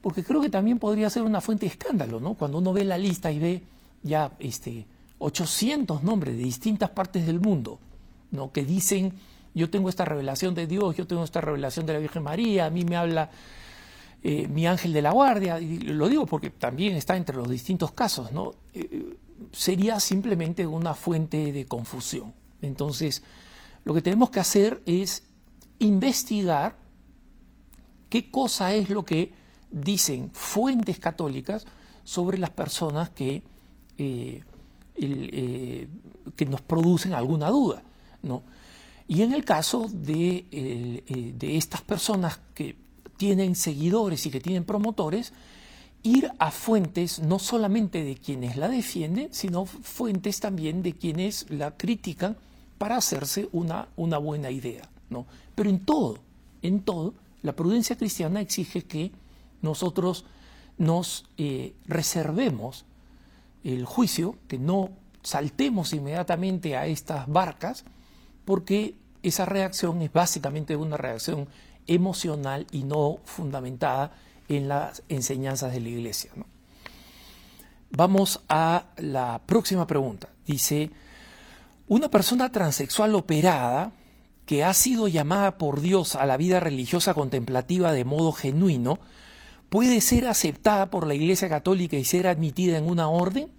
porque 0.00 0.22
creo 0.22 0.40
que 0.40 0.50
también 0.50 0.78
podría 0.78 1.08
ser 1.08 1.22
una 1.22 1.40
fuente 1.40 1.66
de 1.66 1.72
escándalo, 1.72 2.20
¿no? 2.20 2.34
Cuando 2.34 2.58
uno 2.58 2.72
ve 2.72 2.84
la 2.84 2.98
lista 2.98 3.32
y 3.32 3.38
ve 3.38 3.62
ya 4.02 4.32
este, 4.38 4.86
800 5.18 6.02
nombres 6.02 6.36
de 6.36 6.42
distintas 6.42 6.90
partes 6.90 7.26
del 7.26 7.40
mundo, 7.40 7.78
¿no? 8.34 8.52
Que 8.52 8.64
dicen, 8.64 9.14
yo 9.54 9.70
tengo 9.70 9.88
esta 9.88 10.04
revelación 10.04 10.54
de 10.54 10.66
Dios, 10.66 10.96
yo 10.96 11.06
tengo 11.06 11.24
esta 11.24 11.40
revelación 11.40 11.86
de 11.86 11.94
la 11.94 12.00
Virgen 12.00 12.24
María, 12.24 12.66
a 12.66 12.70
mí 12.70 12.84
me 12.84 12.96
habla 12.96 13.30
eh, 14.22 14.48
mi 14.48 14.66
ángel 14.66 14.92
de 14.92 15.02
la 15.02 15.12
guardia, 15.12 15.60
y 15.60 15.78
lo 15.78 16.08
digo 16.08 16.26
porque 16.26 16.50
también 16.50 16.96
está 16.96 17.16
entre 17.16 17.36
los 17.36 17.48
distintos 17.48 17.92
casos, 17.92 18.32
¿no? 18.32 18.52
Eh, 18.72 19.16
sería 19.52 20.00
simplemente 20.00 20.66
una 20.66 20.94
fuente 20.94 21.52
de 21.52 21.66
confusión. 21.66 22.32
Entonces, 22.62 23.22
lo 23.84 23.94
que 23.94 24.02
tenemos 24.02 24.30
que 24.30 24.40
hacer 24.40 24.82
es 24.86 25.24
investigar 25.78 26.76
qué 28.08 28.30
cosa 28.30 28.74
es 28.74 28.90
lo 28.90 29.04
que 29.04 29.32
dicen 29.70 30.30
fuentes 30.32 30.98
católicas 30.98 31.66
sobre 32.02 32.38
las 32.38 32.50
personas 32.50 33.10
que, 33.10 33.42
eh, 33.98 34.42
que 36.36 36.46
nos 36.46 36.62
producen 36.62 37.12
alguna 37.12 37.50
duda. 37.50 37.82
¿No? 38.24 38.42
Y 39.06 39.22
en 39.22 39.34
el 39.34 39.44
caso 39.44 39.86
de, 39.92 41.34
de 41.36 41.56
estas 41.58 41.82
personas 41.82 42.40
que 42.54 42.74
tienen 43.16 43.54
seguidores 43.54 44.24
y 44.24 44.30
que 44.30 44.40
tienen 44.40 44.64
promotores, 44.64 45.32
ir 46.02 46.30
a 46.38 46.50
fuentes 46.50 47.18
no 47.18 47.38
solamente 47.38 48.04
de 48.04 48.16
quienes 48.16 48.56
la 48.56 48.68
defienden, 48.68 49.28
sino 49.32 49.66
fuentes 49.66 50.40
también 50.40 50.82
de 50.82 50.92
quienes 50.92 51.50
la 51.50 51.76
critican 51.76 52.36
para 52.78 52.96
hacerse 52.96 53.48
una, 53.52 53.88
una 53.96 54.18
buena 54.18 54.50
idea. 54.50 54.88
¿no? 55.08 55.26
Pero 55.54 55.70
en 55.70 55.80
todo, 55.80 56.18
en 56.62 56.80
todo, 56.80 57.14
la 57.42 57.54
prudencia 57.54 57.96
cristiana 57.96 58.40
exige 58.40 58.82
que 58.82 59.12
nosotros 59.62 60.24
nos 60.76 61.24
eh, 61.38 61.74
reservemos 61.86 62.84
el 63.64 63.86
juicio, 63.86 64.36
que 64.46 64.58
no 64.58 64.90
saltemos 65.22 65.94
inmediatamente 65.94 66.76
a 66.76 66.86
estas 66.86 67.26
barcas, 67.26 67.84
porque 68.44 68.94
esa 69.22 69.44
reacción 69.44 70.02
es 70.02 70.12
básicamente 70.12 70.76
una 70.76 70.96
reacción 70.96 71.48
emocional 71.86 72.66
y 72.70 72.84
no 72.84 73.18
fundamentada 73.24 74.12
en 74.48 74.68
las 74.68 75.02
enseñanzas 75.08 75.72
de 75.72 75.80
la 75.80 75.88
iglesia. 75.88 76.30
Vamos 77.90 78.40
a 78.48 78.86
la 78.96 79.40
próxima 79.46 79.86
pregunta. 79.86 80.28
Dice, 80.46 80.90
una 81.86 82.10
persona 82.10 82.50
transexual 82.50 83.14
operada 83.14 83.92
que 84.46 84.64
ha 84.64 84.74
sido 84.74 85.08
llamada 85.08 85.56
por 85.58 85.80
Dios 85.80 86.16
a 86.16 86.26
la 86.26 86.36
vida 86.36 86.60
religiosa 86.60 87.14
contemplativa 87.14 87.92
de 87.92 88.04
modo 88.04 88.32
genuino, 88.32 88.98
¿puede 89.70 90.00
ser 90.00 90.26
aceptada 90.26 90.90
por 90.90 91.06
la 91.06 91.14
Iglesia 91.14 91.48
Católica 91.48 91.96
y 91.96 92.04
ser 92.04 92.26
admitida 92.26 92.76
en 92.76 92.88
una 92.88 93.08
orden? 93.08 93.50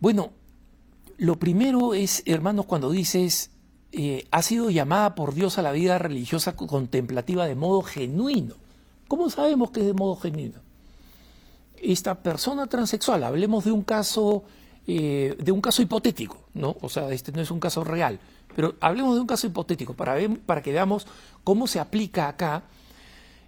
Bueno, 0.00 0.32
lo 1.16 1.38
primero 1.38 1.94
es, 1.94 2.22
hermanos, 2.26 2.66
cuando 2.66 2.90
dices 2.90 3.50
eh, 3.90 4.26
ha 4.30 4.42
sido 4.42 4.68
llamada 4.68 5.14
por 5.14 5.34
Dios 5.34 5.56
a 5.56 5.62
la 5.62 5.72
vida 5.72 5.96
religiosa 5.96 6.54
contemplativa 6.54 7.46
de 7.46 7.54
modo 7.54 7.82
genuino. 7.82 8.54
¿Cómo 9.08 9.30
sabemos 9.30 9.70
que 9.70 9.80
es 9.80 9.86
de 9.86 9.94
modo 9.94 10.16
genuino? 10.16 10.58
Esta 11.80 12.16
persona 12.16 12.66
transexual, 12.66 13.24
hablemos 13.24 13.64
de 13.64 13.72
un 13.72 13.82
caso, 13.82 14.44
eh, 14.86 15.36
de 15.42 15.52
un 15.52 15.62
caso 15.62 15.80
hipotético, 15.80 16.48
¿no? 16.52 16.76
O 16.82 16.90
sea, 16.90 17.10
este 17.12 17.32
no 17.32 17.40
es 17.40 17.50
un 17.50 17.60
caso 17.60 17.82
real, 17.82 18.20
pero 18.54 18.74
hablemos 18.80 19.14
de 19.14 19.22
un 19.22 19.26
caso 19.26 19.46
hipotético 19.46 19.94
para, 19.94 20.14
ver, 20.14 20.38
para 20.40 20.62
que 20.62 20.72
veamos 20.72 21.06
cómo 21.42 21.66
se 21.66 21.80
aplica 21.80 22.28
acá 22.28 22.64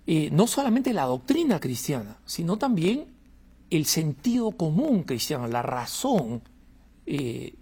eh, 0.07 0.31
no 0.33 0.47
solamente 0.47 0.95
la 0.95 1.05
doctrina 1.05 1.61
cristiana, 1.61 2.17
sino 2.25 2.57
también 2.57 3.07
el 3.69 3.85
sentido 3.85 4.53
común 4.53 5.03
cristiano, 5.03 5.47
la 5.49 5.63
razón 5.63 6.43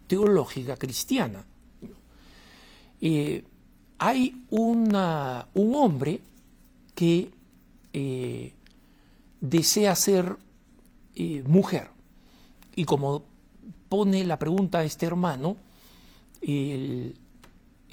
teológica 0.06 0.76
cristiana. 0.76 1.47
Eh, 3.00 3.44
hay 3.98 4.44
un 4.50 4.94
hombre 4.94 6.20
que 6.94 7.30
eh, 7.92 8.52
desea 9.40 9.94
ser 9.94 10.36
eh, 11.14 11.42
mujer. 11.46 11.90
Y 12.74 12.84
como 12.84 13.22
pone 13.88 14.24
la 14.24 14.38
pregunta 14.38 14.78
a 14.78 14.84
este 14.84 15.06
hermano, 15.06 15.56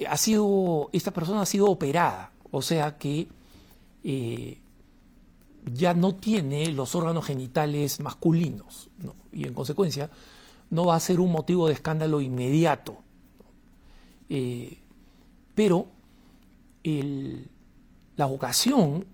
ha 0.08 0.16
sido, 0.16 0.90
esta 0.92 1.10
persona 1.10 1.42
ha 1.42 1.46
sido 1.46 1.66
operada, 1.66 2.30
o 2.50 2.62
sea 2.62 2.96
que 2.96 3.26
ya 5.72 5.94
no 5.94 6.14
tiene 6.14 6.70
los 6.70 6.94
órganos 6.94 7.24
genitales 7.24 7.98
masculinos, 7.98 8.88
y 9.32 9.46
en 9.46 9.54
consecuencia 9.54 10.08
no 10.70 10.86
va 10.86 10.94
a 10.94 11.00
ser 11.00 11.18
un 11.18 11.32
motivo 11.32 11.66
de 11.66 11.72
escándalo 11.72 12.20
inmediato. 12.20 12.98
Pero 15.56 15.88
la 18.14 18.26
vocación 18.26 19.06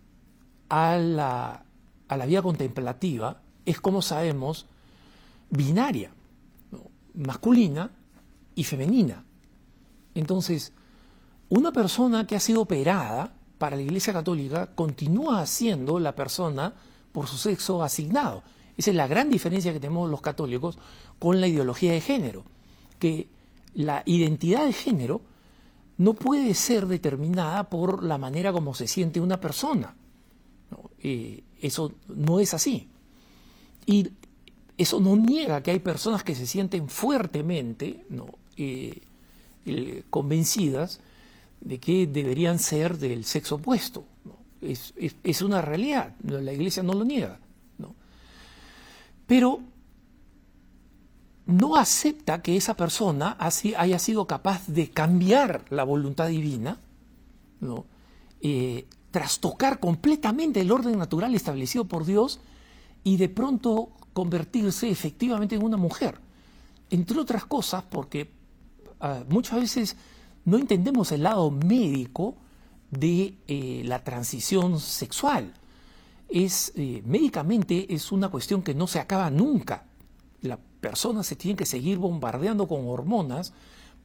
a 0.68 0.96
la, 0.96 1.64
a 2.08 2.16
la, 2.16 2.26
vida 2.26 2.42
contemplativa 2.42 3.40
es, 3.64 3.80
como 3.80 4.02
sabemos, 4.02 4.66
binaria, 5.48 6.10
masculina 7.14 7.92
y 8.56 8.64
femenina. 8.64 9.24
Entonces, 10.14 10.72
una 11.48 11.72
persona 11.72 12.26
que 12.26 12.34
ha 12.34 12.40
sido 12.40 12.62
operada 12.62 13.32
para 13.58 13.76
la 13.76 13.82
Iglesia 13.82 14.12
Católica 14.12 14.74
continúa 14.74 15.46
siendo 15.46 16.00
la 16.00 16.16
persona 16.16 16.74
por 17.12 17.28
su 17.28 17.36
sexo 17.38 17.84
asignado. 17.84 18.42
Esa 18.76 18.90
es 18.90 18.96
la 18.96 19.06
gran 19.06 19.30
diferencia 19.30 19.72
que 19.72 19.78
tenemos 19.78 20.10
los 20.10 20.20
católicos 20.20 20.76
con 21.20 21.40
la 21.40 21.46
ideología 21.46 21.92
de 21.92 22.00
género, 22.00 22.44
que 22.98 23.28
la 23.74 24.02
identidad 24.06 24.66
de 24.66 24.72
género 24.72 25.22
no 25.98 26.14
puede 26.14 26.54
ser 26.54 26.86
determinada 26.86 27.68
por 27.68 28.02
la 28.02 28.18
manera 28.18 28.52
como 28.52 28.74
se 28.74 28.86
siente 28.86 29.20
una 29.20 29.40
persona. 29.40 29.94
Eh, 30.98 31.42
eso 31.60 31.92
no 32.08 32.40
es 32.40 32.54
así. 32.54 32.88
Y 33.86 34.08
eso 34.78 35.00
no 35.00 35.16
niega 35.16 35.62
que 35.62 35.70
hay 35.70 35.80
personas 35.80 36.24
que 36.24 36.34
se 36.34 36.46
sienten 36.46 36.88
fuertemente 36.88 38.04
eh, 38.56 39.00
eh, 39.66 40.02
convencidas 40.10 41.00
de 41.60 41.78
que 41.78 42.06
deberían 42.06 42.58
ser 42.58 42.98
del 42.98 43.24
sexo 43.24 43.56
opuesto. 43.56 44.04
Es, 44.60 45.42
una 45.42 45.60
realidad, 45.60 46.14
la 46.22 46.52
iglesia 46.52 46.82
no 46.82 46.94
lo 46.94 47.04
niega. 47.04 47.38
Pero 49.26 49.60
no 51.46 51.76
acepta 51.76 52.42
que 52.42 52.56
esa 52.56 52.76
persona 52.76 53.36
haya 53.38 53.98
sido 53.98 54.26
capaz 54.26 54.66
de 54.66 54.90
cambiar 54.90 55.64
la 55.70 55.84
voluntad 55.84 56.28
divina, 56.28 56.78
¿no? 57.60 57.86
Eh, 58.40 58.86
trastocar 59.10 59.78
completamente 59.78 60.60
el 60.60 60.72
orden 60.72 60.98
natural 60.98 61.34
establecido 61.34 61.84
por 61.84 62.04
Dios 62.04 62.40
y 63.04 63.16
de 63.16 63.28
pronto 63.28 63.90
convertirse 64.12 64.88
efectivamente 64.88 65.54
en 65.54 65.62
una 65.62 65.76
mujer. 65.76 66.18
Entre 66.90 67.18
otras 67.18 67.44
cosas, 67.44 67.84
porque 67.84 68.30
ah, 69.00 69.24
muchas 69.28 69.60
veces 69.60 69.96
no 70.44 70.58
entendemos 70.58 71.12
el 71.12 71.24
lado 71.24 71.50
médico 71.50 72.36
de 72.90 73.38
eh, 73.48 73.82
la 73.84 74.02
transición 74.04 74.78
sexual. 74.78 75.54
Es, 76.28 76.72
eh, 76.76 77.02
médicamente 77.04 77.92
es 77.94 78.12
una 78.12 78.28
cuestión 78.28 78.62
que 78.62 78.74
no 78.74 78.86
se 78.86 79.00
acaba 79.00 79.30
nunca. 79.30 79.84
La 80.40 80.58
persona 80.82 81.22
se 81.22 81.36
tiene 81.36 81.56
que 81.56 81.64
seguir 81.64 81.96
bombardeando 81.96 82.68
con 82.68 82.86
hormonas 82.86 83.54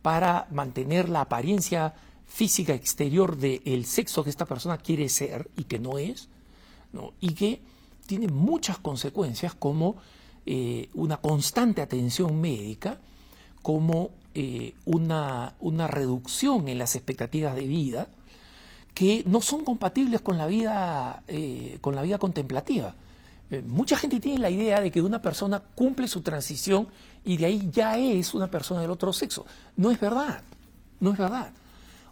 para 0.02 0.48
mantener 0.52 1.10
la 1.10 1.22
apariencia 1.22 1.96
física 2.28 2.74
exterior 2.74 3.36
del 3.36 3.86
sexo 3.86 4.24
que 4.24 4.30
esta 4.30 4.46
persona 4.46 4.78
quiere 4.78 5.10
ser 5.10 5.50
y 5.58 5.64
que 5.64 5.80
no 5.80 5.98
es, 5.98 6.30
y 7.20 7.34
que 7.34 7.62
tiene 8.06 8.28
muchas 8.28 8.78
consecuencias 8.78 9.54
como 9.56 9.96
eh, 10.46 10.90
una 10.94 11.18
constante 11.18 11.82
atención 11.82 12.40
médica, 12.40 13.00
como 13.62 14.12
eh, 14.34 14.76
una, 14.86 15.56
una, 15.60 15.88
reducción 15.88 16.68
en 16.70 16.78
las 16.78 16.96
expectativas 16.96 17.56
de 17.56 17.66
vida 17.66 18.08
que 18.94 19.24
no 19.26 19.42
son 19.42 19.66
compatibles 19.66 20.22
con 20.22 20.38
la 20.38 20.48
vida, 20.48 21.24
eh, 21.28 21.80
con 21.82 21.96
la 21.96 22.02
vida 22.02 22.18
contemplativa. 22.18 22.96
Eh, 23.50 23.62
mucha 23.66 23.98
gente 23.98 24.20
tiene 24.20 24.40
la 24.40 24.50
idea 24.50 24.82
de 24.82 24.92
que 24.92 25.02
una 25.02 25.22
persona 25.22 25.60
cumple 25.60 26.08
su 26.08 26.22
transición 26.22 26.88
y 27.24 27.38
de 27.38 27.46
ahí 27.46 27.70
ya 27.72 27.98
es 27.98 28.34
una 28.34 28.50
persona 28.50 28.82
del 28.82 28.92
otro 28.92 29.14
sexo. 29.14 29.46
No 29.76 29.92
es 29.92 30.00
verdad, 30.00 30.42
no 31.00 31.12
es 31.12 31.18
verdad. 31.18 31.54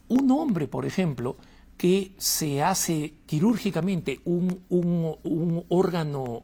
Un 0.07 0.31
hombre, 0.31 0.67
por 0.67 0.85
ejemplo, 0.85 1.35
que 1.77 2.13
se 2.17 2.63
hace 2.63 3.15
quirúrgicamente 3.25 4.21
un, 4.23 4.61
un, 4.69 5.65
órgano 5.67 6.43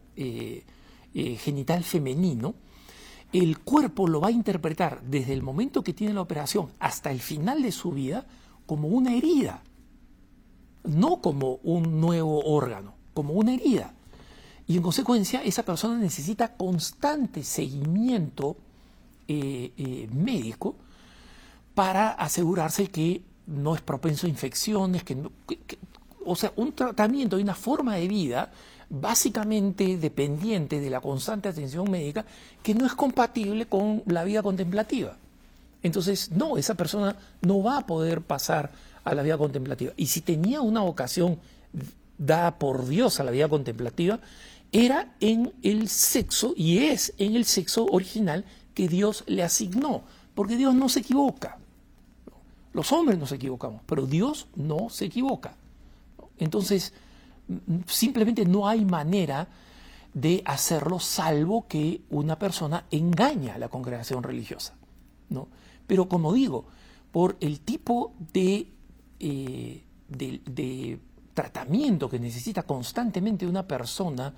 genital 1.14 1.84
femenino, 1.84 2.54
el 3.32 3.60
cuerpo 3.60 4.06
lo 4.06 4.20
va 4.20 4.28
a 4.28 4.32
interpretar 4.32 5.02
desde 5.02 5.32
el 5.32 5.42
momento 5.42 5.82
que 5.82 5.94
tiene 5.94 6.12
la 6.12 6.20
operación 6.20 6.68
hasta 6.78 7.10
el 7.10 7.20
final 7.20 7.62
de 7.62 7.72
su 7.72 7.92
vida 7.92 8.26
como 8.66 8.88
una 8.88 9.14
herida, 9.14 9.62
no 10.84 11.20
como 11.20 11.54
un 11.62 12.00
nuevo 12.00 12.40
órgano, 12.44 12.94
como 13.14 13.34
una 13.34 13.54
herida. 13.54 13.94
Y 14.66 14.76
en 14.76 14.82
consecuencia 14.82 15.42
esa 15.42 15.64
persona 15.64 15.98
necesita 15.98 16.54
constante 16.54 17.42
seguimiento 17.42 18.56
eh, 19.28 19.72
eh, 19.76 20.08
médico 20.12 20.76
para 21.74 22.10
asegurarse 22.10 22.88
que 22.88 23.22
no 23.46 23.74
es 23.74 23.80
propenso 23.80 24.26
a 24.26 24.30
infecciones, 24.30 25.04
que, 25.04 25.16
o 26.24 26.36
sea, 26.36 26.52
un 26.56 26.72
tratamiento 26.72 27.38
y 27.38 27.42
una 27.42 27.54
forma 27.54 27.96
de 27.96 28.08
vida 28.08 28.52
básicamente 28.88 29.96
dependiente 29.96 30.80
de 30.80 30.90
la 30.90 31.00
constante 31.00 31.48
atención 31.48 31.90
médica 31.90 32.24
que 32.62 32.74
no 32.74 32.84
es 32.84 32.92
compatible 32.92 33.66
con 33.66 34.02
la 34.06 34.22
vida 34.22 34.42
contemplativa. 34.42 35.16
Entonces, 35.82 36.30
no, 36.30 36.58
esa 36.58 36.74
persona 36.74 37.16
no 37.40 37.62
va 37.62 37.78
a 37.78 37.86
poder 37.86 38.20
pasar 38.20 38.70
a 39.04 39.14
la 39.14 39.22
vida 39.22 39.38
contemplativa. 39.38 39.92
Y 39.96 40.06
si 40.06 40.20
tenía 40.20 40.60
una 40.60 40.82
vocación 40.82 41.38
dada 42.18 42.58
por 42.58 42.86
Dios 42.86 43.18
a 43.18 43.24
la 43.24 43.30
vida 43.30 43.48
contemplativa, 43.48 44.20
era 44.72 45.14
en 45.20 45.52
el 45.62 45.88
sexo 45.88 46.54
y 46.56 46.78
es 46.78 47.14
en 47.18 47.36
el 47.36 47.44
sexo 47.44 47.86
original 47.86 48.44
que 48.74 48.88
Dios 48.88 49.24
le 49.26 49.42
asignó, 49.42 50.02
porque 50.34 50.56
Dios 50.56 50.74
no 50.74 50.88
se 50.88 51.00
equivoca. 51.00 51.58
Los 52.72 52.90
hombres 52.92 53.18
nos 53.18 53.32
equivocamos, 53.32 53.82
pero 53.86 54.06
Dios 54.06 54.48
no 54.56 54.88
se 54.88 55.04
equivoca. 55.04 55.54
Entonces, 56.38 56.94
simplemente 57.86 58.46
no 58.46 58.66
hay 58.66 58.84
manera 58.84 59.46
de 60.14 60.42
hacerlo 60.44 60.98
salvo 61.00 61.66
que 61.68 62.02
una 62.10 62.38
persona 62.38 62.84
engaña 62.90 63.54
a 63.54 63.58
la 63.58 63.68
congregación 63.68 64.22
religiosa. 64.22 64.74
¿no? 65.28 65.48
Pero 65.86 66.08
como 66.08 66.32
digo, 66.32 66.66
por 67.10 67.36
el 67.40 67.60
tipo 67.60 68.14
de, 68.32 68.68
eh, 69.20 69.82
de, 70.08 70.98
tratamiento 71.34 72.10
que 72.10 72.18
necesita 72.18 72.62
constantemente 72.64 73.46
una 73.46 73.66
persona 73.66 74.34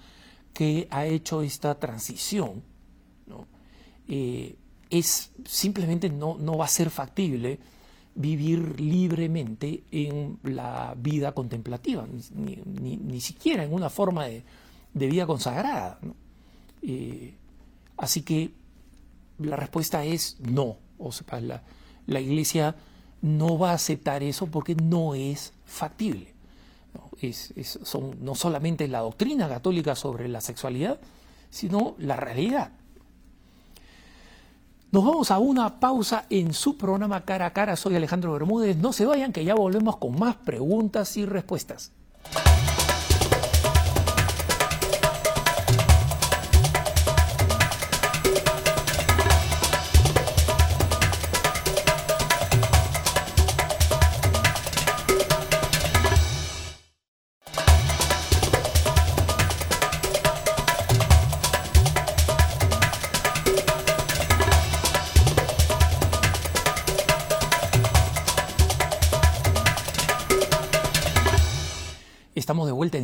que 0.55 0.89
ha 0.91 1.05
hecho 1.05 1.43
esta 1.43 1.79
transición, 1.79 2.63
eh, 4.09 4.57
es 4.91 5.33
simplemente 5.47 6.09
no, 6.09 6.39
va 6.57 6.65
a 6.67 6.69
ser 6.69 6.91
factible 6.91 7.59
vivir 8.15 8.81
libremente 8.81 9.83
en 9.91 10.39
la 10.45 10.95
vida 10.97 11.33
contemplativa, 11.33 12.07
ni, 12.07 13.21
siquiera 13.21 13.65
en 13.65 13.75
una 13.75 13.91
forma 13.91 14.27
de, 14.27 14.45
vida 14.93 15.27
consagrada. 15.27 15.99
Eh, 16.83 17.35
así 17.97 18.23
que 18.23 18.53
la 19.39 19.57
respuesta 19.57 20.05
es 20.05 20.39
no. 20.41 20.79
O 20.99 21.11
sea, 21.11 21.41
la, 21.41 22.21
Iglesia 22.21 22.77
no 23.21 23.59
va 23.59 23.71
a 23.71 23.75
aceptar 23.75 24.23
eso 24.23 24.47
porque 24.47 24.75
no 24.77 25.15
es 25.15 25.53
factible. 25.65 26.34
¿No? 26.95 27.11
Es, 27.21 27.53
son 27.83 28.25
no 28.25 28.35
solamente 28.35 28.89
la 28.89 29.01
doctrina 29.01 29.49
católica 29.49 29.95
sobre 29.95 30.29
la 30.29 30.41
sexualidad, 30.41 30.99
sino 31.51 31.95
la 31.99 32.17
realidad. 32.17 32.71
Nos 34.91 35.05
vamos 35.05 35.31
a 35.33 35.39
una 35.39 35.81
pausa 35.81 36.25
en 36.31 36.55
su 36.55 36.77
programa 36.79 37.25
Cara 37.25 37.47
a 37.47 37.53
Cara. 37.53 37.75
Soy 37.75 37.97
Alejandro 37.97 38.33
Bermúdez. 38.33 38.77
No 38.77 38.93
se 38.93 39.05
vayan 39.07 39.33
que 39.33 39.45
ya 39.45 39.57
volvemos 39.57 39.97
con 39.97 40.17
más 40.17 40.37
preguntas 40.37 41.17
y 41.17 41.27
respuestas. 41.27 41.91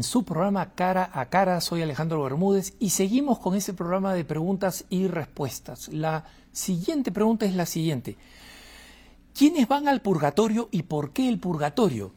En 0.01 0.05
su 0.05 0.25
programa 0.25 0.73
Cara 0.75 1.11
a 1.13 1.29
Cara. 1.29 1.61
Soy 1.61 1.83
Alejandro 1.83 2.23
Bermúdez 2.23 2.73
y 2.79 2.89
seguimos 2.89 3.39
con 3.39 3.55
ese 3.55 3.75
programa 3.75 4.15
de 4.15 4.25
preguntas 4.25 4.87
y 4.89 5.09
respuestas. 5.09 5.89
La 5.89 6.25
siguiente 6.53 7.13
pregunta 7.13 7.45
es 7.45 7.55
la 7.55 7.67
siguiente. 7.67 8.17
¿Quiénes 9.35 9.69
van 9.69 9.89
al 9.89 10.01
purgatorio 10.01 10.71
y 10.73 10.85
por 10.85 11.13
qué 11.13 11.29
el 11.29 11.39
purgatorio? 11.39 12.13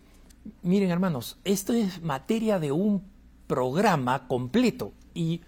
Miren 0.61 0.91
hermanos, 0.91 1.35
esto 1.43 1.73
es 1.73 2.01
materia 2.01 2.57
de 2.57 2.71
un 2.71 3.03
programa 3.47 4.29
completo 4.29 4.93
y 5.13 5.41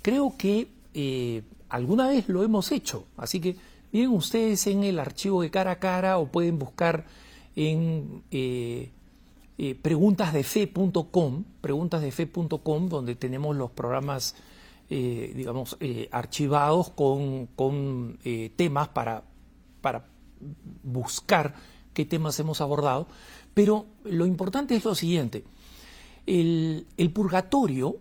creo 0.00 0.36
que 0.38 0.68
eh, 0.94 1.42
alguna 1.68 2.06
vez 2.06 2.28
lo 2.28 2.44
hemos 2.44 2.70
hecho. 2.70 3.06
Así 3.16 3.40
que 3.40 3.56
miren 3.90 4.12
ustedes 4.12 4.64
en 4.68 4.84
el 4.84 5.00
archivo 5.00 5.42
de 5.42 5.50
cara 5.50 5.72
a 5.72 5.80
cara 5.80 6.18
o 6.18 6.28
pueden 6.28 6.56
buscar 6.56 7.04
en... 7.56 8.22
Eh, 8.30 8.92
eh, 9.62 9.74
preguntasdefe.com, 9.74 11.44
preguntasdefe.com, 11.60 12.88
donde 12.88 13.14
tenemos 13.14 13.54
los 13.54 13.70
programas, 13.70 14.34
eh, 14.88 15.34
digamos, 15.36 15.76
eh, 15.80 16.08
archivados 16.12 16.88
con, 16.88 17.44
con 17.56 18.18
temas 18.56 18.88
para, 18.88 19.22
para 19.82 20.06
buscar 20.82 21.54
qué 21.92 22.06
temas 22.06 22.40
hemos 22.40 22.62
abordado. 22.62 23.06
Pero 23.52 23.84
lo 24.04 24.24
importante 24.24 24.74
es 24.74 24.86
lo 24.86 24.94
siguiente, 24.94 25.44
el, 26.24 26.86
purgatorio 27.12 27.98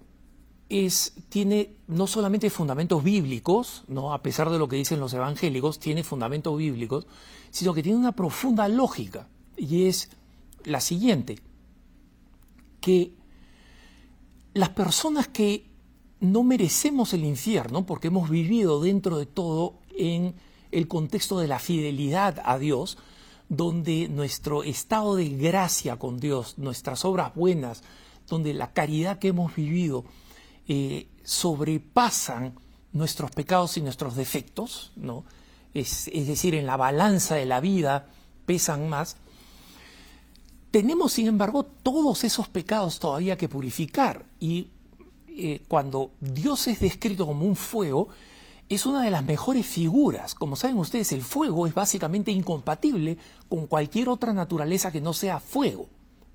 es, 0.69 1.13
tiene 1.27 1.75
no 1.87 2.07
solamente 2.07 2.49
fundamentos 2.49 3.03
bíblicos, 3.03 3.83
¿no? 3.89 4.13
a 4.13 4.23
pesar 4.23 4.49
de 4.49 4.59
lo 4.59 4.69
que 4.69 4.77
dicen 4.77 5.01
los 5.01 5.13
evangélicos, 5.13 5.77
tiene 5.77 6.05
fundamentos 6.05 6.57
bíblicos, 6.57 7.05
sino 7.51 7.73
que 7.73 7.83
tiene 7.83 7.99
una 7.99 8.13
profunda 8.13 8.69
lógica, 8.69 9.27
y 9.57 9.87
es 9.87 10.09
la 10.63 10.79
siguiente, 10.79 11.48
que 12.81 13.13
las 14.53 14.69
personas 14.69 15.27
que 15.27 15.69
no 16.19 16.43
merecemos 16.43 17.13
el 17.13 17.23
infierno, 17.23 17.85
porque 17.85 18.07
hemos 18.07 18.29
vivido 18.29 18.81
dentro 18.81 19.17
de 19.17 19.25
todo 19.25 19.79
en 19.97 20.35
el 20.71 20.87
contexto 20.87 21.39
de 21.39 21.47
la 21.47 21.59
fidelidad 21.59 22.41
a 22.43 22.57
Dios, 22.57 22.97
donde 23.47 24.07
nuestro 24.09 24.63
estado 24.63 25.15
de 25.15 25.29
gracia 25.29 25.97
con 25.97 26.19
Dios, 26.19 26.57
nuestras 26.57 27.03
obras 27.05 27.33
buenas, 27.33 27.83
donde 28.27 28.53
la 28.53 28.73
caridad 28.73 29.17
que 29.17 29.29
hemos 29.29 29.55
vivido 29.55 30.05
eh, 30.67 31.07
sobrepasan 31.23 32.59
nuestros 32.91 33.31
pecados 33.31 33.77
y 33.77 33.81
nuestros 33.81 34.15
defectos, 34.15 34.91
¿no? 34.95 35.25
Es, 35.73 36.07
es, 36.09 36.27
decir, 36.27 36.55
en 36.55 36.65
la 36.65 36.77
balanza 36.77 37.35
de 37.35 37.45
la 37.45 37.59
vida 37.59 38.07
pesan 38.45 38.89
más, 38.89 39.17
tenemos 40.71 41.13
sin 41.13 41.27
embargo 41.27 41.63
todos 41.63 42.23
esos 42.23 42.47
pecados 42.47 42.99
todavía 42.99 43.37
que 43.37 43.49
purificar 43.49 44.25
y 44.39 44.67
eh, 45.27 45.61
cuando 45.67 46.11
Dios 46.19 46.67
es 46.67 46.79
descrito 46.79 47.25
como 47.25 47.45
un 47.45 47.55
fuego, 47.55 48.09
es 48.67 48.85
una 48.85 49.03
de 49.03 49.09
las 49.09 49.23
mejores 49.23 49.65
figuras. 49.65 50.35
Como 50.35 50.55
saben 50.55 50.77
ustedes, 50.77 51.11
el 51.11 51.23
fuego 51.23 51.65
es 51.65 51.73
básicamente 51.73 52.31
incompatible 52.31 53.17
con 53.47 53.65
cualquier 53.65 54.09
otra 54.09 54.33
naturaleza 54.33 54.91
que 54.91 55.01
no 55.01 55.13
sea 55.13 55.39
fuego. 55.39 55.87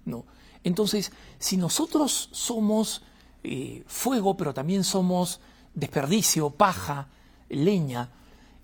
¿no? 0.04 0.24
Entonces, 0.64 1.12
si 1.38 1.56
nosotros 1.56 2.30
somos 2.32 3.02
eh, 3.44 3.84
fuego, 3.86 4.36
pero 4.36 4.54
también 4.54 4.82
somos 4.84 5.40
desperdicio, 5.74 6.50
paja, 6.50 7.08
leña, 7.50 8.10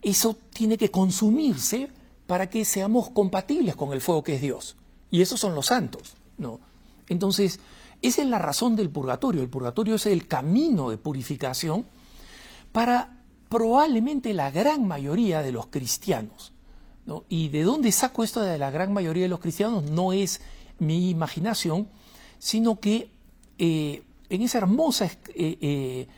eso 0.03 0.37
tiene 0.53 0.79
que 0.79 0.91
consumirse 0.91 1.91
para 2.27 2.49
que 2.49 2.65
seamos 2.65 3.11
compatibles 3.11 3.77
con 3.77 3.93
el 3.93 4.01
fuego 4.01 4.25
que 4.25 4.37
es 4.37 4.41
Dios. 4.41 4.77
Y 5.11 5.23
esos 5.23 5.41
son 5.41 5.55
los 5.55 5.67
santos. 5.67 6.15
¿no? 6.39 6.61
Entonces, 7.09 7.61
esa 8.03 8.23
es 8.23 8.29
la 8.29 8.39
razón 8.39 8.77
del 8.77 8.91
purgatorio. 8.91 9.43
El 9.43 9.49
purgatorio 9.51 9.97
es 9.97 10.07
el 10.07 10.27
camino 10.27 10.91
de 10.91 10.97
purificación 10.97 11.85
para 12.73 13.21
probablemente 13.49 14.33
la 14.33 14.51
gran 14.51 14.87
mayoría 14.87 15.43
de 15.43 15.53
los 15.53 15.67
cristianos. 15.67 16.53
¿Y 17.29 17.49
de 17.49 17.65
dónde 17.65 17.91
saco 17.91 18.23
esto 18.23 18.41
de 18.41 18.57
la 18.57 18.71
gran 18.71 18.93
mayoría 18.93 19.25
de 19.25 19.29
los 19.29 19.41
cristianos? 19.41 19.91
No 19.91 20.13
es 20.13 20.41
mi 20.79 21.11
imaginación, 21.11 21.89
sino 22.39 22.79
que 22.79 23.11
eh, 23.59 24.05
en 24.29 24.43
esa 24.43 24.59
hermosa 24.59 25.07
eh, 25.07 25.19
eh, 25.35 26.09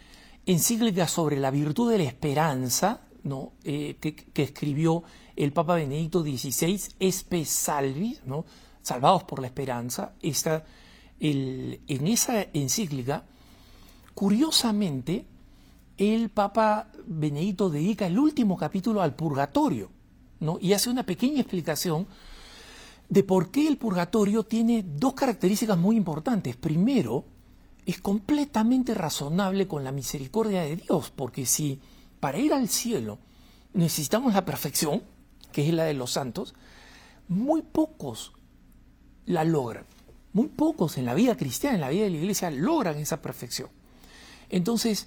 encíclica 0.45 1.09
sobre 1.09 1.41
la 1.41 1.51
virtud 1.51 1.91
de 1.91 1.99
la 1.99 2.05
esperanza, 2.05 3.01
¿no? 3.25 3.53
que, 3.63 3.97
que, 3.99 4.43
escribió 4.43 5.03
el 5.37 5.53
Papa 5.53 5.77
Benedicto 5.77 6.23
XVI, 6.23 6.81
Espe 6.99 7.45
Salvi, 7.45 8.19
¿no? 8.27 8.45
Salvados 8.83 9.25
por 9.25 9.41
la 9.41 9.47
esperanza, 9.47 10.13
esta 10.21 10.65
en 11.21 12.07
esa 12.09 12.43
encíclica, 12.53 13.25
curiosamente, 14.13 15.25
el 15.97 16.31
Papa 16.31 16.89
Benedito 17.07 17.71
dedica 17.71 18.07
el 18.07 18.19
último 18.19 18.57
capítulo 18.57 19.03
al 19.03 19.15
purgatorio, 19.15 19.91
¿no? 20.41 20.59
Y 20.61 20.73
hace 20.73 20.91
una 20.91 21.05
pequeña 21.05 21.41
explicación 21.41 22.09
de 23.09 23.23
por 23.23 23.53
qué 23.53 23.69
el 23.69 23.77
purgatorio 23.77 24.43
tiene 24.43 24.85
dos 24.85 25.15
características 25.15 25.79
muy 25.79 25.97
importantes. 25.97 26.57
Primero, 26.57 27.25
es 27.87 28.01
completamente 28.01 28.95
razonable 28.95 29.69
con 29.69 29.85
la 29.85 29.93
misericordia 29.93 30.63
de 30.63 30.77
Dios, 30.77 31.13
porque 31.15 31.47
si 31.47 31.81
para 32.19 32.39
ir 32.39 32.53
al 32.53 32.69
cielo 32.69 33.19
necesitamos 33.75 34.35
la 34.35 34.45
perfección, 34.45 35.03
que 35.53 35.69
es 35.69 35.73
la 35.73 35.85
de 35.85 35.95
los 35.95 36.11
santos, 36.11 36.55
muy 37.29 37.63
pocos 37.63 38.33
la 39.27 39.45
logran. 39.45 39.85
Muy 40.33 40.49
pocos 40.49 40.99
en 40.99 41.05
la 41.05 41.15
vida 41.15 41.37
cristiana, 41.37 41.75
en 41.75 41.81
la 41.81 41.91
vida 41.91 42.05
de 42.05 42.11
la 42.11 42.17
iglesia, 42.17 42.51
logran 42.51 42.97
esa 42.97 43.21
perfección. 43.21 43.69
Entonces, 44.49 45.07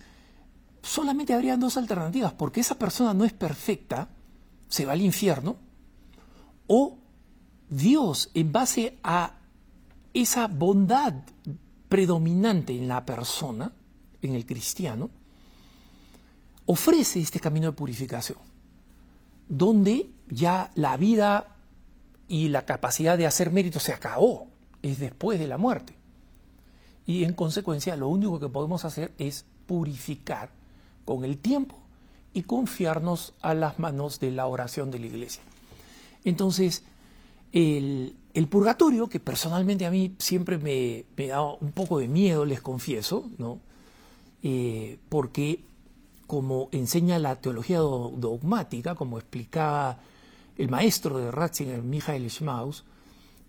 solamente 0.81 1.33
habrían 1.33 1.59
dos 1.59 1.77
alternativas, 1.77 2.33
porque 2.33 2.61
esa 2.61 2.77
persona 2.77 3.13
no 3.13 3.25
es 3.25 3.33
perfecta, 3.33 4.09
se 4.67 4.85
va 4.85 4.93
al 4.93 5.01
infierno, 5.01 5.57
o 6.67 6.97
Dios, 7.69 8.29
en 8.33 8.51
base 8.51 8.97
a 9.03 9.37
esa 10.13 10.47
bondad 10.47 11.13
predominante 11.89 12.75
en 12.75 12.87
la 12.87 13.05
persona, 13.05 13.71
en 14.21 14.35
el 14.35 14.45
cristiano, 14.45 15.09
ofrece 16.65 17.19
este 17.19 17.39
camino 17.39 17.67
de 17.67 17.73
purificación, 17.73 18.39
donde 19.47 20.09
ya 20.29 20.71
la 20.75 20.97
vida 20.97 21.54
y 22.27 22.49
la 22.49 22.65
capacidad 22.65 23.17
de 23.17 23.27
hacer 23.27 23.51
mérito 23.51 23.79
se 23.79 23.93
acabó 23.93 24.47
es 24.81 24.99
después 24.99 25.39
de 25.39 25.47
la 25.47 25.57
muerte. 25.57 25.95
Y 27.05 27.23
en 27.23 27.33
consecuencia 27.33 27.95
lo 27.95 28.07
único 28.07 28.39
que 28.39 28.49
podemos 28.49 28.85
hacer 28.85 29.13
es 29.17 29.45
purificar 29.67 30.49
con 31.05 31.23
el 31.23 31.37
tiempo 31.37 31.77
y 32.33 32.43
confiarnos 32.43 33.33
a 33.41 33.53
las 33.53 33.79
manos 33.79 34.19
de 34.19 34.31
la 34.31 34.47
oración 34.47 34.91
de 34.91 34.99
la 34.99 35.05
iglesia. 35.05 35.41
Entonces, 36.23 36.83
el, 37.51 38.17
purgatorio, 38.49 39.07
que 39.07 39.19
personalmente 39.19 39.85
a 39.85 39.91
mí 39.91 40.15
siempre 40.17 40.57
me, 40.57 41.05
me, 41.15 41.27
da 41.27 41.43
un 41.43 41.71
poco 41.71 41.99
de 41.99 42.07
miedo, 42.07 42.43
les 42.43 42.61
confieso, 42.61 43.29
¿no? 43.37 43.59
Eh, 44.43 44.99
porque 45.09 45.63
como 46.27 46.69
enseña 46.71 47.19
la 47.19 47.35
teología 47.37 47.79
dogmática, 47.79 48.95
como 48.95 49.17
explicaba 49.19 49.99
el 50.57 50.69
maestro 50.69 51.17
de 51.17 51.31
Ratzinger, 51.31 51.81
Michael 51.81 52.29
Schmaus, 52.29 52.85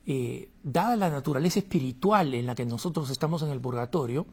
eh, 0.06 0.50
dada 0.62 0.96
la 0.96 1.10
naturaleza 1.10 1.58
espiritual 1.58 2.34
en 2.34 2.46
la 2.46 2.54
que 2.54 2.64
nosotros 2.64 3.10
estamos 3.10 3.42
en 3.42 3.50
el 3.50 3.60
purgatorio, 3.60 4.26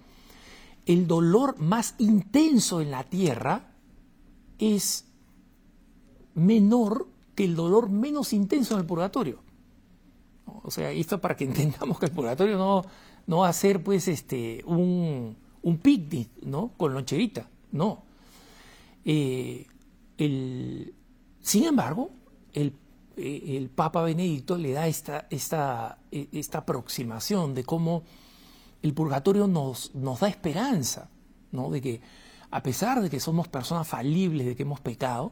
el 0.86 1.08
dolor 1.08 1.60
más 1.60 1.96
intenso 1.98 2.82
en 2.82 2.92
la 2.92 3.04
tierra 3.04 3.72
es 4.60 5.06
menor 6.36 7.08
que 7.36 7.46
el 7.46 7.56
dolor 7.56 7.90
menos 7.90 8.34
intenso 8.34 8.76
en 8.76 8.82
el 8.82 8.86
purgatorio. 8.86 9.40
O 10.46 10.72
sea, 10.72 10.92
esto 10.92 11.20
para 11.20 11.36
que 11.36 11.44
entendamos 11.46 12.00
que 12.00 12.08
el 12.08 12.12
purgatorio 12.12 12.58
no, 12.58 12.84
no 13.28 13.40
va 13.40 13.50
a 13.50 13.54
ser 13.54 13.84
pues 13.84 14.08
este 14.08 14.64
un, 14.66 15.36
un 15.62 15.78
picnic, 15.78 16.30
¿no? 16.44 16.72
Con 16.78 16.94
loncherita, 16.94 17.50
no. 17.72 18.04
Eh, 19.06 19.66
el, 20.18 20.94
sin 21.42 21.66
embargo, 21.66 22.12
el 22.54 22.74
eh, 23.16 23.58
el 23.58 23.70
Papa 23.70 24.02
Benedicto 24.02 24.58
le 24.58 24.72
da 24.72 24.88
esta, 24.88 25.28
esta, 25.30 26.00
e, 26.12 26.30
esta 26.32 26.60
aproximación 26.60 27.54
de 27.54 27.64
cómo 27.64 28.04
el 28.82 28.94
purgatorio 28.94 29.48
nos, 29.48 29.94
nos 29.94 30.20
da 30.20 30.28
esperanza, 30.28 31.10
¿no? 31.52 31.70
de 31.70 31.82
que 31.82 32.02
a 32.50 32.64
pesar 32.64 33.02
de 33.02 33.10
que 33.10 33.20
somos 33.20 33.48
personas 33.48 33.88
falibles, 33.88 34.48
de 34.48 34.56
que 34.56 34.64
hemos 34.64 34.80
pecado, 34.80 35.32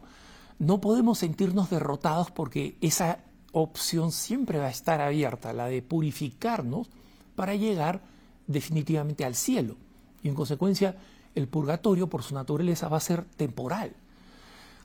no 0.60 0.80
podemos 0.80 1.20
sentirnos 1.20 1.70
derrotados 1.70 2.32
porque 2.32 2.78
esa 2.82 3.20
opción 3.52 4.12
siempre 4.12 4.60
va 4.60 4.68
a 4.68 4.72
estar 4.72 5.02
abierta, 5.02 5.54
la 5.54 5.66
de 5.66 5.82
purificarnos 5.82 6.88
para 7.36 7.56
llegar 7.56 8.02
definitivamente 8.48 9.26
al 9.26 9.36
cielo. 9.36 9.76
Y 10.24 10.30
en 10.30 10.36
consecuencia, 10.36 10.98
el 11.34 11.48
purgatorio, 11.48 12.08
por 12.08 12.24
su 12.24 12.36
naturaleza, 12.36 12.90
va 12.90 12.98
a 12.98 13.02
ser 13.02 13.26
temporal. 13.26 13.96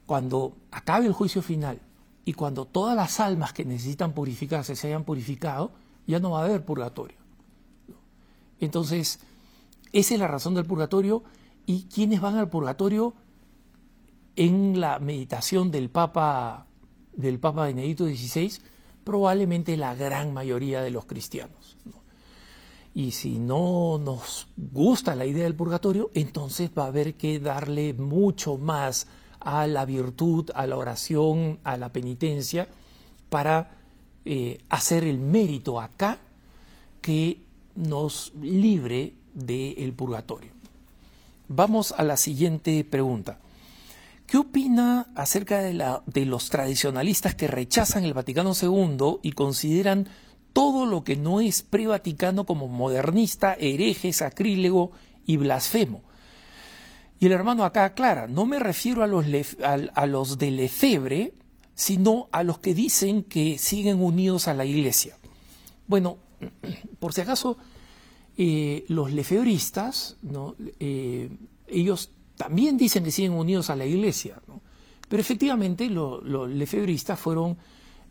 Cuando 0.06 0.56
acabe 0.70 1.06
el 1.06 1.12
juicio 1.12 1.42
final 1.42 1.80
y 2.26 2.32
cuando 2.32 2.66
todas 2.66 2.96
las 2.96 3.20
almas 3.20 3.52
que 3.52 3.64
necesitan 3.64 4.12
purificarse 4.12 4.74
se 4.74 4.88
hayan 4.88 5.04
purificado, 5.04 5.70
ya 6.08 6.18
no 6.18 6.32
va 6.32 6.42
a 6.42 6.44
haber 6.44 6.64
purgatorio. 6.64 7.16
Entonces, 8.58 9.20
esa 9.92 10.14
es 10.14 10.20
la 10.20 10.26
razón 10.26 10.54
del 10.54 10.66
purgatorio 10.66 11.22
y 11.66 11.84
quienes 11.84 12.20
van 12.20 12.36
al 12.36 12.50
purgatorio 12.50 13.14
en 14.34 14.80
la 14.80 14.98
meditación 14.98 15.70
del 15.70 15.88
Papa 15.88 16.66
del 17.12 17.38
Papa 17.38 17.66
Benedicto 17.66 18.06
XVI, 18.06 18.58
probablemente 19.04 19.76
la 19.76 19.94
gran 19.94 20.34
mayoría 20.34 20.82
de 20.82 20.90
los 20.90 21.06
cristianos. 21.06 21.76
Y 22.92 23.12
si 23.12 23.38
no 23.38 23.98
nos 23.98 24.48
gusta 24.56 25.14
la 25.14 25.26
idea 25.26 25.44
del 25.44 25.54
purgatorio, 25.54 26.10
entonces 26.12 26.70
va 26.76 26.84
a 26.84 26.88
haber 26.88 27.14
que 27.14 27.38
darle 27.38 27.94
mucho 27.94 28.58
más 28.58 29.06
a 29.46 29.68
la 29.68 29.84
virtud, 29.84 30.50
a 30.56 30.66
la 30.66 30.76
oración, 30.76 31.60
a 31.62 31.76
la 31.76 31.92
penitencia, 31.92 32.66
para 33.30 33.76
eh, 34.24 34.58
hacer 34.68 35.04
el 35.04 35.18
mérito 35.18 35.80
acá 35.80 36.18
que 37.00 37.42
nos 37.76 38.32
libre 38.42 39.14
del 39.34 39.92
purgatorio. 39.92 40.50
Vamos 41.46 41.94
a 41.96 42.02
la 42.02 42.16
siguiente 42.16 42.82
pregunta. 42.82 43.38
¿Qué 44.26 44.36
opina 44.36 45.12
acerca 45.14 45.60
de, 45.60 45.74
la, 45.74 46.02
de 46.06 46.26
los 46.26 46.50
tradicionalistas 46.50 47.36
que 47.36 47.46
rechazan 47.46 48.02
el 48.02 48.14
Vaticano 48.14 48.52
II 48.60 49.18
y 49.22 49.30
consideran 49.30 50.08
todo 50.52 50.86
lo 50.86 51.04
que 51.04 51.14
no 51.14 51.40
es 51.40 51.62
pre-vaticano 51.62 52.46
como 52.46 52.66
modernista, 52.66 53.54
hereje, 53.54 54.12
sacrílego 54.12 54.90
y 55.24 55.36
blasfemo. 55.36 56.02
Y 57.18 57.26
el 57.26 57.32
hermano 57.32 57.64
acá 57.64 57.84
aclara, 57.84 58.26
no 58.26 58.44
me 58.46 58.58
refiero 58.58 59.02
a 59.02 59.06
los, 59.06 59.26
a, 59.62 60.06
los 60.06 60.38
de 60.38 60.50
Lefebre, 60.50 61.32
sino 61.74 62.28
a 62.32 62.42
los 62.42 62.58
que 62.58 62.74
dicen 62.74 63.22
que 63.22 63.58
siguen 63.58 64.02
unidos 64.02 64.48
a 64.48 64.54
la 64.54 64.64
iglesia. 64.64 65.16
Bueno, 65.86 66.18
por 66.98 67.14
si 67.14 67.22
acaso, 67.22 67.56
eh, 68.36 68.84
los 68.88 69.12
lefebristas, 69.12 70.16
¿no? 70.22 70.56
Eh, 70.78 71.30
ellos 71.68 72.10
también 72.36 72.76
dicen 72.76 73.02
que 73.02 73.10
siguen 73.10 73.32
unidos 73.32 73.70
a 73.70 73.76
la 73.76 73.86
iglesia, 73.86 74.40
pero 75.08 75.20
efectivamente 75.20 75.88
los 75.88 76.50
lefebristas 76.50 77.18
fueron 77.18 77.56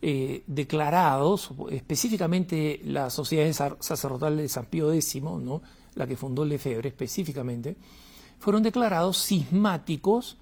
eh, 0.02 0.42
declarados, 0.46 1.50
específicamente 1.70 2.80
la 2.84 3.08
Sociedad 3.08 3.76
Sacerdotal 3.80 4.36
de 4.36 4.48
San 4.48 4.66
Pío 4.66 4.92
X, 4.92 5.22
¿no? 5.22 5.62
la 5.94 6.06
que 6.06 6.16
fundó 6.16 6.44
Lefebvre 6.44 6.88
específicamente, 6.88 7.76
fueron 8.38 8.62
declarados 8.62 9.24
cismáticos 9.24 10.36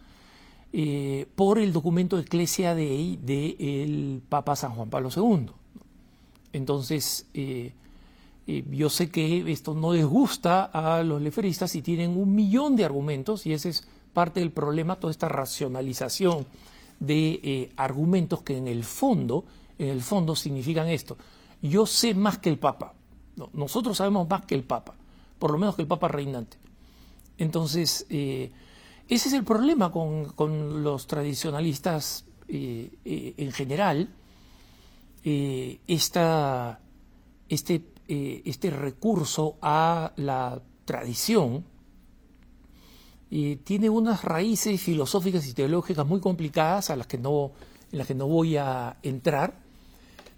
eh, 0.72 1.26
por 1.36 1.58
el 1.58 1.72
documento 1.72 2.18
Ecclesia 2.18 2.74
Dei 2.74 3.16
del 3.16 4.22
Papa 4.28 4.56
San 4.56 4.72
Juan 4.72 4.90
Pablo 4.90 5.08
II. 5.14 5.46
Entonces, 6.52 7.26
eh, 7.34 7.72
yo 8.46 8.90
sé 8.90 9.10
que 9.10 9.50
esto 9.50 9.74
no 9.74 9.92
les 9.92 10.04
gusta 10.04 10.64
a 10.64 11.02
los 11.02 11.22
leferistas 11.22 11.74
y 11.74 11.82
tienen 11.82 12.16
un 12.16 12.34
millón 12.34 12.76
de 12.76 12.84
argumentos 12.84 13.46
y 13.46 13.52
ese 13.52 13.70
es 13.70 13.88
parte 14.12 14.40
del 14.40 14.50
problema, 14.50 14.96
toda 14.96 15.10
esta 15.10 15.28
racionalización 15.28 16.46
de 17.00 17.40
eh, 17.42 17.72
argumentos 17.76 18.42
que 18.42 18.56
en 18.56 18.68
el 18.68 18.84
fondo, 18.84 19.44
en 19.78 19.88
el 19.88 20.02
fondo 20.02 20.36
significan 20.36 20.88
esto. 20.88 21.16
Yo 21.62 21.86
sé 21.86 22.14
más 22.14 22.38
que 22.38 22.50
el 22.50 22.58
Papa. 22.58 22.94
nosotros 23.52 23.96
sabemos 23.96 24.28
más 24.28 24.44
que 24.44 24.54
el 24.54 24.62
Papa, 24.62 24.94
por 25.38 25.50
lo 25.50 25.58
menos 25.58 25.74
que 25.76 25.82
el 25.82 25.88
Papa 25.88 26.08
reinante. 26.08 26.63
Entonces, 27.38 28.06
eh, 28.10 28.52
ese 29.08 29.28
es 29.28 29.34
el 29.34 29.44
problema 29.44 29.90
con, 29.90 30.82
los 30.82 31.06
tradicionalistas 31.06 32.24
eh, 32.48 33.34
en 33.36 33.52
general. 33.52 34.08
Esta, 35.22 36.80
este, 37.48 37.82
este 38.06 38.70
recurso 38.70 39.56
a 39.62 40.12
la 40.16 40.60
tradición 40.84 41.64
tiene 43.64 43.88
unas 43.88 44.22
raíces 44.22 44.80
filosóficas 44.80 45.46
y 45.46 45.54
teológicas 45.54 46.06
muy 46.06 46.20
complicadas 46.20 46.90
a 46.90 46.96
las 46.96 47.06
que 47.06 47.16
no, 47.16 47.52
en 47.90 47.98
las 47.98 48.06
que 48.06 48.14
no 48.14 48.26
voy 48.26 48.56
a 48.58 48.98
entrar, 49.02 49.54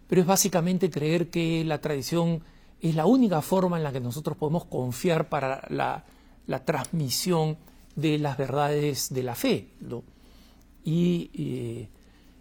pero 0.08 0.20
es 0.20 0.26
básicamente 0.26 0.90
creer 0.90 1.30
que 1.30 1.64
la 1.64 1.80
tradición 1.80 2.42
es 2.80 2.94
la 2.94 3.06
única 3.06 3.42
forma 3.42 3.76
en 3.76 3.82
la 3.82 3.92
que 3.92 4.00
nosotros 4.00 4.36
podemos 4.36 4.66
confiar 4.66 5.28
para 5.28 5.66
la, 5.68 6.04
transmisión 6.64 7.56
de 7.94 8.18
las 8.18 8.36
verdades 8.36 9.12
de 9.12 9.22
la 9.22 9.34
fe. 9.34 9.68
Y 10.84 11.30
eh, 11.34 11.88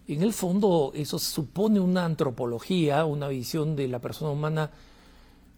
en 0.08 0.22
el 0.22 0.34
fondo 0.34 0.92
eso 0.94 1.18
supone 1.20 1.80
una 1.80 2.06
antropología, 2.06 3.06
una 3.06 3.28
visión 3.28 3.76
de 3.76 3.88
la 3.88 4.00
persona 4.00 4.32
humana 4.32 4.72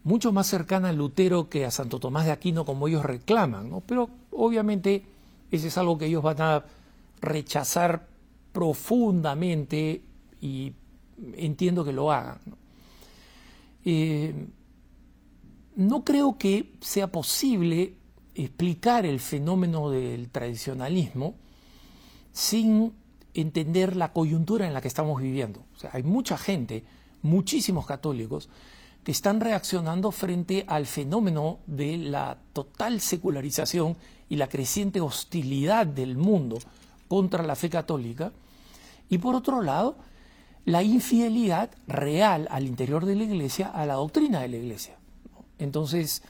mucho 0.04 0.32
más 0.32 0.48
cercana 0.48 0.90
a 0.90 0.94
Lutero 0.94 1.50
que 1.50 1.66
a 1.66 1.72
Santo 1.72 2.00
Tomás 2.00 2.26
de 2.26 2.32
Aquino 2.32 2.64
como 2.64 2.88
ellos 2.88 3.04
reclaman, 3.04 3.70
¿no? 3.70 3.82
Pero 3.82 4.10
obviamente 4.32 5.04
ese 5.52 5.68
es 5.68 5.78
algo 5.78 5.98
que 5.98 6.06
ellos 6.06 6.24
van 6.24 6.42
a 6.42 6.64
rechazar 7.20 8.08
profundamente 8.54 10.02
y 10.42 10.74
entiendo 11.36 11.84
que 11.84 11.94
lo 11.94 12.12
hagan. 12.12 12.40
¿no? 12.46 12.58
Eh, 13.86 14.34
no 15.76 16.04
creo 16.04 16.38
que 16.38 16.74
sea 16.82 17.12
posible 17.12 17.96
explicar 18.38 19.06
el 19.06 19.20
fenómeno 19.20 19.90
del 19.90 20.30
tradicionalismo 20.30 21.36
sin 22.32 22.94
entender 23.34 23.96
la 23.96 24.14
coyuntura 24.14 24.68
en 24.68 24.74
la 24.74 24.82
que 24.82 24.88
estamos 24.88 25.22
viviendo. 25.22 25.64
O 25.76 25.80
sea, 25.80 25.92
hay 25.94 26.04
mucha 26.04 26.38
gente, 26.38 26.84
muchísimos 27.22 27.86
católicos, 27.86 28.50
que 29.04 29.12
están 29.12 29.40
reaccionando 29.40 30.12
frente 30.12 30.66
al 30.68 30.86
fenómeno 30.86 31.60
de 31.66 31.98
la 31.98 32.38
total 32.54 33.00
secularización 33.00 33.96
y 34.30 34.36
la 34.36 34.50
creciente 34.50 35.00
hostilidad 35.02 35.88
del 35.88 36.18
mundo 36.18 36.60
contra 37.08 37.44
la 37.44 37.56
fe 37.56 37.70
católica, 37.70 38.34
y 39.10 39.20
por 39.20 39.36
otro 39.36 39.62
lado, 39.62 39.98
la 40.66 40.84
infidelidad 40.84 41.72
real 41.88 42.48
al 42.52 42.68
interior 42.68 43.06
de 43.06 43.16
la 43.16 43.24
Iglesia 43.24 43.68
a 43.68 43.86
la 43.86 43.94
doctrina 43.94 44.42
de 44.42 44.50
la 44.50 44.58
Iglesia. 44.58 44.98
Entonces, 45.60 46.24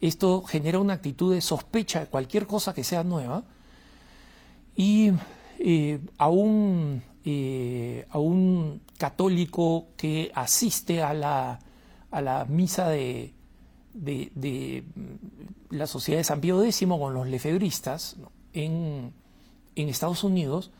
esto 0.00 0.42
genera 0.42 0.78
una 0.78 0.94
actitud 0.94 1.34
de 1.34 1.40
sospecha 1.40 2.00
de 2.00 2.06
cualquier 2.06 2.46
cosa 2.46 2.74
que 2.74 2.84
sea 2.84 3.04
nueva. 3.04 3.44
Y 4.76 5.12
eh, 5.58 6.00
a, 6.18 6.28
un, 6.28 7.02
eh, 7.24 8.06
a 8.10 8.18
un 8.18 8.82
católico 8.98 9.88
que 9.96 10.30
asiste 10.34 11.02
a 11.02 11.14
la 11.14 11.60
a 12.16 12.20
la 12.22 12.44
misa 12.46 12.88
de, 12.88 13.34
de, 13.92 14.84
la 15.70 15.86
Sociedad 15.86 16.18
de 16.18 16.24
San 16.24 16.40
Pío 16.40 16.62
X 16.64 16.86
con 16.88 17.12
los 17.12 17.26
lefebristas 17.26 18.16
en, 18.54 19.12
en, 19.74 19.88
Estados 19.88 20.24
Unidos, 20.24 20.70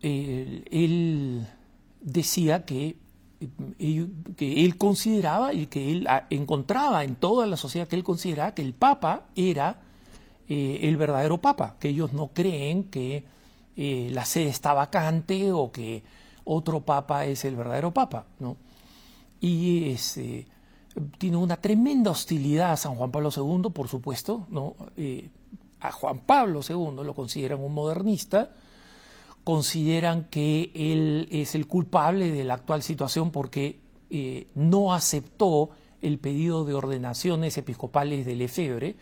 él, 0.00 1.46
decía 2.00 2.64
que, 2.64 2.96
que 4.38 4.64
él 4.64 4.76
consideraba 4.76 5.52
y 5.52 5.66
que 5.66 5.92
él 5.92 6.08
encontraba 6.30 7.04
en 7.04 7.14
toda 7.14 7.46
la 7.46 7.56
sociedad 7.56 7.86
que 7.86 7.96
él 7.96 8.04
consideraba 8.04 8.54
que 8.54 8.62
el 8.62 8.74
Papa 8.74 9.26
era 9.36 9.80
eh, 10.48 10.80
el 10.82 10.96
verdadero 10.96 11.38
Papa, 11.38 11.76
que 11.78 11.90
ellos 11.90 12.12
no 12.12 12.28
creen 12.28 12.84
que 12.84 13.24
eh, 13.76 14.10
la 14.12 14.24
sede 14.24 14.48
está 14.48 14.72
vacante 14.72 15.52
o 15.52 15.70
que 15.70 16.02
otro 16.44 16.80
Papa 16.80 17.26
es 17.26 17.44
el 17.44 17.54
verdadero 17.54 17.92
Papa, 17.92 18.26
¿no? 18.40 18.56
y 19.40 19.90
este, 19.90 20.46
tiene 21.18 21.36
una 21.36 21.56
tremenda 21.56 22.10
hostilidad 22.10 22.72
a 22.72 22.76
San 22.76 22.94
Juan 22.94 23.10
Pablo 23.10 23.30
II, 23.34 23.70
por 23.70 23.88
supuesto, 23.88 24.46
¿no? 24.50 24.74
Eh, 24.96 25.30
a 25.80 25.92
Juan 25.92 26.20
Pablo 26.20 26.60
II 26.68 27.04
lo 27.04 27.14
consideran 27.14 27.60
un 27.60 27.72
modernista, 27.72 28.50
consideran 29.48 30.24
que 30.24 30.70
él 30.74 31.26
es 31.30 31.54
el 31.54 31.66
culpable 31.66 32.30
de 32.30 32.44
la 32.44 32.52
actual 32.52 32.82
situación 32.82 33.30
porque 33.30 33.80
eh, 34.10 34.46
no 34.54 34.92
aceptó 34.92 35.70
el 36.02 36.18
pedido 36.18 36.66
de 36.66 36.74
ordenaciones 36.74 37.56
episcopales 37.56 38.26
de 38.26 38.36
Lefebvre 38.36 38.96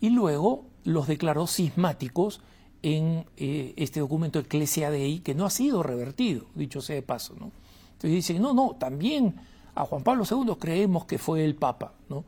y 0.00 0.10
luego 0.10 0.64
los 0.82 1.06
declaró 1.06 1.46
cismáticos 1.46 2.40
en 2.82 3.26
eh, 3.36 3.74
este 3.76 4.00
documento 4.00 4.40
Ecclesia 4.40 4.90
Dei 4.90 5.20
que 5.20 5.36
no 5.36 5.46
ha 5.46 5.50
sido 5.50 5.84
revertido, 5.84 6.46
dicho 6.56 6.80
sea 6.80 6.96
de 6.96 7.02
paso. 7.02 7.36
¿no? 7.38 7.52
Entonces 7.92 8.10
dicen, 8.10 8.42
no, 8.42 8.52
no, 8.54 8.74
también 8.74 9.36
a 9.76 9.84
Juan 9.84 10.02
Pablo 10.02 10.24
II 10.28 10.56
creemos 10.58 11.04
que 11.04 11.18
fue 11.18 11.44
el 11.44 11.54
Papa, 11.54 11.94
¿no? 12.08 12.24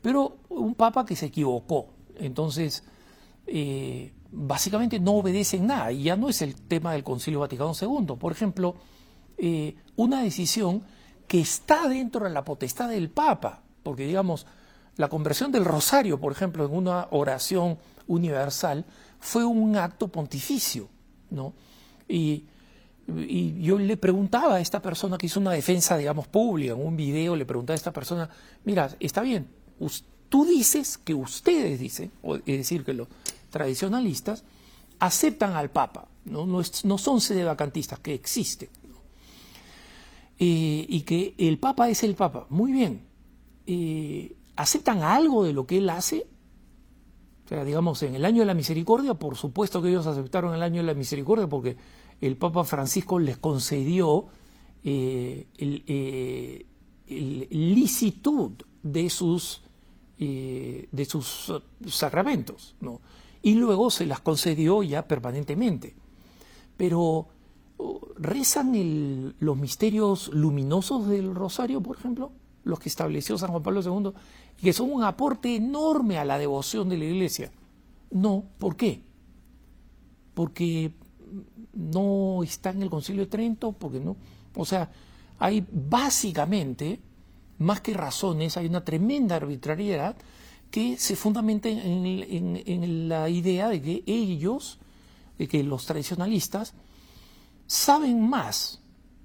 Pero 0.00 0.36
un 0.48 0.76
Papa 0.76 1.04
que 1.04 1.16
se 1.16 1.26
equivocó. 1.26 1.88
Entonces, 2.20 2.84
eh, 3.48 4.12
básicamente 4.30 5.00
no 5.00 5.12
obedecen 5.12 5.66
nada. 5.66 5.92
Y 5.92 6.04
ya 6.04 6.16
no 6.16 6.28
es 6.28 6.42
el 6.42 6.54
tema 6.54 6.92
del 6.92 7.04
Concilio 7.04 7.40
Vaticano 7.40 7.72
II. 7.80 8.16
Por 8.18 8.32
ejemplo, 8.32 8.76
eh, 9.38 9.76
una 9.96 10.22
decisión 10.22 10.82
que 11.26 11.40
está 11.40 11.88
dentro 11.88 12.24
de 12.24 12.30
la 12.30 12.44
potestad 12.44 12.88
del 12.88 13.10
Papa. 13.10 13.62
Porque, 13.82 14.06
digamos, 14.06 14.46
la 14.96 15.08
conversión 15.08 15.52
del 15.52 15.64
rosario, 15.64 16.20
por 16.20 16.32
ejemplo, 16.32 16.64
en 16.64 16.72
una 16.72 17.08
oración 17.10 17.78
universal, 18.06 18.84
fue 19.18 19.44
un 19.44 19.76
acto 19.76 20.08
pontificio, 20.08 20.88
¿no? 21.30 21.54
Y 22.08 22.44
yo 23.62 23.78
le 23.78 23.96
preguntaba 23.96 24.56
a 24.56 24.60
esta 24.60 24.82
persona 24.82 25.16
que 25.16 25.26
hizo 25.26 25.38
una 25.38 25.52
defensa, 25.52 25.96
digamos, 25.96 26.26
pública, 26.26 26.72
en 26.72 26.84
un 26.84 26.96
video, 26.96 27.36
le 27.36 27.46
preguntaba 27.46 27.74
a 27.74 27.76
esta 27.76 27.92
persona, 27.92 28.28
mira, 28.64 28.90
está 28.98 29.22
bien, 29.22 29.46
tú 30.28 30.44
dices 30.44 30.98
que 30.98 31.14
ustedes 31.14 31.78
dicen, 31.78 32.10
es 32.24 32.58
decir, 32.58 32.84
que 32.84 33.06
tradicionalistas 33.56 34.44
aceptan 34.98 35.54
al 35.54 35.70
Papa, 35.70 36.08
no, 36.24 36.46
no, 36.46 36.62
no 36.84 36.98
son 36.98 37.20
sedevacantistas, 37.20 37.98
que 37.98 38.14
existen, 38.14 38.68
eh, 40.38 40.86
y 40.88 41.00
que 41.02 41.34
el 41.38 41.58
Papa 41.58 41.88
es 41.88 42.02
el 42.02 42.14
Papa. 42.14 42.46
Muy 42.50 42.72
bien, 42.72 43.02
eh, 43.66 44.36
¿aceptan 44.56 45.02
algo 45.02 45.44
de 45.44 45.52
lo 45.52 45.66
que 45.66 45.78
él 45.78 45.88
hace? 45.90 46.26
O 47.44 47.48
sea, 47.48 47.64
digamos, 47.64 48.02
en 48.02 48.14
el 48.14 48.24
año 48.24 48.40
de 48.40 48.46
la 48.46 48.54
misericordia, 48.54 49.14
por 49.14 49.36
supuesto 49.36 49.80
que 49.80 49.88
ellos 49.88 50.06
aceptaron 50.06 50.54
el 50.54 50.62
año 50.62 50.80
de 50.80 50.86
la 50.86 50.94
misericordia 50.94 51.46
porque 51.46 51.76
el 52.20 52.36
Papa 52.36 52.64
Francisco 52.64 53.18
les 53.18 53.38
concedió 53.38 54.26
eh, 54.82 55.46
el, 55.58 55.84
eh, 55.86 56.66
licitud 57.08 58.52
de 58.82 59.08
sus, 59.10 59.62
de 60.18 61.06
sus 61.08 61.52
sacramentos, 61.86 62.74
¿no? 62.80 63.00
Y 63.42 63.54
luego 63.54 63.90
se 63.90 64.06
las 64.06 64.20
concedió 64.20 64.82
ya 64.82 65.06
permanentemente. 65.06 65.94
Pero 66.76 67.28
rezan 68.18 69.34
los 69.38 69.56
misterios 69.56 70.28
luminosos 70.28 71.08
del 71.08 71.34
rosario, 71.34 71.80
por 71.80 71.96
ejemplo, 71.96 72.32
los 72.64 72.78
que 72.80 72.88
estableció 72.88 73.38
San 73.38 73.50
Juan 73.50 73.62
Pablo 73.62 73.82
II, 73.82 74.12
que 74.60 74.72
son 74.72 74.90
un 74.90 75.04
aporte 75.04 75.54
enorme 75.54 76.18
a 76.18 76.24
la 76.24 76.38
devoción 76.38 76.88
de 76.88 76.98
la 76.98 77.04
iglesia. 77.04 77.52
No, 78.10 78.44
¿por 78.58 78.76
qué? 78.76 79.02
Porque 80.34 80.92
no 81.72 82.42
está 82.42 82.70
en 82.70 82.82
el 82.82 82.90
Concilio 82.90 83.22
de 83.22 83.30
Trento, 83.30 83.72
porque 83.72 84.00
no. 84.00 84.16
O 84.54 84.64
sea, 84.64 84.90
hay 85.38 85.64
básicamente, 85.70 87.00
más 87.58 87.80
que 87.80 87.94
razones, 87.94 88.56
hay 88.56 88.66
una 88.66 88.84
tremenda 88.84 89.36
arbitrariedad 89.36 90.16
que 90.70 90.98
se 90.98 91.16
fundamenta 91.16 91.68
en, 91.68 93.08
la 93.08 93.28
idea 93.28 93.68
de 93.68 93.80
que 93.80 94.02
ellos, 94.06 94.78
de 95.38 95.48
que 95.48 95.62
los 95.62 95.86
tradicionalistas, 95.86 96.74
saben 97.66 98.28
más 98.28 98.80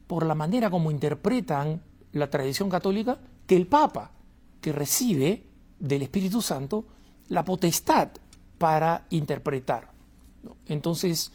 por 0.07 0.25
la 0.25 0.35
manera 0.35 0.69
como 0.69 0.91
interpretan 0.91 1.81
la 2.13 2.29
tradición 2.29 2.69
católica 2.69 3.19
que 3.45 3.55
el 3.55 3.67
Papa, 3.67 4.11
que 4.59 4.71
recibe 4.71 5.43
del 5.79 6.03
Espíritu 6.03 6.41
Santo 6.41 6.85
la 7.29 7.43
potestad 7.43 8.09
para 8.57 9.05
interpretar. 9.09 9.91
Entonces, 10.67 11.31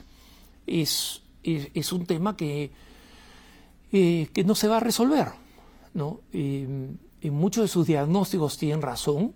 es, 0.66 1.22
un 1.92 2.06
tema 2.06 2.36
que, 2.36 2.70
eh, 3.92 4.28
que 4.32 4.44
no 4.44 4.54
se 4.54 4.68
va 4.68 4.78
a 4.78 4.80
resolver. 4.80 5.28
¿no? 5.94 6.20
en 6.32 6.98
muchos 7.34 7.64
de 7.64 7.68
sus 7.68 7.86
diagnósticos 7.86 8.58
tienen 8.58 8.82
razón, 8.82 9.34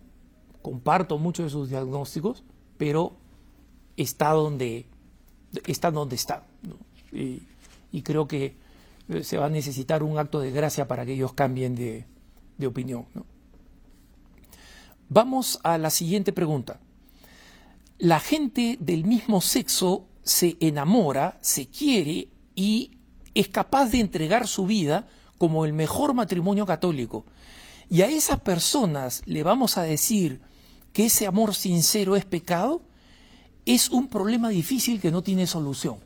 comparto 0.62 1.18
muchos 1.18 1.46
de 1.46 1.50
sus 1.50 1.68
diagnósticos, 1.68 2.44
pero 2.76 3.16
está 3.96 4.30
donde 4.30 4.86
está. 5.66 5.90
Donde 5.90 6.16
está 6.16 6.44
y 7.92 8.02
creo 8.02 8.28
que 8.28 8.56
eh, 9.08 9.24
se 9.24 9.36
va 9.36 9.46
a 9.46 9.50
necesitar 9.50 10.02
un 10.02 10.18
acto 10.18 10.40
de 10.40 10.50
gracia 10.50 10.86
para 10.86 11.04
que 11.04 11.12
ellos 11.12 11.32
cambien 11.32 11.74
de, 11.74 12.06
opinión. 12.66 13.06
Vamos 15.08 15.60
a 15.62 15.78
la 15.78 15.88
siguiente 15.88 16.32
pregunta. 16.32 16.78
La 17.98 18.20
gente 18.20 18.76
del 18.80 19.04
mismo 19.04 19.40
sexo 19.40 20.06
se 20.22 20.58
enamora, 20.60 21.38
se 21.40 21.68
quiere 21.68 22.28
y 22.54 22.98
es 23.34 23.48
capaz 23.48 23.90
de 23.90 24.00
entregar 24.00 24.46
su 24.46 24.66
vida 24.66 25.08
como 25.38 25.64
el 25.64 25.72
mejor 25.72 26.12
matrimonio 26.12 26.66
católico. 26.66 27.24
Y 27.88 28.02
a 28.02 28.08
esas 28.08 28.40
personas 28.40 29.22
le 29.24 29.42
vamos 29.42 29.78
a 29.78 29.82
decir 29.82 30.42
que 30.92 31.06
ese 31.06 31.26
amor 31.26 31.54
sincero 31.54 32.16
es 32.16 32.24
pecado, 32.24 32.82
es 33.66 33.90
un 33.90 34.08
problema 34.08 34.48
difícil 34.48 35.00
que 35.00 35.10
no 35.10 35.22
tiene 35.22 35.46
solución. 35.46 35.96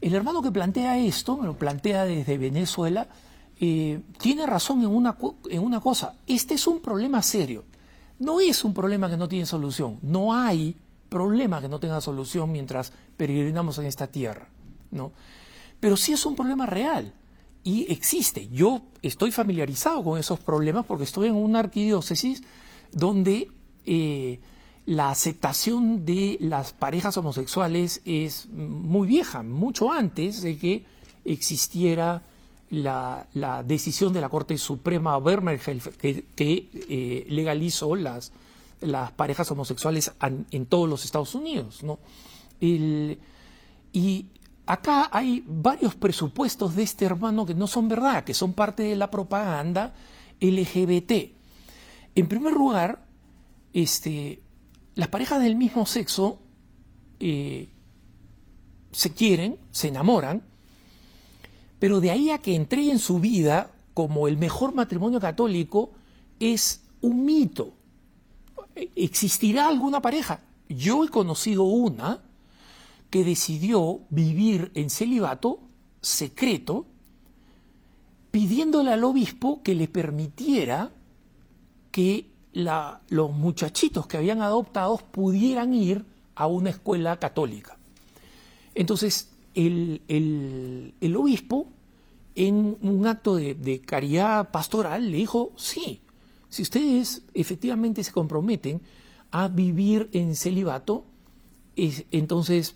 El 0.00 0.14
hermano 0.14 0.42
que 0.42 0.50
plantea 0.50 0.98
esto, 0.98 1.36
me 1.36 1.46
lo 1.46 1.56
plantea 1.56 2.04
desde 2.04 2.38
Venezuela, 2.38 3.08
eh, 3.60 4.00
tiene 4.18 4.46
razón 4.46 4.80
en 4.80 4.88
una, 4.88 5.16
en 5.48 5.62
una 5.62 5.80
cosa. 5.80 6.16
Este 6.26 6.54
es 6.54 6.66
un 6.66 6.80
problema 6.80 7.22
serio. 7.22 7.64
No 8.18 8.40
es 8.40 8.64
un 8.64 8.74
problema 8.74 9.08
que 9.08 9.16
no 9.16 9.28
tiene 9.28 9.46
solución. 9.46 9.98
No 10.02 10.34
hay 10.34 10.76
problema 11.08 11.60
que 11.60 11.68
no 11.68 11.78
tenga 11.78 12.00
solución 12.00 12.50
mientras 12.50 12.92
peregrinamos 13.16 13.78
en 13.78 13.86
esta 13.86 14.08
tierra. 14.08 14.48
¿no? 14.90 15.12
Pero 15.78 15.96
sí 15.96 16.12
es 16.12 16.24
un 16.26 16.34
problema 16.34 16.66
real 16.66 17.12
y 17.64 17.90
existe. 17.92 18.48
Yo 18.48 18.82
estoy 19.02 19.30
familiarizado 19.30 20.02
con 20.02 20.18
esos 20.18 20.40
problemas 20.40 20.86
porque 20.86 21.04
estoy 21.04 21.28
en 21.28 21.34
una 21.34 21.60
arquidiócesis 21.60 22.42
donde 22.92 23.48
eh, 23.86 24.40
la 24.86 25.10
aceptación 25.10 26.04
de 26.04 26.38
las 26.40 26.72
parejas 26.72 27.16
homosexuales 27.16 28.02
es 28.04 28.48
muy 28.48 29.06
vieja, 29.06 29.42
mucho 29.42 29.92
antes 29.92 30.42
de 30.42 30.58
que 30.58 30.84
existiera 31.24 32.22
la, 32.70 33.26
decisión 33.66 34.12
de 34.12 34.20
la 34.20 34.28
Corte 34.28 34.56
Suprema 34.58 35.18
Bermerhelf 35.18 35.96
que, 35.96 36.24
eh, 36.36 37.26
legalizó 37.28 37.94
las, 37.94 38.32
las 38.80 39.12
parejas 39.12 39.50
homosexuales 39.50 40.12
en, 40.50 40.66
todos 40.66 40.88
los 40.88 41.04
Estados 41.04 41.34
Unidos. 41.34 41.82
¿no? 41.82 41.98
y 42.60 44.26
acá 44.66 45.08
hay 45.12 45.44
varios 45.46 45.94
presupuestos 45.94 46.74
de 46.74 46.82
este 46.82 47.04
hermano 47.04 47.44
que 47.44 47.54
no 47.54 47.66
son 47.66 47.88
verdad, 47.88 48.24
que 48.24 48.34
son 48.34 48.52
parte 48.52 48.84
de 48.84 48.96
la 48.96 49.10
propaganda 49.10 49.94
LGBT. 50.40 51.12
En 52.14 52.26
primer 52.28 52.52
lugar, 52.52 53.04
este, 53.72 54.42
las 54.94 55.08
parejas 55.08 55.42
del 55.42 55.56
mismo 55.56 55.86
sexo 55.86 56.38
eh, 57.20 57.68
se 58.92 59.12
quieren, 59.12 59.58
se 59.70 59.88
enamoran, 59.88 60.42
pero 61.78 62.00
de 62.00 62.10
ahí 62.10 62.30
a 62.30 62.38
que 62.38 62.54
entreguen 62.54 62.98
su 62.98 63.18
vida 63.18 63.70
como 63.94 64.28
el 64.28 64.36
mejor 64.36 64.74
matrimonio 64.74 65.20
católico 65.20 65.92
es 66.38 66.82
un 67.00 67.24
mito. 67.24 67.74
¿Existirá 68.74 69.68
alguna 69.68 70.00
pareja? 70.00 70.40
Yo 70.68 71.04
he 71.04 71.08
conocido 71.08 71.64
una 71.64 72.22
que 73.10 73.24
decidió 73.24 74.00
vivir 74.08 74.70
en 74.74 74.88
celibato 74.88 75.60
secreto, 76.00 76.86
pidiéndole 78.30 78.92
al 78.92 79.04
obispo 79.04 79.62
que 79.62 79.74
le 79.74 79.88
permitiera 79.88 80.90
que 81.90 82.31
los 82.52 83.32
muchachitos 83.32 84.06
que 84.06 84.16
habían 84.16 84.42
adoptado 84.42 84.98
pudieran 84.98 85.74
ir 85.74 86.04
a 86.34 86.46
una 86.46 86.70
escuela 86.70 87.18
católica. 87.18 87.76
Entonces, 88.74 89.30
el, 89.54 91.14
obispo, 91.16 91.66
en 92.34 92.76
un 92.80 93.06
acto 93.06 93.36
de, 93.36 93.82
caridad 93.84 94.50
pastoral, 94.50 95.10
le 95.10 95.18
dijo, 95.18 95.52
sí, 95.56 96.00
si 96.48 96.62
ustedes 96.62 97.22
efectivamente 97.34 98.04
se 98.04 98.12
comprometen 98.12 98.80
a 99.30 99.48
vivir 99.48 100.08
en 100.12 100.36
celibato, 100.36 101.04
entonces 101.76 102.74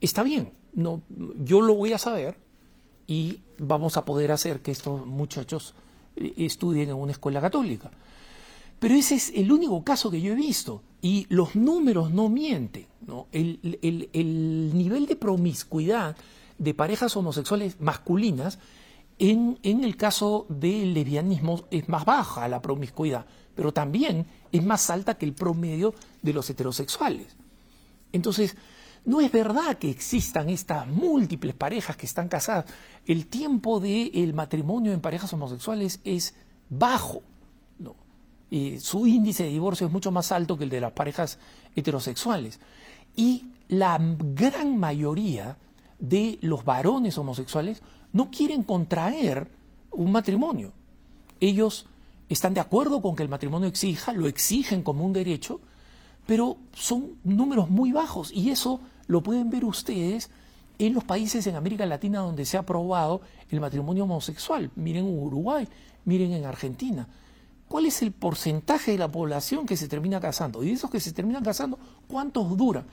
está 0.00 0.22
bien, 0.22 0.50
no, 0.74 1.02
yo 1.44 1.60
lo 1.60 1.74
voy 1.74 1.92
a 1.92 1.98
saber 1.98 2.36
y 3.06 3.40
vamos 3.58 3.96
a 3.96 4.04
poder 4.04 4.32
hacer 4.32 4.60
que 4.60 4.72
estos 4.72 5.06
muchachos 5.06 5.74
eh, 6.16 6.32
estudien 6.38 6.88
en 6.90 6.96
una 6.96 7.12
escuela 7.12 7.40
católica. 7.40 7.90
Pero 8.82 8.96
ese 8.96 9.14
es 9.14 9.30
el 9.36 9.52
único 9.52 9.84
caso 9.84 10.10
que 10.10 10.20
yo 10.20 10.32
he 10.32 10.34
visto. 10.34 10.82
Y 11.00 11.28
los 11.28 11.54
números 11.54 12.10
no 12.10 12.28
mienten. 12.28 12.88
El, 13.30 14.72
nivel 14.74 15.06
de 15.06 15.14
promiscuidad 15.14 16.16
de 16.58 16.74
parejas 16.74 17.16
homosexuales 17.16 17.80
masculinas, 17.80 18.58
en, 19.20 19.56
el 19.62 19.96
caso 19.96 20.46
del 20.48 20.94
lesbianismo, 20.94 21.62
es 21.70 21.88
más 21.88 22.04
baja 22.04 22.48
la 22.48 22.60
promiscuidad, 22.60 23.24
pero 23.54 23.72
también 23.72 24.26
es 24.50 24.64
más 24.64 24.90
alta 24.90 25.14
que 25.14 25.26
el 25.26 25.32
promedio 25.32 25.94
de 26.20 26.32
los 26.32 26.50
heterosexuales. 26.50 27.36
Entonces, 28.10 28.56
no 29.04 29.20
es 29.20 29.30
verdad 29.30 29.78
que 29.78 29.90
existan 29.90 30.48
estas 30.48 30.88
múltiples 30.88 31.54
parejas 31.54 31.96
que 31.96 32.06
están 32.06 32.26
casadas. 32.26 32.64
El 33.06 33.28
tiempo 33.28 33.78
del 33.78 34.34
matrimonio 34.34 34.92
en 34.92 35.00
parejas 35.00 35.32
homosexuales 35.32 36.00
es 36.02 36.34
bajo 36.68 37.22
su 38.80 39.06
índice 39.06 39.44
de 39.44 39.48
divorcio 39.48 39.86
es 39.86 39.92
mucho 39.92 40.10
más 40.10 40.30
alto 40.30 40.58
que 40.58 40.64
el 40.64 40.70
de 40.70 40.80
las 40.80 40.92
parejas 40.92 41.38
heterosexuales. 41.74 42.60
Y 43.16 43.46
la 43.68 43.98
gran 43.98 44.78
mayoría 44.78 45.56
de 45.98 46.38
los 46.42 46.64
varones 46.64 47.16
homosexuales 47.16 47.82
no 48.12 48.30
quieren 48.30 48.62
contraer 48.62 49.48
un 49.90 50.12
matrimonio. 50.12 50.72
Ellos 51.40 51.86
están 52.28 52.52
de 52.52 52.60
acuerdo 52.60 53.00
con 53.00 53.16
que 53.16 53.22
el 53.22 53.28
matrimonio 53.28 53.68
exija, 53.68 54.12
lo 54.12 54.26
exigen 54.26 54.82
como 54.82 55.04
un 55.04 55.12
derecho, 55.12 55.60
pero 56.26 56.58
son 56.74 57.16
números 57.24 57.70
muy 57.70 57.92
bajos 57.92 58.30
y 58.32 58.50
eso 58.50 58.80
lo 59.06 59.22
pueden 59.22 59.50
ver 59.50 59.64
ustedes 59.64 60.30
en 60.78 60.94
los 60.94 61.04
países 61.04 61.46
en 61.46 61.56
América 61.56 61.86
Latina 61.86 62.20
donde 62.20 62.44
se 62.44 62.56
ha 62.56 62.60
aprobado 62.60 63.22
el 63.50 63.60
matrimonio 63.60 64.04
homosexual. 64.04 64.70
Miren 64.76 65.04
Uruguay, 65.04 65.66
miren 66.04 66.32
en 66.32 66.44
Argentina 66.44 67.08
cuál 67.72 67.86
es 67.86 68.02
el 68.02 68.12
porcentaje 68.12 68.90
de 68.90 68.98
la 68.98 69.10
población 69.10 69.64
que 69.64 69.78
se 69.78 69.88
termina 69.88 70.20
casando. 70.20 70.62
Y 70.62 70.66
de 70.66 70.72
esos 70.74 70.90
que 70.90 71.00
se 71.00 71.10
terminan 71.10 71.42
casando, 71.42 71.78
¿cuántos 72.06 72.54
duran? 72.54 72.84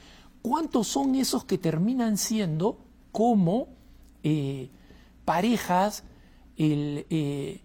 ¿Cuántos 0.41 0.87
son 0.87 1.15
esos 1.15 1.43
que 1.43 1.57
terminan 1.57 2.17
siendo 2.17 2.77
como 3.11 3.67
eh, 4.23 4.69
parejas 5.25 6.05
eh, 6.55 7.61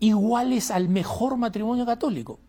iguales 0.00 0.70
al 0.70 0.88
mejor 0.88 1.36
matrimonio 1.36 1.84
católico? 1.84 2.40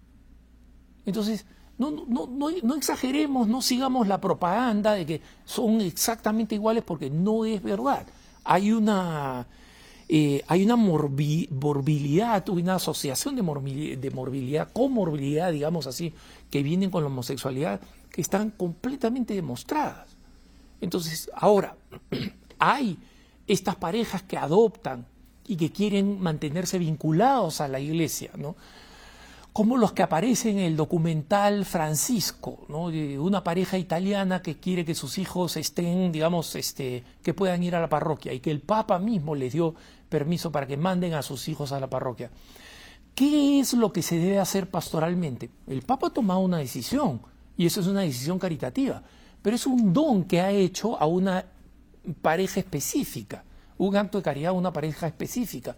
Entonces, 1.06 1.46
no, 1.78 1.92
no, 1.92 2.26
no, 2.26 2.52
no, 2.64 2.76
exageremos, 2.76 3.50
no 3.50 3.62
sigamos 3.62 4.08
la 4.08 4.22
propaganda 4.22 4.94
de 4.94 5.06
que 5.06 5.22
son 5.44 5.82
exactamente 5.82 6.56
iguales 6.56 6.86
porque 6.86 7.10
no 7.10 7.44
es 7.44 7.62
verdad. 7.62 8.08
Hay 8.46 8.72
una 8.72 9.46
eh, 10.08 10.44
hay 10.48 10.64
una 10.64 10.76
morbilidad, 10.76 12.48
una 12.50 12.76
asociación 12.76 13.36
de 13.36 13.98
de 13.98 14.12
morbilidad, 14.12 14.72
comorbilidad, 14.72 15.52
digamos 15.52 15.88
así, 15.88 16.14
que 16.52 16.62
vienen 16.62 16.92
con 16.92 17.04
la 17.04 17.08
homosexualidad, 17.08 17.82
que 18.12 18.22
están 18.22 18.52
completamente 18.52 19.34
demostradas. 19.34 20.16
Entonces, 20.80 21.30
ahora, 21.34 21.76
hay 22.60 22.98
estas 23.48 23.76
parejas 23.76 24.22
que 24.24 24.38
adoptan 24.38 25.06
y 25.48 25.56
que 25.56 25.72
quieren 25.72 26.22
mantenerse 26.22 26.78
vinculados 26.78 27.62
a 27.62 27.68
la 27.68 27.80
iglesia, 27.80 28.32
¿no? 28.38 28.56
como 29.56 29.78
los 29.78 29.94
que 29.94 30.04
aparecen 30.04 30.58
en 30.58 30.66
el 30.66 30.76
documental 30.76 31.64
Francisco, 31.64 32.66
¿no? 32.68 32.92
de 32.92 33.18
una 33.18 33.42
pareja 33.42 33.78
italiana 33.78 34.42
que 34.42 34.58
quiere 34.58 34.84
que 34.84 34.94
sus 34.94 35.18
hijos 35.18 35.56
estén, 35.56 36.12
digamos, 36.12 36.56
este, 36.56 37.06
que 37.24 37.34
puedan 37.34 37.64
ir 37.64 37.74
a 37.74 37.80
la 37.80 37.88
parroquia 37.88 38.34
y 38.34 38.42
que 38.42 38.52
el 38.52 38.60
Papa 38.60 39.00
mismo 39.00 39.34
les 39.34 39.54
dio 39.54 39.74
permiso 40.10 40.52
para 40.52 40.68
que 40.68 40.78
manden 40.78 41.14
a 41.14 41.22
sus 41.22 41.48
hijos 41.48 41.72
a 41.72 41.80
la 41.80 41.90
parroquia. 41.90 42.32
¿Qué 43.14 43.60
es 43.60 43.74
lo 43.74 43.94
que 43.94 44.02
se 44.02 44.18
debe 44.18 44.40
hacer 44.40 44.70
pastoralmente? 44.70 45.50
El 45.68 45.82
Papa 45.82 46.08
ha 46.08 46.14
tomado 46.14 46.42
una 46.42 46.58
decisión 46.58 47.22
y 47.58 47.66
eso 47.66 47.80
es 47.80 47.88
una 47.88 48.02
decisión 48.02 48.40
caritativa, 48.40 49.04
pero 49.42 49.56
es 49.56 49.66
un 49.66 49.94
don 49.94 50.26
que 50.26 50.42
ha 50.42 50.52
hecho 50.52 51.00
a 51.00 51.06
una 51.06 51.46
pareja 52.22 52.60
específica, 52.60 53.44
un 53.78 53.96
acto 53.96 54.18
de 54.18 54.24
caridad 54.24 54.50
a 54.50 54.54
una 54.54 54.74
pareja 54.74 55.08
específica. 55.08 55.78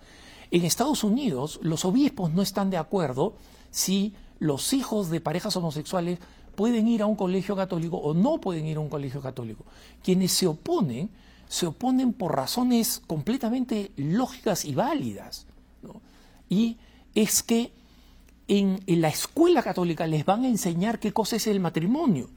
En 0.49 0.63
Estados 0.63 1.03
Unidos 1.03 1.59
los 1.61 1.85
obispos 1.85 2.31
no 2.31 2.41
están 2.41 2.69
de 2.69 2.77
acuerdo 2.77 3.35
si 3.69 4.15
los 4.39 4.73
hijos 4.73 5.09
de 5.09 5.21
parejas 5.21 5.55
homosexuales 5.55 6.19
pueden 6.55 6.87
ir 6.87 7.03
a 7.03 7.05
un 7.05 7.15
colegio 7.15 7.55
católico 7.55 7.97
o 7.97 8.15
no 8.15 8.41
pueden 8.41 8.65
ir 8.65 8.77
a 8.77 8.79
un 8.79 8.89
colegio 8.89 9.21
católico. 9.21 9.63
Quienes 10.01 10.31
se 10.31 10.47
oponen, 10.47 11.11
se 11.47 11.67
oponen 11.67 12.13
por 12.13 12.35
razones 12.35 13.01
completamente 13.07 13.91
lógicas 13.95 14.65
y 14.65 14.75
válidas. 14.75 15.47
Y 16.49 16.77
es 17.15 17.43
que 17.43 17.71
en, 18.47 18.79
la 18.87 19.09
escuela 19.09 19.61
católica 19.61 20.07
les 20.07 20.25
van 20.25 20.43
a 20.43 20.47
enseñar 20.47 20.99
qué 20.99 21.11
cosa 21.11 21.35
es 21.35 21.47
el 21.47 21.59
matrimonio. 21.59 22.29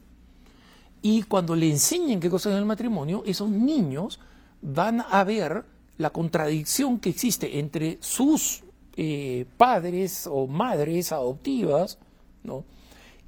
Y 1.02 1.22
cuando 1.22 1.56
le 1.56 1.70
enseñen 1.70 2.20
qué 2.20 2.28
cosa 2.28 2.50
es 2.50 2.56
el 2.56 2.64
matrimonio, 2.64 3.22
esos 3.26 3.48
niños 3.48 4.20
van 4.60 5.04
a 5.08 5.24
ver 5.24 5.64
la 5.96 6.10
contradicción 6.10 6.98
que 6.98 7.10
existe 7.10 7.58
entre 7.58 7.98
sus 8.00 8.62
eh, 8.96 9.46
padres 9.56 10.26
o 10.30 10.46
madres 10.46 11.12
adoptivas, 11.12 11.98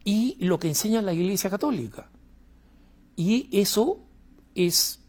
y 0.04 0.36
lo 0.40 0.58
que 0.58 0.68
enseña 0.68 1.02
la 1.02 1.12
Iglesia 1.12 1.50
Católica. 1.50 2.10
Y 3.14 3.48
eso 3.52 4.00
es 4.54 5.01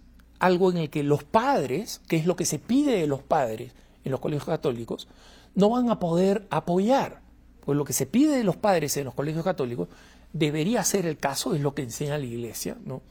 algo 0.43 0.71
en 0.71 0.77
el 0.77 0.89
que 0.89 1.03
los 1.03 1.23
padres, 1.23 2.01
que 2.07 2.17
es 2.17 2.25
lo 2.25 2.35
que 2.35 2.45
se 2.45 2.59
pide 2.59 2.97
de 2.97 3.07
los 3.07 3.21
padres 3.21 3.71
en 4.03 4.11
los 4.11 4.19
colegios 4.19 4.45
católicos, 4.45 5.07
no 5.55 5.69
van 5.69 5.89
a 5.89 5.99
poder 5.99 6.47
apoyar. 6.49 7.21
Pues 7.61 7.77
lo 7.77 7.85
que 7.85 7.93
se 7.93 8.05
pide 8.05 8.35
de 8.35 8.43
los 8.43 8.57
padres 8.57 8.97
en 8.97 9.05
los 9.05 9.13
colegios 9.13 9.45
católicos 9.45 9.87
debería 10.33 10.83
ser 10.83 11.05
el 11.05 11.17
caso, 11.17 11.55
es 11.55 11.61
lo 11.61 11.73
que 11.73 11.83
enseña 11.83 12.17
la 12.17 12.25
Iglesia, 12.25 12.77
¿no? 12.85 13.01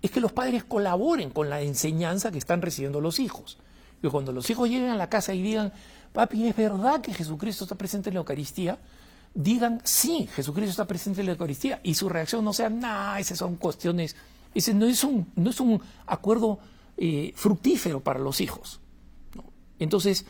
es 0.00 0.10
que 0.10 0.20
los 0.20 0.32
padres 0.32 0.64
colaboren 0.64 1.30
con 1.30 1.50
la 1.50 1.60
enseñanza 1.60 2.30
que 2.30 2.38
están 2.38 2.62
recibiendo 2.62 3.00
los 3.00 3.18
hijos. 3.18 3.58
Y 4.02 4.08
cuando 4.08 4.32
los 4.32 4.48
hijos 4.48 4.68
lleguen 4.68 4.90
a 4.90 4.96
la 4.96 5.10
casa 5.10 5.34
y 5.34 5.42
digan, 5.42 5.72
papi, 6.12 6.46
¿es 6.46 6.56
verdad 6.56 7.00
que 7.00 7.12
Jesucristo 7.12 7.64
está 7.64 7.76
presente 7.76 8.08
en 8.08 8.14
la 8.14 8.20
Eucaristía? 8.20 8.78
Digan, 9.34 9.80
sí, 9.84 10.28
Jesucristo 10.34 10.70
está 10.70 10.86
presente 10.86 11.20
en 11.20 11.26
la 11.26 11.32
Eucaristía. 11.32 11.80
Y 11.82 11.94
su 11.94 12.08
reacción 12.08 12.44
no 12.44 12.52
sea, 12.52 12.70
nah, 12.70 13.18
esas 13.18 13.38
son 13.38 13.56
cuestiones, 13.56 14.14
ese 14.54 14.72
no 14.72 14.86
es 14.86 15.02
un, 15.02 15.30
no 15.34 15.50
es 15.50 15.60
un 15.60 15.82
acuerdo 16.06 16.60
eh, 16.98 17.32
fructífero 17.34 18.00
para 18.00 18.18
los 18.18 18.40
hijos. 18.40 18.80
Entonces, 19.78 20.26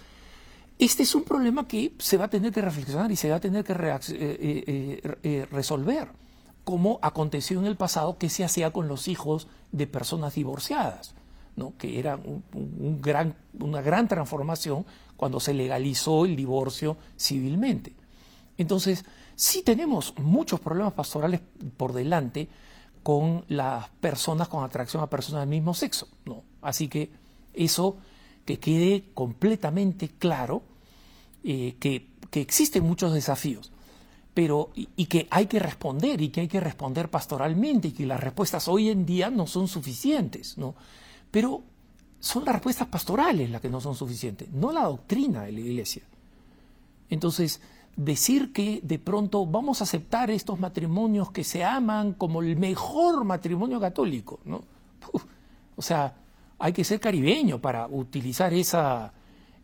este 0.79 1.03
es 1.03 1.15
un 1.15 1.25
problema 1.25 1.67
que 1.67 1.95
se 1.99 2.17
va 2.17 2.27
a 2.27 2.31
tener 2.31 2.53
que 2.53 2.61
reflexionar 2.61 3.11
y 3.11 3.17
se 3.17 3.31
va 3.31 3.37
a 3.37 3.41
tener 3.41 3.65
que 3.65 3.73
eh, 3.73 5.01
eh, 5.23 5.47
resolver, 5.51 6.09
como 6.65 6.99
aconteció 7.03 7.59
en 7.59 7.67
el 7.67 7.77
pasado 7.77 8.19
que 8.19 8.29
se 8.29 8.45
hacía 8.45 8.71
con 8.71 8.87
los 8.87 9.09
hijos 9.09 9.49
de 9.73 9.87
personas 9.87 10.35
divorciadas, 10.35 11.15
¿no? 11.57 11.73
que 11.79 11.99
era 11.99 12.17
un 12.17 13.01
gran, 13.01 13.35
una 13.59 13.81
gran 13.81 14.07
transformación 14.07 14.85
cuando 15.17 15.41
se 15.41 15.55
legalizó 15.55 16.27
el 16.27 16.37
divorcio 16.37 16.99
civilmente. 17.19 17.95
Entonces, 18.59 19.05
sí 19.37 19.63
tenemos 19.63 20.13
muchos 20.19 20.61
problemas 20.61 20.93
pastorales 20.93 21.41
por 21.77 21.93
delante 21.93 22.49
con 23.03 23.45
las 23.49 23.89
personas 23.89 24.49
con 24.49 24.65
atracción 24.65 25.03
a 25.03 25.09
personas 25.09 25.43
del 25.43 25.49
mismo 25.49 25.73
sexo. 25.73 26.09
¿no? 26.27 26.43
Así 26.63 26.89
que 26.89 27.11
eso 27.55 27.97
que 28.45 28.59
quede 28.59 29.05
completamente 29.15 30.09
claro 30.09 30.63
eh, 31.45 31.77
que, 31.79 32.07
existen 32.33 32.85
muchos 32.85 33.13
desafíos, 33.13 33.73
pero 34.33 34.71
y, 34.75 35.07
que 35.07 35.27
hay 35.31 35.47
que 35.47 35.59
responder 35.59 36.21
y 36.21 36.29
que 36.29 36.43
hay 36.43 36.49
que 36.49 36.61
responder 36.61 37.11
pastoralmente 37.11 37.89
y 37.89 37.93
que 37.93 38.07
las 38.07 38.21
respuestas 38.21 38.69
hoy 38.69 38.91
en 38.91 39.05
día 39.05 39.29
no 39.29 39.47
son 39.47 39.67
suficientes, 39.67 40.57
¿no? 40.57 40.75
Pero 41.31 41.63
son 42.21 42.45
las 42.45 42.55
respuestas 42.55 42.89
pastorales 42.89 43.51
las 43.51 43.61
que 43.61 43.69
no 43.69 43.81
son 43.81 43.95
suficientes, 43.95 44.49
no 44.51 44.73
la 44.73 44.85
doctrina 44.85 45.43
de 45.43 45.53
la 45.53 45.61
iglesia. 45.61 46.03
Entonces, 47.11 47.61
decir 47.97 48.53
que 48.53 48.81
de 48.83 48.99
pronto 48.99 49.45
vamos 49.45 49.81
a 49.81 49.85
aceptar 49.85 50.31
estos 50.31 50.61
matrimonios 50.61 51.33
que 51.33 51.45
se 51.45 51.65
aman 51.65 52.13
como 52.13 52.43
el 52.43 52.57
mejor 52.57 53.25
matrimonio 53.25 53.81
católico, 53.81 54.39
¿no? 54.45 54.63
o 55.77 55.83
sea, 55.83 56.15
hay 56.59 56.73
que 56.73 56.85
ser 56.85 57.01
caribeño 57.01 57.61
para 57.61 57.87
utilizar 57.87 58.53
esa, 58.53 59.13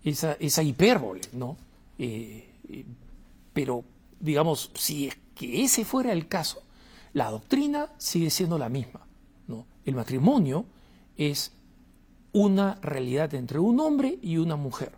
esa, 0.04 0.62
hipérbole, 0.62 1.22
¿no? 1.32 1.56
Eh, 1.98 2.48
eh, 2.68 2.84
pero, 3.52 3.84
digamos, 4.20 4.70
si 4.74 5.08
es 5.08 5.16
que 5.34 5.64
ese 5.64 5.84
fuera 5.84 6.12
el 6.12 6.28
caso, 6.28 6.62
la 7.12 7.30
doctrina 7.30 7.88
sigue 7.98 8.30
siendo 8.30 8.58
la 8.58 8.68
misma, 8.68 9.00
¿no? 9.48 9.66
El 9.84 9.94
matrimonio 9.94 10.66
es 11.16 11.52
una 12.32 12.74
realidad 12.82 13.34
entre 13.34 13.58
un 13.58 13.80
hombre 13.80 14.18
y 14.20 14.36
una 14.36 14.56
mujer. 14.56 14.92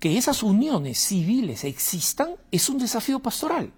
Que 0.00 0.18
esas 0.18 0.42
uniones 0.42 0.98
civiles 0.98 1.64
existan 1.64 2.30
es 2.50 2.68
un 2.68 2.78
desafío 2.78 3.20
pastoral. 3.20 3.72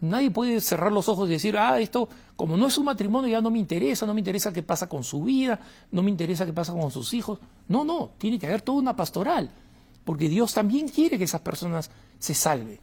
Nadie 0.00 0.30
puede 0.30 0.60
cerrar 0.62 0.92
los 0.92 1.08
ojos 1.08 1.28
y 1.28 1.32
decir, 1.32 1.58
ah, 1.58 1.78
esto, 1.78 2.08
como 2.40 2.56
no 2.56 2.68
es 2.68 2.78
un 2.78 2.86
matrimonio, 2.86 3.28
ya 3.28 3.42
no 3.42 3.50
me 3.50 3.58
interesa, 3.58 4.06
no 4.06 4.14
me 4.14 4.20
interesa 4.20 4.50
qué 4.50 4.62
pasa 4.62 4.88
con 4.88 5.04
su 5.04 5.22
vida, 5.22 5.60
no 5.92 6.02
me 6.02 6.10
interesa 6.10 6.46
qué 6.46 6.54
pasa 6.54 6.72
con 6.72 6.90
sus 6.90 7.12
hijos. 7.12 7.38
No, 7.68 7.84
no, 7.84 8.12
tiene 8.16 8.38
que 8.38 8.46
haber 8.46 8.62
toda 8.62 8.78
una 8.78 8.96
pastoral, 8.96 9.50
porque 10.04 10.26
Dios 10.26 10.54
también 10.54 10.88
quiere 10.88 11.18
que 11.18 11.24
esas 11.24 11.42
personas 11.42 11.90
se 12.18 12.32
salven. 12.32 12.80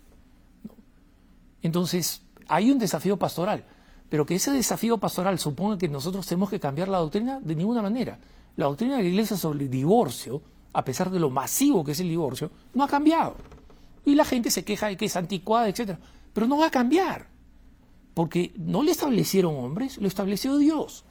Entonces, 1.64 2.22
hay 2.48 2.70
un 2.70 2.78
desafío 2.78 3.18
pastoral, 3.18 3.64
pero 4.10 4.28
que 4.28 4.36
ese 4.36 4.52
desafío 4.52 5.00
pastoral 5.00 5.40
suponga 5.40 5.80
que 5.80 5.88
nosotros 5.88 6.28
tenemos 6.28 6.52
que 6.52 6.60
cambiar 6.60 6.88
la 6.88 7.00
doctrina 7.00 7.40
de 7.40 7.56
ninguna 7.56 7.82
manera 7.82 8.20
la 8.58 8.66
doctrina 8.66 8.98
de 8.98 9.04
la 9.04 9.10
Iglesia 9.10 9.38
sobre 9.38 9.64
el 9.64 9.70
divorcio, 9.70 10.42
a 10.74 10.84
pesar 10.84 11.10
de 11.10 11.20
lo 11.20 11.30
masivo 11.30 11.84
que 11.84 11.94
es 11.94 12.00
el 12.00 12.10
divorcio, 12.10 12.52
no 12.74 12.84
ha 12.84 12.88
cambiado. 12.88 13.38
Y 14.04 14.16
la 14.16 14.26
gente 14.26 14.52
se 14.52 14.66
queja 14.66 14.88
de 14.88 14.98
que 14.98 15.06
es 15.06 15.16
anticuada, 15.16 15.70
etc. 15.70 15.98
Pero 16.34 16.48
no 16.48 16.58
va 16.58 16.68
a 16.68 16.72
cambiar. 16.72 17.28
Porque 18.18 18.52
no 18.58 18.82
le 18.82 18.90
establecieron 18.90 19.56
hombres, 19.58 20.00
lo 20.00 20.08
estableció 20.08 20.58
Dios. 20.58 21.04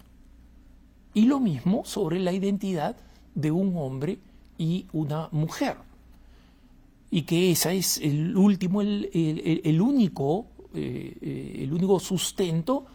Y 1.15 1.27
lo 1.27 1.39
mismo 1.39 1.85
sobre 1.85 2.19
la 2.19 2.33
identidad 2.33 2.97
de 3.33 3.53
un 3.53 3.77
hombre 3.77 4.19
y 4.59 4.87
una 4.93 5.29
mujer. 5.31 5.77
Y 7.13 7.23
que 7.23 7.53
esa 7.53 7.73
es 7.73 7.99
el 7.99 8.37
último, 8.37 8.83
el, 8.83 9.81
único, 9.81 10.47
eh, 10.75 11.17
eh, 11.21 11.61
el 11.63 11.73
único 11.73 12.01
sustento 12.01 12.87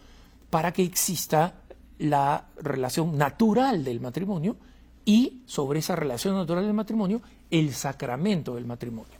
para 0.50 0.74
que 0.74 0.82
exista 0.82 1.54
la 2.00 2.48
relación 2.58 3.16
natural 3.16 3.82
del 3.82 4.00
matrimonio 4.00 4.56
y 5.06 5.40
sobre 5.46 5.78
esa 5.78 5.96
relación 5.96 6.34
natural 6.34 6.66
del 6.66 6.74
matrimonio 6.74 7.22
el 7.50 7.72
sacramento 7.72 8.56
del 8.56 8.66
matrimonio. 8.66 9.14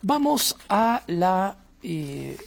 Vamos 0.00 0.56
a 0.70 1.02
la 1.08 1.58
eh, 1.82 2.38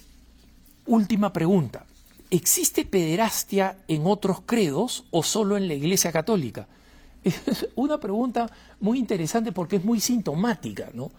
última 0.92 1.32
pregunta. 1.32 1.86
¿Existe 2.30 2.86
pederastia 2.86 3.78
en 3.88 4.06
otros 4.06 4.42
credos 4.46 5.06
o 5.12 5.24
solo 5.24 5.58
en 5.58 5.68
la 5.68 5.74
Iglesia 5.74 6.12
Católica? 6.12 6.68
Es 7.24 7.68
una 7.76 8.00
pregunta 8.00 8.50
muy 8.80 9.00
interesante 9.00 9.52
porque 9.52 9.78
es 9.78 9.86
muy 9.86 10.00
sintomática. 10.00 10.90
¿no? 10.94 11.12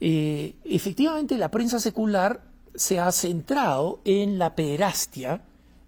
Eh, 0.00 0.54
efectivamente, 0.64 1.36
la 1.36 1.50
prensa 1.50 1.78
secular 1.78 2.42
se 2.74 2.98
ha 2.98 3.12
centrado 3.12 4.00
en 4.04 4.38
la 4.38 4.54
pederastia 4.54 5.42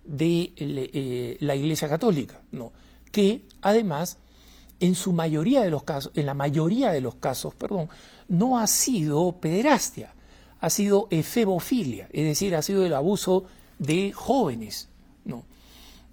de 0.05 0.53
eh, 0.57 1.37
la 1.41 1.55
Iglesia 1.55 1.89
Católica, 1.89 2.41
¿no? 2.53 2.73
que 3.11 3.47
además 3.63 4.19
en 4.81 4.95
su 4.95 5.13
mayoría 5.13 5.63
de 5.63 5.71
los 5.71 5.85
casos, 5.85 6.13
en 6.15 6.27
la 6.27 6.35
mayoría 6.35 6.91
de 6.91 7.01
los 7.01 7.15
casos, 7.15 7.55
perdón, 7.55 7.89
no 8.29 8.59
ha 8.59 8.67
sido 8.67 9.33
pederastia, 9.41 10.14
ha 10.65 10.71
sido 10.71 11.09
efebofilia, 11.11 12.09
es 12.13 12.25
decir, 12.25 12.55
ha 12.55 12.63
sido 12.63 12.85
el 12.87 12.95
abuso 12.95 13.45
de 13.79 14.13
jóvenes, 14.13 14.89
¿no? 15.25 15.45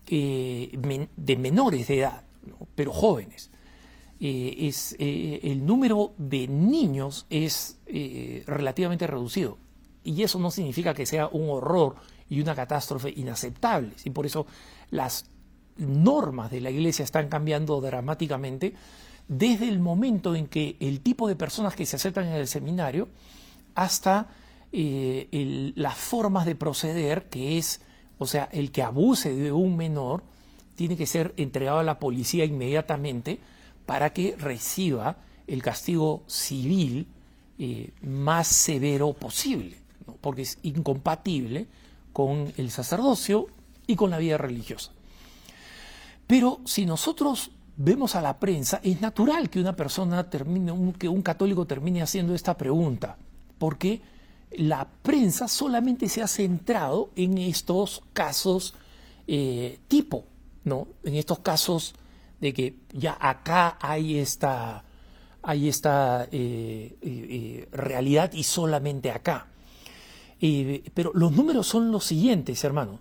de 0.07 1.37
menores 1.39 1.87
de 1.87 1.99
edad, 1.99 2.23
pero 2.75 2.91
jóvenes. 2.91 3.49
Eh, 4.19 4.67
es, 4.67 4.95
eh, 4.99 5.39
el 5.43 5.65
número 5.65 6.13
de 6.17 6.47
niños 6.47 7.25
es 7.29 7.77
relativamente 8.45 9.07
reducido. 9.07 9.57
Y 10.03 10.21
eso 10.23 10.37
no 10.37 10.51
significa 10.51 10.93
que 10.93 11.05
sea 11.05 11.27
un 11.27 11.49
horror 11.49 11.95
y 12.29 12.41
una 12.41 12.53
catástrofe 12.53 13.13
inaceptable. 13.15 13.93
Y 14.03 14.09
por 14.09 14.25
eso 14.25 14.45
las, 14.89 15.25
normas 15.77 16.51
de 16.51 16.61
la 16.61 16.69
iglesia 16.69 17.03
están 17.03 17.29
cambiando 17.29 17.81
dramáticamente 17.81 18.73
desde 19.27 19.67
el 19.67 19.79
momento 19.79 20.35
en 20.35 20.47
que 20.47 20.75
el 20.79 21.01
tipo 21.01 21.27
de 21.27 21.35
personas 21.35 21.75
que 21.75 21.85
se 21.85 21.95
aceptan 21.95 22.27
en 22.27 22.33
el 22.33 22.47
seminario 22.47 23.07
hasta 23.75 24.27
eh, 24.73 25.73
las 25.75 25.95
formas 25.95 26.45
de 26.45 26.55
proceder, 26.55 27.29
que 27.29 27.57
es, 27.57 27.81
o 28.17 28.27
sea, 28.27 28.49
el 28.51 28.71
que 28.71 28.83
abuse 28.83 29.33
de 29.33 29.51
un 29.51 29.75
menor, 29.75 30.23
tiene 30.75 30.97
que 30.97 31.05
ser 31.05 31.33
entregado 31.37 31.79
a 31.79 31.83
la 31.83 31.99
policía 31.99 32.45
inmediatamente 32.45 33.39
para 33.85 34.13
que 34.13 34.35
reciba 34.37 35.17
el 35.47 35.61
castigo 35.61 36.23
civil 36.27 37.07
eh, 37.59 37.91
más 38.01 38.47
severo 38.47 39.13
posible, 39.13 39.77
porque 40.21 40.43
es 40.43 40.57
incompatible 40.63 41.67
con 42.13 42.53
el 42.57 42.71
sacerdocio 42.71 43.47
y 43.87 43.95
con 43.95 44.09
la 44.09 44.17
vida 44.17 44.37
religiosa. 44.37 44.91
Pero 46.25 46.61
si 46.65 46.85
nosotros 46.85 47.51
vemos 47.75 48.15
a 48.15 48.21
la 48.21 48.39
prensa, 48.39 48.79
es 48.83 49.01
natural 49.01 49.49
que 49.49 49.59
una 49.59 49.75
persona 49.75 50.29
termine, 50.29 50.73
que 50.97 51.09
un 51.09 51.21
católico 51.21 51.65
termine 51.65 52.01
haciendo 52.01 52.33
esta 52.33 52.57
pregunta, 52.57 53.17
porque 53.57 54.01
la 54.51 54.89
prensa 55.01 55.47
solamente 55.47 56.09
se 56.09 56.21
ha 56.21 56.27
centrado 56.27 57.11
en 57.15 57.37
estos 57.37 58.03
casos 58.13 58.75
eh, 59.27 59.79
tipo, 59.87 60.25
¿no? 60.63 60.87
En 61.03 61.15
estos 61.15 61.39
casos 61.39 61.95
de 62.39 62.53
que 62.53 62.75
ya 62.91 63.17
acá 63.19 63.77
hay 63.79 64.17
esta, 64.17 64.83
hay 65.41 65.69
esta 65.69 66.27
eh, 66.31 66.97
eh, 67.01 67.69
realidad 67.71 68.33
y 68.33 68.43
solamente 68.43 69.11
acá. 69.11 69.47
pero 70.93 71.11
los 71.13 71.31
números 71.31 71.67
son 71.67 71.91
los 71.91 72.03
siguientes, 72.03 72.63
hermano. 72.63 72.99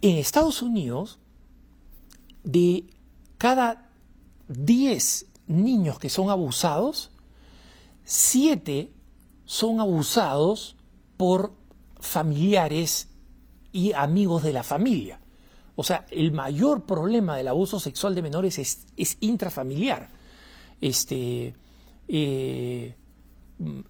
En 0.00 0.16
Estados 0.16 0.60
Unidos, 0.62 1.18
de 2.42 2.84
cada 3.38 3.90
10 4.48 5.26
niños 5.46 5.98
que 5.98 6.08
son 6.08 6.30
abusados, 6.30 7.10
7 8.04 8.93
son 9.44 9.80
abusados 9.80 10.76
por 11.16 11.52
familiares 12.00 13.08
y 13.72 13.92
amigos 13.92 14.42
de 14.42 14.52
la 14.52 14.62
familia. 14.62 15.20
O 15.76 15.82
sea, 15.82 16.06
el 16.10 16.32
mayor 16.32 16.84
problema 16.84 17.36
del 17.36 17.48
abuso 17.48 17.80
sexual 17.80 18.14
de 18.14 18.22
menores 18.22 18.58
es, 18.58 19.16
intrafamiliar. 19.20 20.08
Este, 20.80 21.54
eh, 22.08 22.94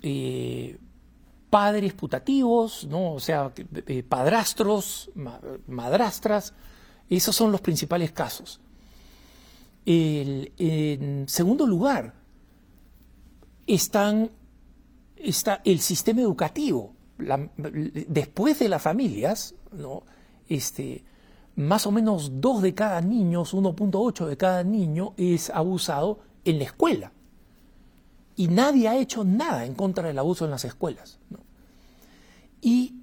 eh, 0.02 0.78
padres 1.50 1.92
putativos, 1.92 2.86
¿no? 2.86 3.14
o 3.14 3.20
sea, 3.20 3.52
padrastros, 4.09 5.11
madrastras, 5.66 6.55
esos 7.09 7.36
son 7.36 7.52
los 7.52 7.61
principales 7.61 8.12
casos. 8.12 8.61
en 9.86 11.28
segundo 11.28 11.66
lugar, 11.66 12.14
están, 13.66 14.30
está 15.25 15.62
el 15.64 15.81
sistema 15.81 16.20
educativo. 16.20 16.93
después 17.16 18.59
de 18.59 18.68
las 18.68 18.83
familias, 18.83 19.55
¿no? 19.72 20.03
este, 20.49 21.05
más 21.57 21.87
o 21.87 21.93
menos 21.93 22.41
dos 22.41 22.62
de 22.62 22.75
cada 22.75 23.01
niño, 23.01 23.45
1.8 23.45 24.27
de 24.27 24.37
cada 24.37 24.64
niño 24.64 25.14
es 25.16 25.51
abusado 25.51 26.18
en 26.45 26.59
la 26.59 26.64
escuela. 26.64 27.12
Y 28.37 28.49
nadie 28.49 28.89
ha 28.89 28.97
hecho 28.97 29.22
nada 29.25 29.64
en 29.64 29.75
contra 29.75 30.09
del 30.09 30.18
abuso 30.18 30.45
en 30.45 30.51
las 30.51 30.64
escuelas. 30.64 31.20
Y 32.61 32.97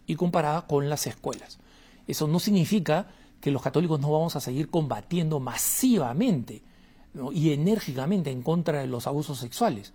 y 0.06 0.16
comparada 0.16 0.66
con 0.66 0.88
las 0.88 1.06
escuelas. 1.06 1.58
Eso 2.06 2.26
no 2.26 2.40
significa 2.40 3.08
que 3.42 3.50
los 3.50 3.62
católicos 3.62 4.00
no 4.00 4.10
vamos 4.10 4.34
a 4.34 4.40
seguir 4.40 4.70
combatiendo 4.70 5.40
masivamente 5.40 6.62
y 7.32 7.52
enérgicamente 7.52 8.30
en 8.30 8.42
contra 8.42 8.80
de 8.80 8.86
los 8.86 9.06
abusos 9.06 9.38
sexuales, 9.38 9.92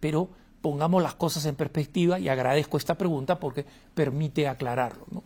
pero 0.00 0.28
pongamos 0.60 1.02
las 1.02 1.14
cosas 1.14 1.46
en 1.46 1.54
perspectiva 1.54 2.18
y 2.18 2.28
agradezco 2.28 2.76
esta 2.78 2.98
pregunta 2.98 3.38
porque 3.38 3.64
permite 3.94 4.48
aclararlo. 4.48 5.22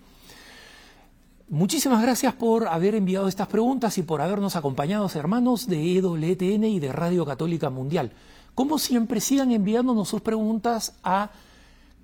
Muchísimas 1.49 2.03
gracias 2.03 2.35
por 2.35 2.67
haber 2.67 2.97
enviado 2.97 3.29
estas 3.29 3.47
preguntas 3.47 3.99
y 3.99 4.03
por 4.03 4.21
habernos 4.21 4.57
acompañado, 4.57 5.09
hermanos 5.15 5.69
de 5.69 5.97
EWTN 5.97 6.65
y 6.65 6.81
de 6.81 6.91
Radio 6.91 7.25
Católica 7.25 7.71
Mundial. 7.71 8.11
Como 8.57 8.81
siempre, 8.81 9.21
sigan 9.21 9.53
enviándonos 9.53 10.09
sus 10.09 10.23
preguntas 10.23 10.97
a 11.05 11.31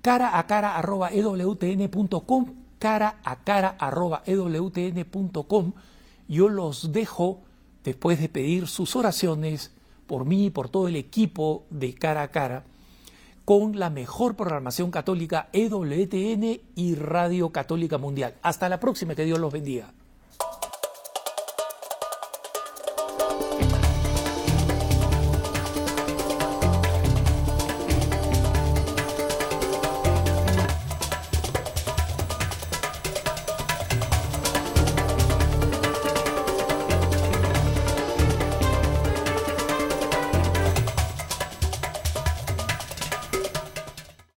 cara 0.01 0.39
a 0.39 0.47
cara 0.47 0.77
arroba 0.77 1.11
ewtn.com, 1.11 2.45
cara 2.79 3.17
a 3.21 3.35
cara 3.43 3.75
arroba 3.77 4.23
ewtn.com. 4.25 5.73
Yo 6.29 6.47
los 6.47 6.93
dejo, 6.93 7.41
después 7.83 8.21
de 8.21 8.29
pedir 8.29 8.69
sus 8.69 8.95
oraciones 8.95 9.71
por 10.07 10.23
mí 10.23 10.45
y 10.45 10.49
por 10.51 10.69
todo 10.69 10.87
el 10.87 10.95
equipo 10.95 11.65
de 11.69 11.93
cara 11.95 12.21
a 12.21 12.29
cara, 12.29 12.63
con 13.45 13.77
la 13.77 13.89
mejor 13.89 14.35
programación 14.35 14.91
católica 14.91 15.49
EWTN 15.53 16.61
y 16.75 16.95
Radio 16.95 17.49
Católica 17.49 17.97
Mundial. 17.97 18.35
Hasta 18.41 18.69
la 18.69 18.79
próxima, 18.79 19.15
que 19.15 19.25
Dios 19.25 19.39
los 19.39 19.51
bendiga. 19.51 19.93